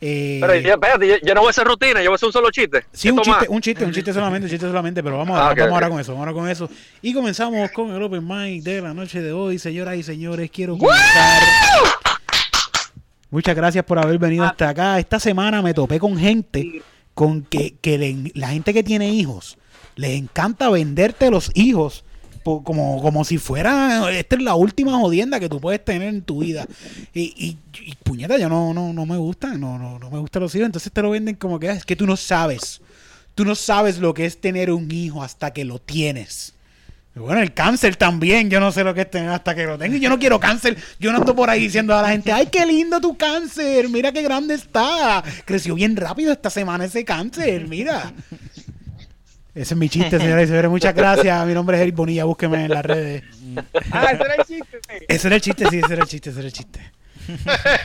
[0.00, 2.26] Eh, Pero yo, espérate, yo, yo no voy a hacer rutina, yo voy a hacer
[2.28, 2.84] un solo chiste.
[2.92, 5.52] Sí, un chiste, un chiste, un chiste solamente, un chiste solamente, pero vamos, Ah, a,
[5.52, 6.70] ok, vamos ahora con eso, vamos ahora con eso.
[7.02, 10.78] Y comenzamos con el Open Mic de la noche de hoy, señoras y señores, quiero
[10.78, 11.42] comenzar
[13.30, 14.98] Muchas gracias por haber venido hasta acá.
[14.98, 16.82] Esta semana me topé con gente
[17.14, 19.58] con que, que le- la gente que tiene hijos
[19.96, 22.04] les encanta venderte los hijos
[22.42, 26.40] como, como si fuera esta es la última jodienda que tú puedes tener en tu
[26.40, 26.66] vida.
[27.14, 30.42] Y, y, y, puñeta, yo no, no, no me gustan, no, no, no me gustan
[30.42, 30.66] los hijos.
[30.66, 32.80] Entonces te lo venden como que "Ah, es que tú no sabes.
[33.34, 36.54] Tú no sabes lo que es tener un hijo hasta que lo tienes.
[37.14, 39.96] Bueno, el cáncer también, yo no sé lo que es tener hasta que lo tengo.
[39.98, 40.78] Yo no quiero cáncer.
[40.98, 44.12] Yo no ando por ahí diciendo a la gente, ay, qué lindo tu cáncer, mira
[44.12, 45.22] qué grande está.
[45.44, 48.14] Creció bien rápido esta semana ese cáncer, mira.
[49.54, 50.70] Ese es mi chiste, señoras y señores.
[50.70, 51.46] Muchas gracias.
[51.46, 53.22] Mi nombre es Eric Bonilla, búsqueme en las redes.
[53.90, 54.80] Ah, ese era el chiste.
[55.08, 56.80] Ese era el chiste, sí, ese era el chiste, ese era el chiste.
[57.24, 57.36] Por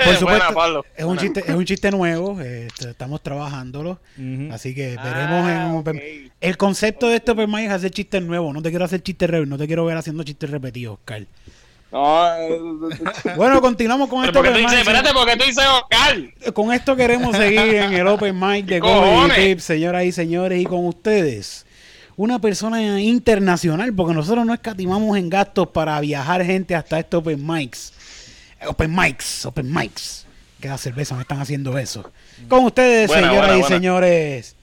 [0.05, 0.85] Buena, supuesto, Pablo.
[0.95, 3.99] es un chiste, es un chiste nuevo, eh, est- estamos trabajándolo,
[4.51, 5.79] así que veremos en Ah, un ok.
[5.87, 9.29] open- El concepto de este Open es hacer chistes nuevos, no te quiero hacer chistes
[9.47, 11.27] no te quiero ver haciendo chistes repetidos, Oscar.
[11.91, 12.59] No, eh,
[13.37, 14.33] Bueno, continuamos con esto.
[14.33, 16.53] ¿por qué tú dices, espérate, ¿por qué tú dices Oscar?
[16.53, 19.35] Con esto queremos seguir en el Open Mic de ¿Qué Comedy?
[19.53, 21.65] Tips, señoras y señores, y con ustedes.
[22.17, 27.45] Una persona internacional, porque nosotros no escatimamos en gastos para viajar gente hasta estos Open
[27.45, 27.93] Mics.
[28.67, 30.25] Open Mics, Open Mics.
[30.59, 32.11] Que la cerveza me están haciendo eso.
[32.49, 33.75] Con ustedes, Buena, señoras buena, y buena.
[33.75, 34.55] señores,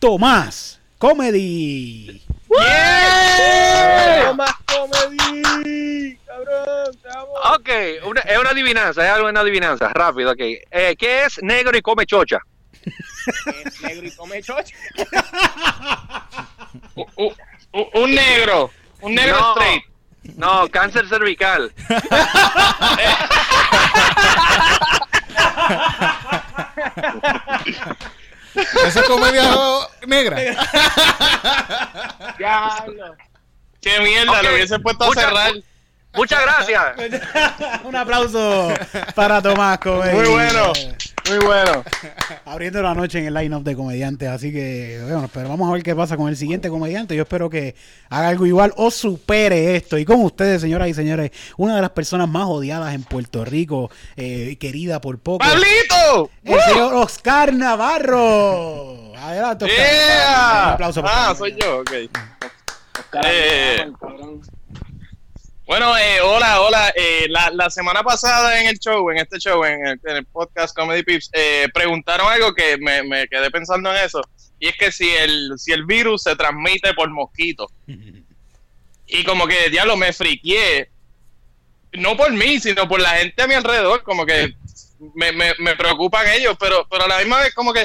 [0.00, 2.20] Tomás Comedy.
[2.60, 4.32] ¡Eh!
[4.34, 6.16] más comedy!
[6.26, 6.96] ¡Cabrón!
[7.02, 7.32] ¡Te amo!
[7.54, 7.68] Ok,
[8.08, 10.40] una- es una adivinanza, es algo una adivinanza, rápido, ok.
[10.40, 12.38] Eh, ¿Qué es negro y come chocha?
[12.84, 14.74] Es negro y come chocha.
[17.94, 18.70] Un negro.
[19.00, 19.52] Un negro No.
[19.56, 19.84] straight.
[20.36, 21.72] No, cáncer cervical.
[28.54, 29.50] Esa es comedia
[30.06, 30.36] negra.
[32.38, 33.16] Diablo.
[33.80, 35.52] Qué mierda, Ok, lo hubiese puesto a cerrar.
[36.14, 36.82] Muchas gracias.
[37.84, 38.72] Un aplauso
[39.14, 40.14] para Tomás Comedy.
[40.14, 40.72] Muy bueno.
[41.28, 41.84] Muy bueno.
[42.44, 44.28] abriendo la noche en el line-up de comediantes.
[44.28, 47.14] Así que, bueno, pero vamos a ver qué pasa con el siguiente comediante.
[47.14, 47.74] Yo espero que
[48.10, 49.98] haga algo igual o supere esto.
[49.98, 53.90] Y con ustedes, señoras y señores, una de las personas más odiadas en Puerto Rico,
[54.16, 56.30] eh, querida por poco, ¡Pablito!
[56.44, 59.12] el señor Oscar Navarro.
[59.16, 60.66] Adelante, Oscar.
[60.66, 61.90] Un aplauso para Ah, soy yo, ok.
[62.98, 63.92] Oscar, Eh.
[64.00, 64.40] cabrón.
[65.64, 66.92] Bueno, eh, hola, hola.
[66.96, 71.04] Eh, la, la semana pasada en el show, en este show, en el, podcast Comedy
[71.04, 74.20] Pips, eh, preguntaron algo que me, quedé pensando en eso.
[74.58, 77.68] Y es que si el, si el virus se transmite por mosquito.
[79.06, 80.90] Y como que, diablo, me friqué.
[81.92, 84.02] No por mí, sino por la gente a mi alrededor.
[84.02, 84.54] Como que
[85.14, 87.84] me, me, me preocupan ellos, pero, pero a la misma vez como que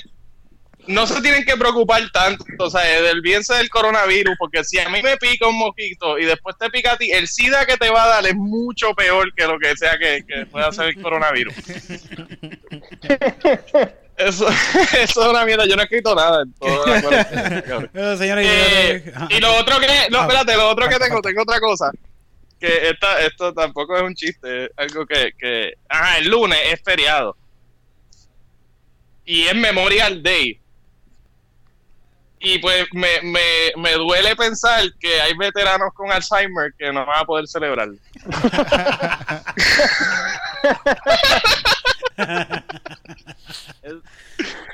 [0.88, 4.90] no se tienen que preocupar tanto, o sea, del bien del coronavirus, porque si a
[4.90, 7.90] mí me pica un mosquito y después te pica a ti, el SIDA que te
[7.90, 11.02] va a dar es mucho peor que lo que sea que, que pueda hacer el
[11.02, 11.54] coronavirus.
[14.18, 14.48] Eso,
[14.98, 17.92] eso es una mierda, yo no he escrito nada en toda la cuarentena, cabrón.
[17.94, 21.22] Eh, y lo otro que, no, Ah, espérate, lo otro que ah, tengo, ah.
[21.22, 21.92] tengo otra cosa.
[22.60, 26.82] Que esta, esto tampoco es un chiste, es algo que, que, ajá, el lunes es
[26.84, 27.38] feriado.
[29.24, 30.60] Y es Memorial Day.
[32.40, 33.40] Y pues me, me,
[33.78, 37.90] me duele pensar que hay veteranos con Alzheimer que no van a poder celebrar.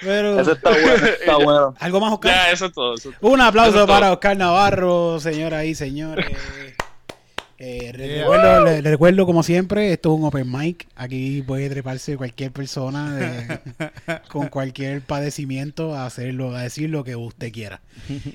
[0.02, 1.76] Pero, Eso está bueno, está bueno.
[1.80, 2.32] ¿Algo más, Oscar?
[2.32, 2.96] Ya, eso es todo.
[2.96, 3.32] eso es todo.
[3.32, 3.96] Un aplauso Eso es todo.
[3.96, 6.26] para Oscar Navarro, señoras y señores.
[7.66, 8.18] Eh, le- Yeah.
[8.24, 10.86] recuerdo, le, le recuerdo, como siempre, esto es un open mic.
[10.96, 13.60] Aquí puede treparse cualquier persona de-
[14.28, 17.80] con cualquier padecimiento a hacerlo, a decir lo que usted quiera.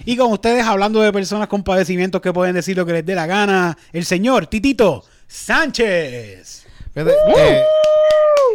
[0.07, 3.15] Y con ustedes, hablando de personas con padecimientos que pueden decir lo que les dé
[3.15, 6.65] la gana, el señor Titito Sánchez.
[6.95, 7.63] Fíjate, eh,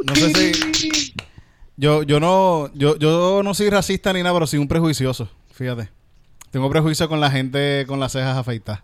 [0.08, 1.14] no sé si.
[1.76, 5.28] Yo, yo no, yo, yo no soy racista ni nada, pero soy un prejuicioso.
[5.54, 5.90] Fíjate.
[6.52, 8.84] Tengo prejuicio con la gente con las cejas afeitadas.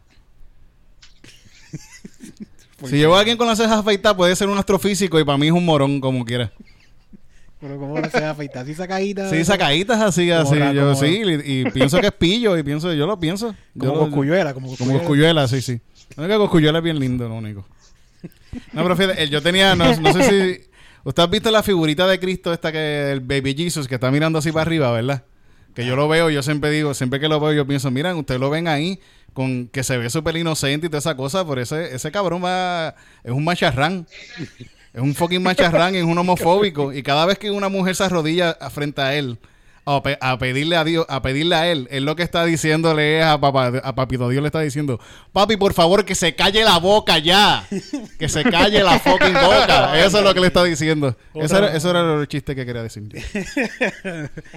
[2.85, 5.47] si llevo a alguien con las cejas afeitadas, puede ser un astrofísico y para mí
[5.47, 6.51] es un morón, como quiera.
[7.61, 9.29] Pero como no se afeitar, así sacadita.
[9.29, 10.75] Sí, sacaditas así, Como así.
[10.75, 13.53] Yo como- sí, y, y pienso que es pillo, y pienso, yo lo pienso.
[13.73, 15.47] Yo Como coscuyuela, como Como coscuyuela.
[15.47, 15.81] Sí, sí.
[16.15, 17.65] Única Coscuyuela es bien lindo, lo único.
[18.73, 20.69] No, pero fíjate, yo tenía, no, no sé si...
[21.03, 24.39] Usted ha visto la figurita de Cristo esta que el Baby Jesus que está mirando
[24.39, 25.23] así para arriba, ¿verdad?
[25.73, 28.39] Que yo lo veo, yo siempre digo, siempre que lo veo yo pienso, miren, ustedes
[28.39, 28.99] lo ven ahí
[29.33, 32.95] con que se ve súper inocente y toda esa cosa, por ese, ese cabrón va,
[33.23, 34.07] es un macharrán.
[34.93, 36.91] Es un fucking macharrán, es un homofóbico.
[36.93, 39.37] Y cada vez que una mujer se arrodilla frente a él,
[39.85, 41.87] a, pe- a pedirle a Dios, a pedirle a él.
[41.91, 44.99] Él lo que está diciéndole es a, papá, a Papito Dios le está diciendo,
[45.31, 47.67] papi, por favor, que se calle la boca ya.
[48.17, 50.03] Que se calle la fucking boca.
[50.03, 51.15] Eso es lo que le está diciendo.
[51.35, 53.03] Eso era, eso era el chiste que quería decir.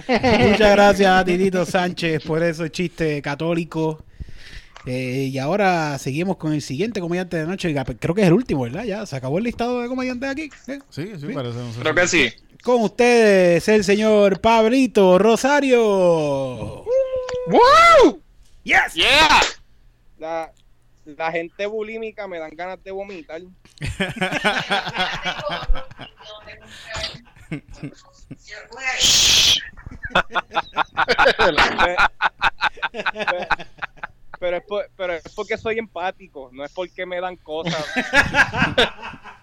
[0.07, 3.97] Muchas gracias a Titito Sánchez por esos chistes católicos.
[4.85, 7.73] Eh, y ahora seguimos con el siguiente comediante de noche.
[7.99, 8.83] Creo que es el último, ¿verdad?
[8.83, 10.49] Ya se acabó el listado de comediantes aquí.
[10.67, 10.79] ¿eh?
[10.89, 11.57] Sí, sí, parece.
[11.57, 12.33] no sé Creo que sí.
[12.63, 16.85] Con ustedes, el señor Pablito Rosario.
[17.47, 18.21] ¡Woo!
[18.63, 18.93] ¡Yes!
[18.93, 19.41] ¡Yeah!
[20.17, 20.51] La,
[21.05, 23.41] la gente bulímica me dan ganas de vomitar.
[34.43, 37.85] pero, es por- pero es porque soy empático, no es porque me dan cosas.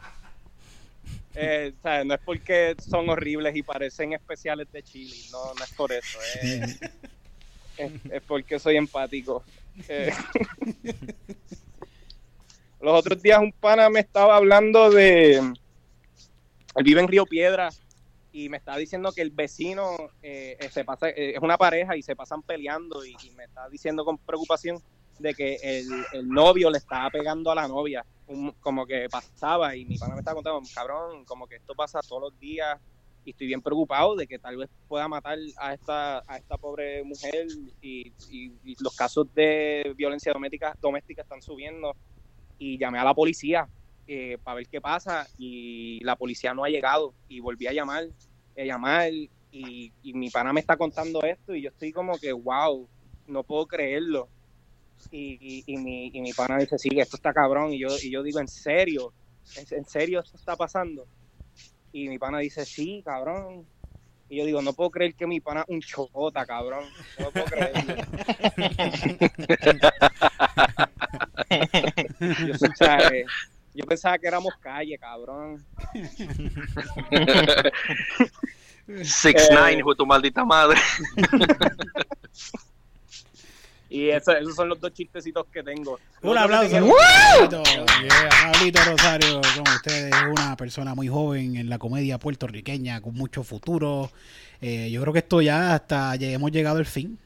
[1.32, 5.64] Eh, o sea, no es porque son horribles y parecen especiales de Chile, no, no
[5.64, 6.18] es por eso.
[6.42, 6.80] Es,
[7.78, 9.44] es, es porque soy empático.
[9.88, 10.10] Eh,
[12.80, 15.36] los otros días un pana me estaba hablando de...
[15.36, 17.70] Él vive en Río Piedra
[18.32, 21.96] y me estaba diciendo que el vecino eh, eh, se pasa, eh, es una pareja
[21.96, 24.78] y se pasan peleando y, me está diciendo con preocupación
[25.18, 28.04] de que el, el novio le estaba pegando a la novia,
[28.60, 32.22] como que pasaba y mi pana me estaba contando, cabrón, como que esto pasa todos
[32.22, 32.78] los días
[33.24, 37.02] y estoy bien preocupado de que tal vez pueda matar a esta, a esta pobre
[37.04, 37.46] mujer
[37.80, 41.94] y, y- y los casos de violencia doméstica, doméstica están subiendo
[42.58, 43.68] y llamé a la policía
[44.12, 48.08] eh, para ver qué pasa y la policía no ha llegado y volví a llamar,
[48.58, 52.32] a llamar y, y mi pana me está contando esto y yo estoy como que
[52.32, 52.88] wow,
[53.28, 54.28] no puedo creerlo.
[55.12, 57.72] Y, y, y mi, y mi pana dice, sí, esto está cabrón.
[57.72, 59.12] Y yo, y yo digo, ¿en serio?
[59.56, 61.06] ¿En, en serio esto está pasando?
[61.92, 63.64] Y mi pana dice, sí, cabrón.
[64.28, 66.84] Y yo digo, no puedo creer que mi pana un chocota, cabrón.
[67.20, 67.94] No puedo creerlo.
[72.46, 73.24] yo, o sea, eh,
[73.74, 75.64] yo pensaba que éramos calle, cabrón.
[79.02, 79.54] Six Eh.
[79.54, 80.78] Nine, hijo de tu maldita madre.
[83.88, 85.98] Y eso- esos son los dos chistecitos que tengo.
[86.22, 86.68] Un aplauso.
[86.70, 87.62] te Pablito,
[88.04, 93.42] Yeah, Rosario, con ustedes, es una persona muy joven en la comedia puertorriqueña, con mucho
[93.42, 94.10] futuro.
[94.60, 97.18] Eh, yo creo que esto ya hasta ya hemos llegado al fin.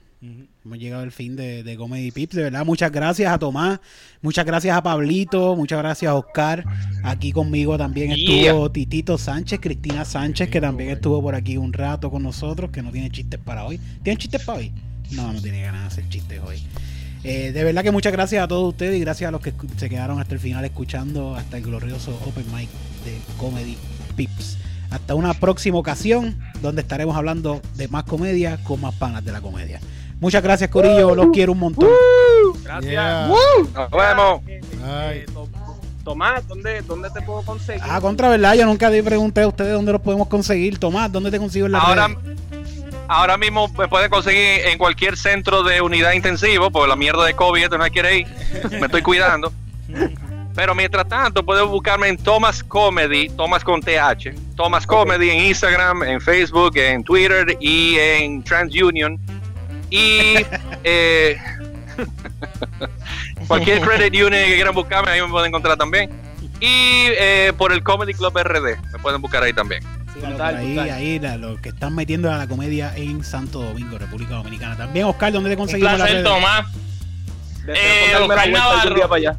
[0.65, 2.37] Hemos llegado al fin de, de Comedy Pips.
[2.37, 3.81] De verdad, muchas gracias a Tomás,
[4.23, 6.65] muchas gracias a Pablito, muchas gracias a Oscar.
[7.03, 12.11] Aquí conmigo también estuvo Titito Sánchez, Cristina Sánchez, que también estuvo por aquí un rato
[12.11, 13.79] con nosotros, que no tiene chistes para hoy.
[14.03, 14.73] ¿Tienen chistes para hoy?
[15.11, 16.63] No, no tiene ganas de hacer chistes hoy.
[17.23, 19.91] Eh, de verdad que muchas gracias a todos ustedes y gracias a los que se
[19.91, 22.69] quedaron hasta el final escuchando hasta el glorioso Open Mic
[23.05, 23.77] de Comedy
[24.17, 24.57] Pips.
[24.91, 29.41] Hasta una próxima ocasión donde estaremos hablando de más comedia con más panas de la
[29.41, 29.81] comedia.
[30.21, 31.15] Muchas gracias, Corillo.
[31.15, 31.89] Los quiero un montón.
[32.63, 32.91] Gracias.
[32.91, 33.29] Yeah.
[33.29, 34.41] Nos vemos.
[34.49, 35.25] Eh, Ay.
[36.05, 37.83] Tomás, ¿dónde, ¿dónde te puedo conseguir?
[37.83, 40.79] Ah, contra verdad, yo nunca pregunté a ustedes dónde los podemos conseguir.
[40.79, 42.09] Tomás, ¿dónde te consigo en la Ahora,
[43.09, 47.35] ahora mismo me pueden conseguir en cualquier centro de unidad intensivo, porque la mierda de
[47.35, 48.27] COVID esto no quiere ir.
[48.71, 49.51] Me estoy cuidando.
[50.55, 54.35] Pero mientras tanto, pueden buscarme en Thomas Comedy, Thomas con TH.
[54.55, 59.19] Thomas Comedy en Instagram, en Facebook, en Twitter y en TransUnion.
[59.97, 60.35] Y
[60.83, 61.37] eh,
[63.49, 66.11] cualquier credit union que quieran buscarme, ahí me pueden encontrar también.
[66.61, 69.83] Y eh, por el Comedy Club RD, me pueden buscar ahí también.
[70.41, 74.77] Ahí, ahí la- los que están metiendo a la comedia en Santo Domingo, República Dominicana.
[74.77, 76.25] También, Oscar, ¿dónde te Un conseguimos las placer?
[76.25, 76.67] Tomás.
[77.69, 78.95] Eh, Oscar Navarro.
[78.95, 79.37] día para allá.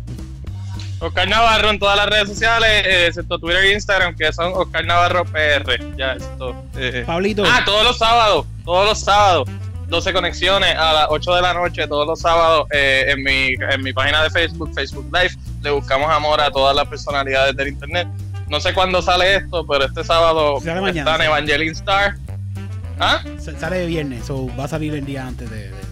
[0.99, 4.85] Oscar Navarro en todas las redes sociales, eh, excepto Twitter e Instagram, que son Oscar
[4.85, 5.95] Navarro PR.
[5.97, 6.55] Ya, esto.
[6.77, 7.03] eh.
[7.05, 7.43] Pablito.
[7.45, 9.49] Ah, todos los sábados, todos los sábados.
[9.87, 13.83] 12 conexiones a las 8 de la noche, todos los sábados, eh, en, mi, en
[13.83, 15.35] mi página de Facebook, Facebook Live.
[15.61, 18.07] Le buscamos amor a todas las personalidades del Internet.
[18.47, 21.27] No sé cuándo sale esto, pero este sábado Sale mañana, está en sí.
[21.27, 22.15] Evangeline Star.
[22.99, 23.21] ¿Ah?
[23.59, 25.55] Sale de viernes, o va a salir el día antes de.
[25.57, 25.85] de- de-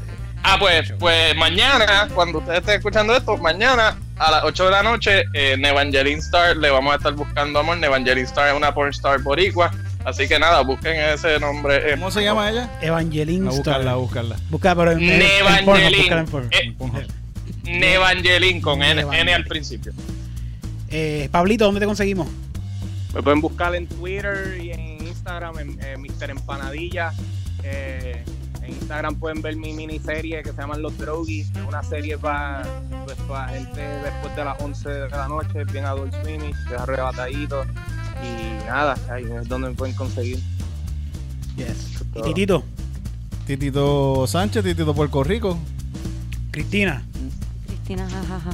[0.45, 4.83] Ah, pues, pues mañana, cuando ustedes estén escuchando esto, mañana a las 8 de la
[4.83, 7.77] noche, eh, en Evangeline Star le vamos a estar buscando amor.
[7.81, 9.71] Evangeline Star es una pornstar boricua.
[10.05, 11.77] Así que nada, busquen ese nombre.
[11.77, 12.69] eh, ¿Cómo se llama ella?
[12.81, 14.35] Evangeline A buscarla, a buscarla.
[14.49, 14.99] Busca, pero en,
[15.65, 16.49] Pornhub.
[16.51, 17.07] Eh.
[17.63, 19.93] Nevangeline con N, al principio.
[20.89, 22.27] Eh, Pablito, ¿dónde te conseguimos?
[23.13, 26.31] Me pueden buscar en Twitter y en Instagram, en eh, Mr.
[26.31, 27.13] Empanadilla.
[27.63, 28.23] Eh,
[28.61, 31.49] en Instagram pueden ver mi miniserie que se llama Los Drogies.
[31.55, 32.63] Es una serie para
[33.05, 37.65] pues, para gente después de las 11 de la noche, bien adult swimish, es arrebatadito.
[38.21, 40.39] Y nada, ahí es donde me pueden conseguir.
[41.57, 42.01] Yes.
[42.01, 42.23] ¿Y todo.
[42.23, 42.63] Titito?
[43.45, 45.57] Titito Sánchez, Titito Puerto Rico.
[46.51, 47.03] Cristina.
[47.67, 48.51] Cristina, jajaja.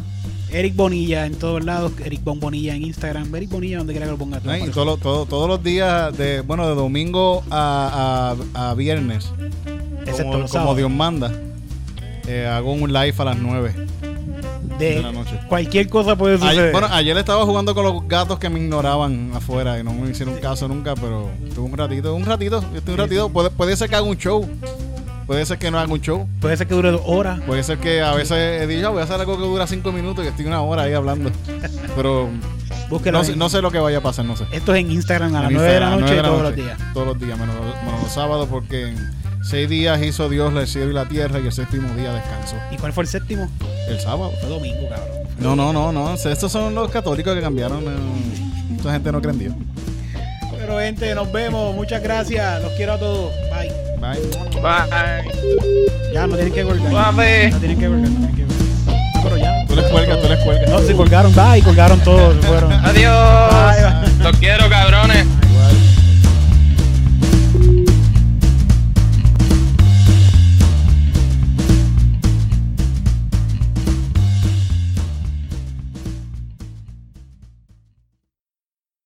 [0.52, 1.91] Eric Bonilla en todos lados.
[2.03, 3.34] Eric Bon Bonilla en Instagram.
[3.36, 4.40] Eric Bonilla donde quiera que lo ponga.
[4.40, 9.31] todo lo- todo- todos los días, de bueno, de domingo a, a- a viernes,
[10.07, 10.76] Excepto como, los como.
[10.76, 11.31] Dios manda,
[12.27, 13.76] eh, hago un live a las 9
[14.77, 15.40] de de la noche.
[15.48, 16.60] cualquier cosa puede suceder.
[16.60, 20.10] Ayer, bueno, ayer estaba jugando con los gatos que me ignoraban afuera y no me
[20.10, 23.30] hicieron caso nunca, pero tuve un ratito, un ratito, un ratito.
[23.30, 24.48] Puede, puede ser que haga un show,
[25.27, 27.40] puede ser que no haga un show, puede ser que dure dos horas.
[27.45, 29.91] puede ser que a veces he dicho, "Ah, voy a hacer algo que dura cinco
[29.91, 31.31] minutos y estoy una hora ahí hablando.
[31.95, 32.30] Pero
[33.11, 34.45] no sé, en- no sé lo que vaya a pasar, no sé.
[34.52, 36.56] Esto es en Instagram a las En 9 de la noche de la todos los
[36.56, 36.80] días.
[36.94, 37.56] Todos los días, menos,
[37.86, 39.11] menos los sábados, porque en
[39.41, 42.56] seis días hizo Dios el cielo y la tierra y el séptimo día descansó.
[42.72, 43.49] ¿Y cuál fue el séptimo?
[43.88, 44.32] El sábado.
[44.40, 45.07] Fue domingo, cabrón.
[45.40, 46.14] No, no, no, no.
[46.14, 47.84] Estos son los católicos que cambiaron.
[47.86, 49.53] eh, Esta gente no cree en Dios.
[50.57, 51.74] Pero gente, nos vemos.
[51.76, 52.61] Muchas gracias.
[52.61, 53.32] Los quiero a todos.
[53.49, 53.72] Bye.
[53.99, 54.20] Bye.
[54.61, 56.14] Bye.
[56.14, 56.90] Ya, no tienen que colgar.
[56.90, 57.49] Suave.
[57.52, 59.24] No tienen que colgar, no tienen que colgar.
[59.24, 59.66] Pero ya.
[59.68, 60.70] Tú les cuelgas, tú les cuelgas.
[60.70, 61.34] No, se colgaron.
[61.36, 62.36] Bye, colgaron todos.
[62.41, 62.72] Se fueron.
[62.74, 63.53] Adiós.